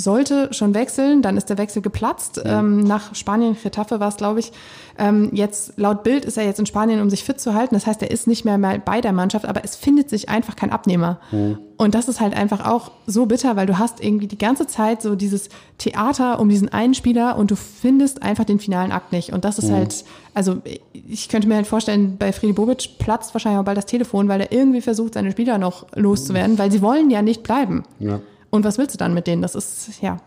sollte 0.00 0.52
schon 0.52 0.74
wechseln, 0.74 1.22
dann 1.22 1.36
ist 1.36 1.50
der 1.50 1.58
Wechsel 1.58 1.82
geplatzt. 1.82 2.40
Ja. 2.44 2.60
Ähm, 2.60 2.80
nach 2.80 3.14
Spanien, 3.14 3.56
Getafe 3.62 4.00
war 4.00 4.08
es, 4.08 4.16
glaube 4.16 4.40
ich. 4.40 4.52
Ähm, 4.98 5.30
jetzt, 5.32 5.74
laut 5.76 6.02
Bild 6.02 6.24
ist 6.24 6.36
er 6.36 6.44
jetzt 6.44 6.58
in 6.58 6.66
Spanien, 6.66 7.00
um 7.00 7.08
sich 7.08 7.22
fit 7.22 7.40
zu 7.40 7.54
halten. 7.54 7.74
Das 7.74 7.86
heißt, 7.86 8.02
er 8.02 8.10
ist 8.10 8.26
nicht 8.26 8.44
mehr 8.44 8.58
mal 8.58 8.80
bei 8.80 9.00
der 9.00 9.12
Mannschaft, 9.12 9.46
aber 9.46 9.64
es 9.64 9.76
findet 9.76 10.10
sich 10.10 10.28
einfach 10.28 10.56
kein 10.56 10.70
Abnehmer. 10.70 11.20
Ja. 11.30 11.58
Und 11.76 11.94
das 11.94 12.08
ist 12.08 12.20
halt 12.20 12.34
einfach 12.34 12.66
auch 12.66 12.90
so 13.06 13.26
bitter, 13.26 13.54
weil 13.54 13.66
du 13.66 13.78
hast 13.78 14.02
irgendwie 14.02 14.26
die 14.26 14.38
ganze 14.38 14.66
Zeit 14.66 15.00
so 15.00 15.14
dieses 15.14 15.48
Theater 15.78 16.40
um 16.40 16.48
diesen 16.48 16.68
einen 16.68 16.94
Spieler 16.94 17.36
und 17.36 17.52
du 17.52 17.56
findest 17.56 18.22
einfach 18.24 18.44
den 18.44 18.58
finalen 18.58 18.90
Akt 18.90 19.12
nicht. 19.12 19.32
Und 19.32 19.44
das 19.44 19.58
ist 19.58 19.68
ja. 19.68 19.76
halt, 19.76 20.04
also 20.34 20.56
ich 20.92 21.28
könnte 21.28 21.46
mir 21.46 21.54
halt 21.54 21.68
vorstellen, 21.68 22.16
bei 22.18 22.32
Friedi 22.32 22.52
Bobic 22.52 22.98
platzt 22.98 23.32
wahrscheinlich 23.34 23.60
auch 23.60 23.64
bald 23.64 23.78
das 23.78 23.86
Telefon, 23.86 24.26
weil 24.26 24.40
er 24.40 24.50
irgendwie 24.50 24.80
versucht, 24.80 25.14
seine 25.14 25.30
Spieler 25.30 25.58
noch 25.58 25.86
loszuwerden, 25.94 26.58
weil 26.58 26.72
sie 26.72 26.82
wollen 26.82 27.10
ja 27.10 27.22
nicht 27.22 27.44
bleiben. 27.44 27.84
Ja. 28.00 28.18
Und 28.50 28.64
was 28.64 28.78
willst 28.78 28.94
du 28.94 28.98
dann 28.98 29.14
mit 29.14 29.26
denen? 29.26 29.42
Das 29.42 29.54
ist 29.54 30.00
ja 30.00 30.18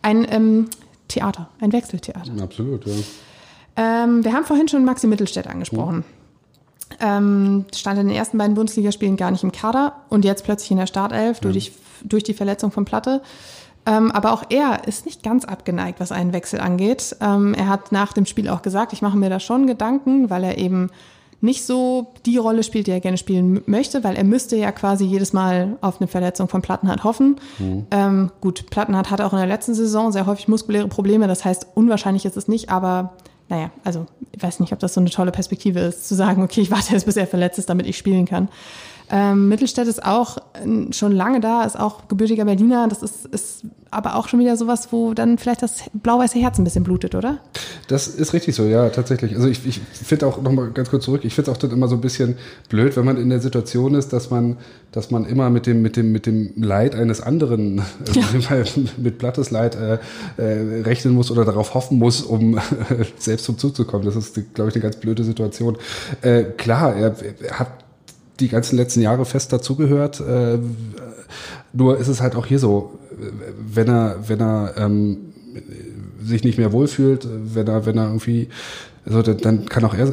ein 0.00 0.26
ähm, 0.30 0.68
Theater, 1.08 1.48
ein 1.60 1.72
Wechseltheater. 1.72 2.32
Absolut, 2.42 2.86
ja. 2.86 2.94
Ähm, 3.76 4.24
wir 4.24 4.32
haben 4.32 4.44
vorhin 4.44 4.68
schon 4.68 4.84
Maxi 4.84 5.06
Mittelstädt 5.06 5.46
angesprochen. 5.46 6.04
Ähm, 7.00 7.64
stand 7.74 7.98
in 7.98 8.08
den 8.08 8.16
ersten 8.16 8.36
beiden 8.36 8.54
Bundesligaspielen 8.54 9.16
gar 9.16 9.30
nicht 9.30 9.44
im 9.44 9.52
Kader 9.52 9.96
und 10.10 10.24
jetzt 10.24 10.44
plötzlich 10.44 10.70
in 10.70 10.76
der 10.76 10.86
Startelf 10.86 11.38
ja. 11.38 11.50
durch, 11.50 11.72
durch 12.04 12.22
die 12.22 12.34
Verletzung 12.34 12.70
von 12.70 12.84
Platte. 12.84 13.22
Ähm, 13.84 14.12
aber 14.12 14.32
auch 14.32 14.44
er 14.50 14.86
ist 14.86 15.06
nicht 15.06 15.22
ganz 15.22 15.44
abgeneigt, 15.44 15.98
was 16.00 16.12
einen 16.12 16.32
Wechsel 16.32 16.60
angeht. 16.60 17.16
Ähm, 17.20 17.54
er 17.54 17.68
hat 17.68 17.92
nach 17.92 18.12
dem 18.12 18.26
Spiel 18.26 18.48
auch 18.48 18.62
gesagt, 18.62 18.92
ich 18.92 19.02
mache 19.02 19.16
mir 19.16 19.30
da 19.30 19.40
schon 19.40 19.66
Gedanken, 19.66 20.30
weil 20.30 20.44
er 20.44 20.58
eben 20.58 20.90
nicht 21.42 21.64
so 21.64 22.14
die 22.24 22.38
Rolle 22.38 22.62
spielt, 22.62 22.86
die 22.86 22.92
er 22.92 23.00
gerne 23.00 23.18
spielen 23.18 23.62
möchte, 23.66 24.04
weil 24.04 24.16
er 24.16 24.24
müsste 24.24 24.56
ja 24.56 24.70
quasi 24.72 25.04
jedes 25.04 25.32
Mal 25.32 25.76
auf 25.80 26.00
eine 26.00 26.06
Verletzung 26.06 26.48
von 26.48 26.62
Plattenhardt 26.62 27.04
hoffen. 27.04 27.36
Mhm. 27.58 27.86
Ähm, 27.90 28.30
gut, 28.40 28.70
Plattenhardt 28.70 29.10
hatte 29.10 29.26
auch 29.26 29.32
in 29.32 29.38
der 29.38 29.48
letzten 29.48 29.74
Saison 29.74 30.12
sehr 30.12 30.26
häufig 30.26 30.46
muskuläre 30.46 30.86
Probleme, 30.88 31.26
das 31.26 31.44
heißt, 31.44 31.66
unwahrscheinlich 31.74 32.24
ist 32.24 32.36
es 32.36 32.46
nicht, 32.46 32.70
aber 32.70 33.14
naja, 33.48 33.70
also 33.84 34.06
ich 34.30 34.42
weiß 34.42 34.60
nicht, 34.60 34.72
ob 34.72 34.78
das 34.78 34.94
so 34.94 35.00
eine 35.00 35.10
tolle 35.10 35.32
Perspektive 35.32 35.80
ist, 35.80 36.08
zu 36.08 36.14
sagen, 36.14 36.42
okay, 36.42 36.62
ich 36.62 36.70
warte 36.70 36.92
jetzt, 36.92 37.04
bis 37.04 37.16
er 37.16 37.26
verletzt 37.26 37.58
ist, 37.58 37.68
damit 37.68 37.86
ich 37.86 37.98
spielen 37.98 38.24
kann. 38.24 38.48
Ähm, 39.14 39.50
Mittelstädt 39.50 39.86
ist 39.88 40.02
auch 40.02 40.38
äh, 40.54 40.90
schon 40.92 41.12
lange 41.12 41.40
da, 41.40 41.64
ist 41.64 41.78
auch 41.78 42.08
gebürtiger 42.08 42.46
Berliner. 42.46 42.88
Das 42.88 43.02
ist, 43.02 43.26
ist 43.26 43.62
aber 43.90 44.16
auch 44.16 44.26
schon 44.26 44.40
wieder 44.40 44.56
sowas, 44.56 44.88
wo 44.90 45.12
dann 45.12 45.36
vielleicht 45.36 45.62
das 45.62 45.82
blau-weiße 45.92 46.38
Herz 46.38 46.58
ein 46.58 46.64
bisschen 46.64 46.82
blutet, 46.82 47.14
oder? 47.14 47.38
Das 47.88 48.08
ist 48.08 48.32
richtig 48.32 48.54
so, 48.54 48.64
ja, 48.64 48.88
tatsächlich. 48.88 49.34
Also 49.34 49.48
ich, 49.48 49.66
ich 49.66 49.80
finde 49.80 50.26
auch 50.26 50.40
nochmal 50.40 50.70
ganz 50.70 50.88
kurz 50.88 51.04
zurück, 51.04 51.26
ich 51.26 51.34
finde 51.34 51.50
es 51.50 51.56
auch 51.56 51.60
dann 51.60 51.72
immer 51.72 51.88
so 51.88 51.96
ein 51.96 52.00
bisschen 52.00 52.36
blöd, 52.70 52.96
wenn 52.96 53.04
man 53.04 53.18
in 53.18 53.28
der 53.28 53.40
Situation 53.40 53.94
ist, 53.94 54.14
dass 54.14 54.30
man, 54.30 54.56
dass 54.92 55.10
man 55.10 55.26
immer 55.26 55.50
mit 55.50 55.66
dem, 55.66 55.82
mit 55.82 55.98
dem, 55.98 56.10
mit 56.10 56.24
dem 56.24 56.54
Leid 56.56 56.94
eines 56.94 57.20
anderen, 57.20 57.80
äh, 57.80 57.82
ja. 58.38 58.64
mit 58.96 59.18
Blattes 59.18 59.50
Leid 59.50 59.76
äh, 59.76 59.98
äh, 60.38 60.82
rechnen 60.84 61.12
muss 61.12 61.30
oder 61.30 61.44
darauf 61.44 61.74
hoffen 61.74 61.98
muss, 61.98 62.22
um 62.22 62.58
selbst 63.18 63.44
zum 63.44 63.58
Zug 63.58 63.76
zu 63.76 63.84
kommen. 63.84 64.06
Das 64.06 64.16
ist, 64.16 64.54
glaube 64.54 64.70
ich, 64.70 64.74
eine 64.74 64.82
ganz 64.82 64.96
blöde 64.96 65.22
Situation. 65.22 65.76
Äh, 66.22 66.44
klar, 66.44 66.96
er, 66.96 67.14
er 67.42 67.58
hat 67.58 67.82
die 68.40 68.48
ganzen 68.48 68.76
letzten 68.76 69.00
Jahre 69.00 69.24
fest 69.24 69.52
dazugehört. 69.52 70.20
Äh, 70.20 70.58
nur 71.72 71.98
ist 71.98 72.08
es 72.08 72.20
halt 72.20 72.34
auch 72.34 72.46
hier 72.46 72.58
so, 72.58 72.98
wenn 73.74 73.88
er, 73.88 74.16
wenn 74.26 74.40
er 74.40 74.74
ähm, 74.76 75.32
sich 76.22 76.44
nicht 76.44 76.58
mehr 76.58 76.72
wohlfühlt, 76.72 77.26
wenn 77.30 77.66
er, 77.66 77.86
wenn 77.86 77.98
er 77.98 78.06
irgendwie, 78.06 78.48
also 79.04 79.22
dann, 79.22 79.38
dann 79.38 79.66
kann 79.66 79.84
auch 79.84 79.94
er 79.94 80.12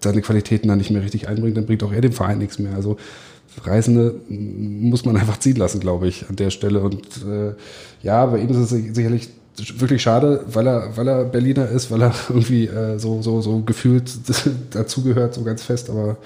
seine 0.00 0.22
Qualitäten 0.22 0.68
dann 0.68 0.78
nicht 0.78 0.90
mehr 0.90 1.02
richtig 1.02 1.28
einbringen, 1.28 1.54
dann 1.54 1.66
bringt 1.66 1.82
auch 1.82 1.92
er 1.92 2.00
dem 2.00 2.12
Verein 2.12 2.38
nichts 2.38 2.58
mehr. 2.58 2.74
Also 2.74 2.96
Reisende 3.64 4.14
muss 4.28 5.04
man 5.04 5.16
einfach 5.16 5.38
ziehen 5.38 5.56
lassen, 5.56 5.80
glaube 5.80 6.06
ich, 6.06 6.28
an 6.28 6.36
der 6.36 6.50
Stelle. 6.50 6.80
Und 6.80 7.02
äh, 7.26 7.54
ja, 8.02 8.26
bei 8.26 8.38
ihm 8.38 8.50
ist 8.50 8.56
es 8.56 8.70
sicherlich 8.70 9.30
wirklich 9.78 10.02
schade, 10.02 10.44
weil 10.52 10.66
er, 10.68 10.96
weil 10.96 11.08
er 11.08 11.24
Berliner 11.24 11.68
ist, 11.68 11.90
weil 11.90 12.02
er 12.02 12.14
irgendwie 12.28 12.66
äh, 12.66 12.98
so, 12.98 13.22
so, 13.22 13.40
so 13.40 13.60
gefühlt 13.60 14.10
dazugehört, 14.70 15.34
so 15.34 15.42
ganz 15.42 15.62
fest, 15.62 15.90
aber 15.90 16.18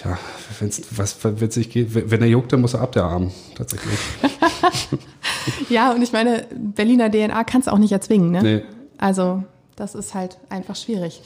Tja, 0.00 0.16
wenn's, 0.60 0.82
was 0.92 1.16
witzig 1.40 1.70
geht, 1.70 2.10
wenn 2.10 2.20
er 2.20 2.28
juckt, 2.28 2.52
dann 2.52 2.60
muss 2.60 2.74
er 2.74 2.82
ab 2.82 2.92
der 2.92 3.04
Arm, 3.04 3.32
tatsächlich. 3.56 3.98
ja, 5.68 5.92
und 5.92 6.02
ich 6.02 6.12
meine, 6.12 6.46
Berliner 6.54 7.10
DNA 7.10 7.42
kannst 7.42 7.66
du 7.66 7.72
auch 7.72 7.78
nicht 7.78 7.90
erzwingen, 7.90 8.30
ne? 8.30 8.42
Nee. 8.42 8.62
Also, 8.96 9.42
das 9.74 9.96
ist 9.96 10.14
halt 10.14 10.38
einfach 10.50 10.76
schwierig. 10.76 11.20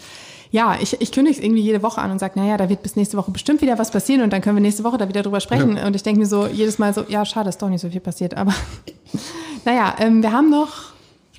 Ja, 0.52 0.78
ich, 0.80 0.98
ich 1.00 1.12
kündige 1.12 1.36
es 1.36 1.44
irgendwie 1.44 1.62
jede 1.62 1.82
Woche 1.82 2.00
an 2.00 2.10
und 2.10 2.18
sage, 2.18 2.38
naja, 2.38 2.56
da 2.56 2.68
wird 2.70 2.82
bis 2.82 2.96
nächste 2.96 3.18
Woche 3.18 3.30
bestimmt 3.30 3.60
wieder 3.60 3.78
was 3.78 3.90
passieren 3.90 4.22
und 4.22 4.32
dann 4.32 4.40
können 4.40 4.56
wir 4.56 4.62
nächste 4.62 4.84
Woche 4.84 4.96
da 4.96 5.08
wieder 5.08 5.22
drüber 5.22 5.40
sprechen. 5.40 5.76
Ja. 5.76 5.86
Und 5.86 5.96
ich 5.96 6.02
denke 6.02 6.20
mir 6.20 6.26
so 6.26 6.46
jedes 6.46 6.78
Mal 6.78 6.94
so, 6.94 7.04
ja, 7.08 7.24
schade, 7.26 7.50
ist 7.50 7.60
doch 7.60 7.68
nicht 7.68 7.80
so 7.80 7.90
viel 7.90 8.00
passiert. 8.00 8.36
Aber 8.36 8.54
naja, 9.66 9.96
ähm, 9.98 10.22
wir 10.22 10.32
haben 10.32 10.50
noch 10.50 10.92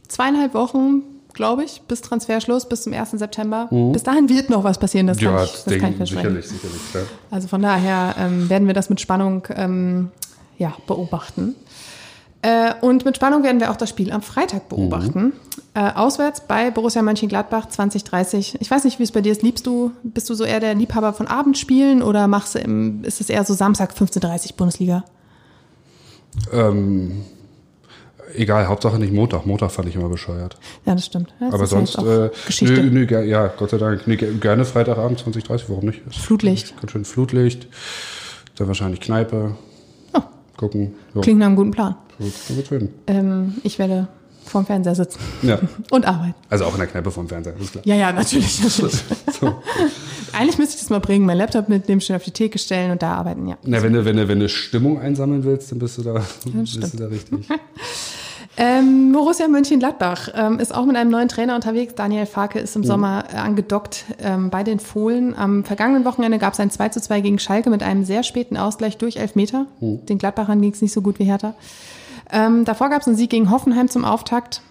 zweieinhalb 0.07 0.53
Wochen 0.53 1.01
glaube 1.34 1.63
ich, 1.63 1.81
bis 1.88 2.01
Transferschluss, 2.01 2.67
bis 2.67 2.84
zum 2.84 2.93
1. 2.93 3.11
September. 3.11 3.67
Mhm. 3.71 3.91
Bis 3.91 4.03
dahin 4.03 4.29
wird 4.29 4.49
noch 4.49 4.63
was 4.63 4.77
passieren, 4.77 5.07
das, 5.07 5.19
ja, 5.19 5.31
kann, 5.31 5.43
ich, 5.45 5.51
das 5.51 5.63
denke, 5.65 5.81
kann 5.81 5.91
ich 5.91 5.97
versprechen. 5.97 6.41
Sicherlich, 6.41 6.47
sicherlich. 6.47 6.81
Ja. 6.93 7.01
Also 7.31 7.47
von 7.47 7.61
daher 7.61 8.15
ähm, 8.19 8.49
werden 8.49 8.67
wir 8.67 8.73
das 8.73 8.89
mit 8.89 9.01
Spannung 9.01 9.47
ähm, 9.55 10.11
ja, 10.57 10.73
beobachten. 10.88 11.55
Äh, 12.43 12.73
und 12.81 13.05
mit 13.05 13.15
Spannung 13.15 13.43
werden 13.43 13.61
wir 13.61 13.71
auch 13.71 13.77
das 13.77 13.89
Spiel 13.89 14.11
am 14.11 14.21
Freitag 14.21 14.67
beobachten. 14.67 15.21
Mhm. 15.21 15.34
Äh, 15.75 15.93
auswärts 15.93 16.41
bei 16.41 16.71
Borussia 16.71 17.01
Mönchengladbach 17.01 17.69
2030. 17.69 18.57
Ich 18.59 18.69
weiß 18.69 18.84
nicht, 18.84 18.99
wie 18.99 19.03
es 19.03 19.11
bei 19.11 19.21
dir 19.21 19.31
ist. 19.31 19.41
Liebst 19.41 19.65
du, 19.65 19.91
bist 20.03 20.29
du 20.29 20.34
so 20.34 20.43
eher 20.43 20.59
der 20.59 20.75
Liebhaber 20.75 21.13
von 21.13 21.27
Abendspielen 21.27 22.03
oder 22.03 22.27
machst 22.27 22.55
du 22.55 22.59
im, 22.59 23.03
ist 23.05 23.21
es 23.21 23.29
eher 23.29 23.45
so 23.45 23.53
Samstag 23.53 23.93
15.30 23.93 24.55
Bundesliga? 24.57 25.05
Ähm, 26.51 27.23
Egal, 28.36 28.67
Hauptsache 28.67 28.97
nicht 28.97 29.13
Montag. 29.13 29.45
Montag 29.45 29.71
fand 29.71 29.88
ich 29.89 29.95
immer 29.95 30.09
bescheuert. 30.09 30.57
Ja, 30.86 30.95
das 30.95 31.05
stimmt. 31.05 31.34
Das 31.39 31.53
Aber 31.53 31.65
sonst, 31.65 31.97
äh, 31.97 32.29
Geschichte. 32.45 32.84
Nö, 32.84 33.05
nö, 33.05 33.23
ja, 33.25 33.47
Gott 33.47 33.69
sei 33.69 33.77
Dank. 33.77 34.07
Nö, 34.07 34.15
gerne 34.15 34.65
Freitagabend 34.65 35.19
2030, 35.19 35.69
warum 35.69 35.86
nicht? 35.86 36.01
Das 36.05 36.17
Flutlicht. 36.17 36.75
Ganz 36.79 36.91
schön 36.91 37.05
Flutlicht. 37.05 37.67
Dann 38.55 38.67
wahrscheinlich 38.67 39.01
Kneipe. 39.01 39.55
Oh. 40.13 40.21
Gucken. 40.57 40.95
Jo. 41.13 41.21
Klingt 41.21 41.39
nach 41.39 41.47
einem 41.47 41.55
guten 41.55 41.71
Plan. 41.71 41.95
So. 42.19 42.63
Ähm, 43.07 43.55
ich 43.63 43.79
werde 43.79 44.07
vorm 44.45 44.65
Fernseher 44.65 44.95
sitzen. 44.95 45.19
Ja. 45.41 45.59
Und 45.91 46.05
arbeiten. 46.05 46.36
Also 46.49 46.65
auch 46.65 46.73
in 46.73 46.79
der 46.79 46.88
Kneipe 46.88 47.11
vorm 47.11 47.27
Fernseher, 47.27 47.55
ist 47.59 47.71
klar. 47.71 47.84
Ja, 47.86 47.95
ja, 47.95 48.11
natürlich. 48.11 48.61
natürlich. 48.61 49.03
so. 49.39 49.55
Eigentlich 50.34 50.57
müsste 50.57 50.75
ich 50.75 50.81
das 50.81 50.89
mal 50.89 50.99
bringen, 50.99 51.25
mein 51.25 51.38
Laptop 51.38 51.69
mitnehmen, 51.69 52.01
schön 52.01 52.15
auf 52.15 52.23
die 52.23 52.31
Theke 52.31 52.57
stellen 52.57 52.91
und 52.91 53.01
da 53.01 53.13
arbeiten, 53.13 53.47
ja. 53.47 53.57
Na, 53.63 53.81
wenn 53.84 53.93
du, 53.93 54.03
wenn 54.03 54.17
du, 54.17 54.27
wenn 54.27 54.39
du 54.39 54.49
Stimmung 54.49 54.99
einsammeln 54.99 55.43
willst, 55.43 55.71
dann 55.71 55.79
bist 55.79 55.97
du 55.97 56.01
da, 56.01 56.13
bist 56.45 56.93
du 56.93 56.97
da 56.97 57.07
richtig. 57.07 57.47
Ähm, 58.55 59.11
Borussia 59.11 59.47
Mönchengladbach 59.47 60.29
ähm, 60.35 60.59
ist 60.59 60.73
auch 60.75 60.85
mit 60.85 60.95
einem 60.95 61.09
neuen 61.09 61.27
Trainer 61.27 61.55
unterwegs. 61.55 61.95
Daniel 61.95 62.27
Farke 62.27 62.59
ist 62.59 62.75
im 62.75 62.83
mhm. 62.83 62.87
Sommer 62.87 63.23
äh, 63.33 63.37
angedockt 63.37 64.05
ähm, 64.21 64.49
bei 64.51 64.63
den 64.63 64.79
Fohlen. 64.79 65.35
Am 65.35 65.63
vergangenen 65.63 66.05
Wochenende 66.05 66.37
gab 66.37 66.53
es 66.53 66.59
ein 66.59 66.69
2 66.69 66.89
zu 66.89 67.01
2 67.01 67.21
gegen 67.21 67.39
Schalke 67.39 67.69
mit 67.71 67.81
einem 67.81 68.05
sehr 68.05 68.21
späten 68.21 68.57
Ausgleich 68.57 68.97
durch 68.97 69.17
Elfmeter. 69.17 69.65
Mhm. 69.79 70.05
Den 70.05 70.19
Gladbachern 70.19 70.61
ging 70.61 70.71
es 70.71 70.81
nicht 70.81 70.93
so 70.93 71.01
gut 71.01 71.17
wie 71.17 71.25
Hertha. 71.25 71.55
Ähm, 72.31 72.63
davor 72.65 72.89
gab 72.89 73.01
es 73.01 73.07
einen 73.07 73.17
Sieg 73.17 73.31
gegen 73.31 73.49
Hoffenheim 73.49 73.89
zum 73.89 74.05
Auftakt. 74.05 74.61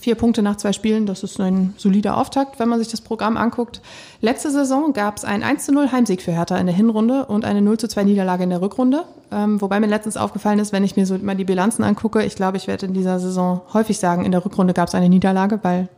Vier 0.00 0.14
Punkte 0.14 0.42
nach 0.42 0.56
zwei 0.56 0.72
Spielen, 0.72 1.06
das 1.06 1.22
ist 1.22 1.40
ein 1.40 1.74
solider 1.76 2.16
Auftakt, 2.16 2.58
wenn 2.58 2.68
man 2.68 2.78
sich 2.78 2.88
das 2.88 3.00
Programm 3.00 3.36
anguckt. 3.36 3.80
Letzte 4.20 4.50
Saison 4.50 4.92
gab 4.92 5.16
es 5.16 5.24
einen 5.24 5.42
1 5.42 5.64
zu 5.64 5.72
0 5.72 5.90
Heimsieg 5.90 6.22
für 6.22 6.32
Hertha 6.32 6.56
in 6.58 6.66
der 6.66 6.74
Hinrunde 6.74 7.26
und 7.26 7.44
eine 7.44 7.62
0 7.62 7.78
zu 7.78 7.88
2 7.88 8.04
Niederlage 8.04 8.44
in 8.44 8.50
der 8.50 8.60
Rückrunde. 8.60 9.04
Ähm, 9.32 9.60
wobei 9.60 9.80
mir 9.80 9.86
letztens 9.86 10.16
aufgefallen 10.16 10.58
ist, 10.58 10.72
wenn 10.72 10.84
ich 10.84 10.96
mir 10.96 11.06
so 11.06 11.18
mal 11.18 11.36
die 11.36 11.44
Bilanzen 11.44 11.84
angucke, 11.84 12.24
ich 12.24 12.36
glaube, 12.36 12.56
ich 12.58 12.66
werde 12.66 12.86
in 12.86 12.94
dieser 12.94 13.18
Saison 13.18 13.60
häufig 13.72 13.98
sagen, 13.98 14.24
in 14.24 14.32
der 14.32 14.44
Rückrunde 14.44 14.72
gab 14.72 14.88
es 14.88 14.94
eine 14.94 15.08
Niederlage, 15.08 15.58
weil 15.62 15.88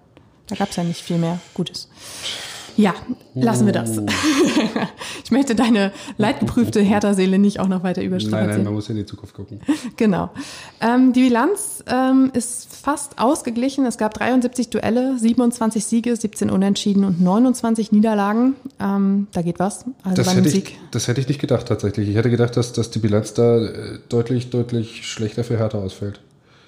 da 0.47 0.57
gab 0.57 0.71
es 0.71 0.77
ja 0.77 0.85
nicht 0.85 1.03
viel 1.03 1.19
mehr 1.19 1.39
Gutes. 1.55 1.89
Ja, 2.81 2.95
lassen 3.35 3.67
wir 3.67 3.73
das. 3.73 3.99
ich 5.25 5.31
möchte 5.31 5.55
deine 5.55 5.93
leidgeprüfte 6.17 6.81
Hertha-Seele 6.81 7.39
nicht 7.39 7.61
auch 7.61 7.69
noch 7.69 7.83
weiter 7.83 8.03
überstrapazieren. 8.03 8.47
Nein, 8.47 8.57
nein, 8.57 8.65
man 8.65 8.75
muss 8.75 8.89
in 8.89 8.97
die 8.97 9.07
Zukunft 9.07 9.35
gucken. 9.35 9.61
Genau. 9.97 10.31
Ähm, 10.81 11.13
die 11.13 11.25
Bilanz 11.25 11.85
ähm, 11.87 12.31
ist 12.33 12.75
fast 12.75 13.19
ausgeglichen. 13.19 13.85
Es 13.85 13.99
gab 13.99 14.15
73 14.15 14.71
Duelle, 14.71 15.19
27 15.19 15.85
Siege, 15.85 16.17
17 16.17 16.51
Unentschieden 16.51 17.05
und 17.05 17.21
29 17.21 17.93
Niederlagen. 17.93 18.55
Ähm, 18.81 19.27
da 19.33 19.43
geht 19.43 19.59
was. 19.59 19.85
Also 20.03 20.17
das, 20.17 20.35
hätte 20.35 20.49
ich, 20.49 20.79
das 20.91 21.09
hätte 21.09 21.21
ich 21.21 21.29
nicht 21.29 21.41
gedacht 21.41 21.67
tatsächlich. 21.67 22.09
Ich 22.09 22.17
hätte 22.17 22.31
gedacht, 22.31 22.57
dass, 22.57 22.73
dass 22.73 22.91
die 22.91 22.99
Bilanz 22.99 23.35
da 23.35 23.59
äh, 23.59 23.99
deutlich, 24.09 24.51
deutlich 24.51 25.07
schlechter 25.07 25.45
für 25.45 25.59
Hertha 25.59 25.79
ausfällt. 25.79 26.21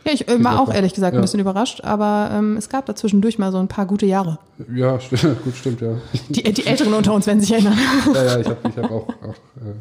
Ja, 0.04 0.12
ich 0.12 0.28
äh, 0.28 0.42
war 0.42 0.60
auch 0.60 0.72
ehrlich 0.72 0.94
gesagt 0.94 1.14
ja. 1.14 1.20
ein 1.20 1.22
bisschen 1.22 1.40
überrascht, 1.40 1.82
aber 1.84 2.30
ähm, 2.32 2.56
es 2.56 2.68
gab 2.68 2.86
dazwischendurch 2.86 3.38
mal 3.38 3.52
so 3.52 3.58
ein 3.58 3.68
paar 3.68 3.86
gute 3.86 4.06
Jahre. 4.06 4.38
Ja, 4.74 4.98
gut, 5.44 5.54
stimmt, 5.54 5.80
ja. 5.80 5.94
Die, 6.28 6.42
die 6.42 6.66
Älteren 6.66 6.94
unter 6.94 7.12
uns 7.14 7.26
werden 7.26 7.40
sich 7.40 7.52
erinnern. 7.52 7.78
Ja, 8.14 8.24
ja, 8.24 8.38
ich 8.40 8.46
habe 8.46 8.58
ich 8.68 8.76
hab 8.76 8.90
auch. 8.90 9.08
auch 9.08 9.34
äh 9.60 9.74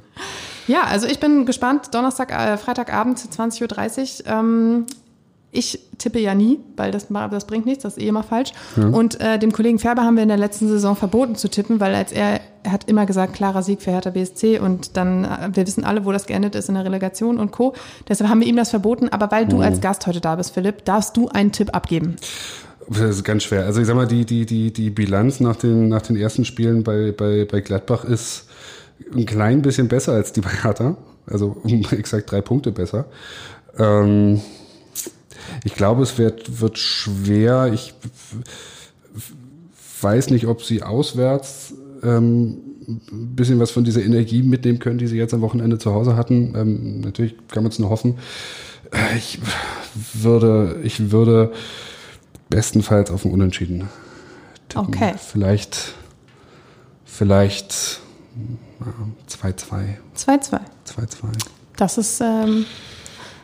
ja, 0.67 0.83
also 0.83 1.07
ich 1.07 1.19
bin 1.19 1.45
gespannt. 1.45 1.93
Donnerstag, 1.93 2.31
äh, 2.31 2.57
Freitagabend, 2.57 3.19
20.30 3.19 4.25
Uhr. 4.25 4.31
Ähm, 4.31 4.85
ich 5.51 5.79
tippe 5.97 6.19
ja 6.19 6.33
nie, 6.33 6.59
weil 6.77 6.91
das, 6.91 7.07
das 7.09 7.45
bringt 7.45 7.65
nichts, 7.65 7.83
das 7.83 7.97
ist 7.97 8.03
eh 8.03 8.07
immer 8.07 8.23
falsch. 8.23 8.53
Ja. 8.77 8.87
Und 8.87 9.19
äh, 9.19 9.37
dem 9.37 9.51
Kollegen 9.51 9.79
Färber 9.79 10.03
haben 10.03 10.15
wir 10.15 10.23
in 10.23 10.29
der 10.29 10.37
letzten 10.37 10.67
Saison 10.67 10.95
verboten 10.95 11.35
zu 11.35 11.49
tippen, 11.49 11.79
weil 11.79 11.93
als 11.93 12.13
er, 12.13 12.39
er 12.63 12.71
hat 12.71 12.87
immer 12.87 13.05
gesagt, 13.05 13.33
klarer 13.33 13.61
Sieg 13.61 13.81
für 13.81 13.91
Hertha 13.91 14.11
BSC 14.11 14.59
und 14.59 14.95
dann, 14.95 15.25
äh, 15.25 15.49
wir 15.53 15.67
wissen 15.67 15.83
alle, 15.83 16.05
wo 16.05 16.11
das 16.13 16.25
geendet 16.25 16.55
ist 16.55 16.69
in 16.69 16.75
der 16.75 16.85
Relegation 16.85 17.37
und 17.37 17.51
Co. 17.51 17.73
Deshalb 18.07 18.29
haben 18.29 18.39
wir 18.39 18.47
ihm 18.47 18.55
das 18.55 18.69
verboten. 18.69 19.09
Aber 19.09 19.29
weil 19.31 19.45
du 19.45 19.57
mhm. 19.57 19.63
als 19.63 19.81
Gast 19.81 20.07
heute 20.07 20.21
da 20.21 20.35
bist, 20.35 20.53
Philipp, 20.53 20.85
darfst 20.85 21.17
du 21.17 21.27
einen 21.27 21.51
Tipp 21.51 21.75
abgeben. 21.75 22.15
Das 22.87 23.01
ist 23.01 23.23
ganz 23.25 23.43
schwer. 23.43 23.65
Also 23.65 23.81
ich 23.81 23.87
sag 23.87 23.95
mal, 23.95 24.07
die, 24.07 24.25
die, 24.25 24.45
die, 24.45 24.71
die 24.71 24.89
Bilanz 24.89 25.41
nach 25.41 25.57
den, 25.57 25.89
nach 25.89 26.01
den 26.01 26.15
ersten 26.15 26.45
Spielen 26.45 26.83
bei, 26.83 27.11
bei, 27.11 27.45
bei 27.45 27.59
Gladbach 27.59 28.05
ist 28.05 28.45
ein 29.13 29.25
klein 29.25 29.61
bisschen 29.61 29.89
besser 29.89 30.13
als 30.13 30.31
die 30.31 30.41
bei 30.41 30.49
Hertha. 30.49 30.95
Also 31.27 31.57
um 31.63 31.85
exakt 31.91 32.31
drei 32.31 32.41
Punkte 32.41 32.71
besser. 32.71 33.05
Ähm, 33.77 34.41
ich 35.63 35.75
glaube, 35.75 36.03
es 36.03 36.17
wird, 36.17 36.61
wird 36.61 36.77
schwer. 36.77 37.71
Ich 37.73 37.93
weiß 40.01 40.29
nicht, 40.29 40.47
ob 40.47 40.63
sie 40.63 40.83
auswärts 40.83 41.73
ähm, 42.03 42.57
ein 42.87 43.35
bisschen 43.35 43.59
was 43.59 43.71
von 43.71 43.83
dieser 43.83 44.03
Energie 44.03 44.43
mitnehmen 44.43 44.79
können, 44.79 44.97
die 44.97 45.07
sie 45.07 45.17
jetzt 45.17 45.33
am 45.33 45.41
Wochenende 45.41 45.77
zu 45.77 45.93
Hause 45.93 46.15
hatten. 46.15 46.53
Ähm, 46.55 47.01
natürlich 47.01 47.35
kann 47.47 47.63
man 47.63 47.71
es 47.71 47.79
nur 47.79 47.89
hoffen. 47.89 48.17
Ich 49.15 49.39
würde, 50.13 50.79
ich 50.83 51.11
würde 51.11 51.53
bestenfalls 52.49 53.11
auf 53.11 53.23
ein 53.23 53.31
Unentschieden 53.31 53.87
tippen. 54.71 54.87
Okay. 54.87 55.13
Vielleicht, 55.17 55.93
vielleicht 57.05 57.99
2-2. 59.29 59.97
2-2. 60.17 60.59
2-2. 60.87 61.17
Das 61.77 61.97
ist 61.97 62.21
ähm, 62.21 62.65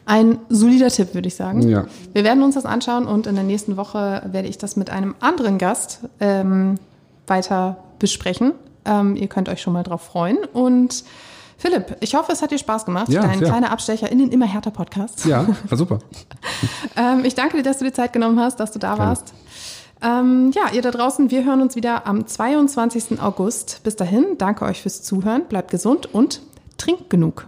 ein 0.07 0.39
solider 0.49 0.87
Tipp, 0.87 1.13
würde 1.13 1.27
ich 1.27 1.35
sagen. 1.35 1.67
Ja. 1.67 1.85
Wir 2.13 2.23
werden 2.23 2.41
uns 2.41 2.55
das 2.55 2.65
anschauen 2.65 3.05
und 3.05 3.27
in 3.27 3.35
der 3.35 3.43
nächsten 3.43 3.77
Woche 3.77 4.23
werde 4.31 4.47
ich 4.47 4.57
das 4.57 4.77
mit 4.77 4.89
einem 4.89 5.15
anderen 5.19 5.57
Gast 5.57 5.99
ähm, 6.19 6.75
weiter 7.27 7.77
besprechen. 7.99 8.53
Ähm, 8.85 9.17
ihr 9.17 9.27
könnt 9.27 9.49
euch 9.49 9.61
schon 9.61 9.73
mal 9.73 9.83
drauf 9.83 10.01
freuen. 10.01 10.37
Und 10.53 11.03
Philipp, 11.57 11.97
ich 11.99 12.15
hoffe, 12.15 12.31
es 12.31 12.41
hat 12.41 12.51
dir 12.51 12.57
Spaß 12.57 12.85
gemacht. 12.85 13.09
Ja, 13.09 13.21
Dein 13.21 13.41
ja. 13.41 13.49
kleiner 13.49 13.71
Abstecher 13.71 14.09
in 14.09 14.19
den 14.19 14.31
immer 14.31 14.45
härter 14.45 14.71
Podcast. 14.71 15.25
Ja, 15.25 15.45
war 15.67 15.77
super. 15.77 15.99
ähm, 16.95 17.25
ich 17.25 17.35
danke 17.35 17.57
dir, 17.57 17.63
dass 17.63 17.79
du 17.79 17.85
dir 17.85 17.93
Zeit 17.93 18.13
genommen 18.13 18.39
hast, 18.39 18.61
dass 18.61 18.71
du 18.71 18.79
da 18.79 18.95
Gerne. 18.95 19.09
warst. 19.09 19.33
Ähm, 20.01 20.51
ja, 20.55 20.71
ihr 20.73 20.83
da 20.83 20.91
draußen, 20.91 21.31
wir 21.31 21.43
hören 21.43 21.61
uns 21.61 21.75
wieder 21.75 22.07
am 22.07 22.25
22. 22.25 23.19
August. 23.19 23.81
Bis 23.83 23.97
dahin, 23.97 24.37
danke 24.37 24.63
euch 24.63 24.83
fürs 24.83 25.03
Zuhören, 25.03 25.45
bleibt 25.49 25.71
gesund 25.71 26.13
und 26.13 26.41
trinkt 26.77 27.09
genug. 27.09 27.47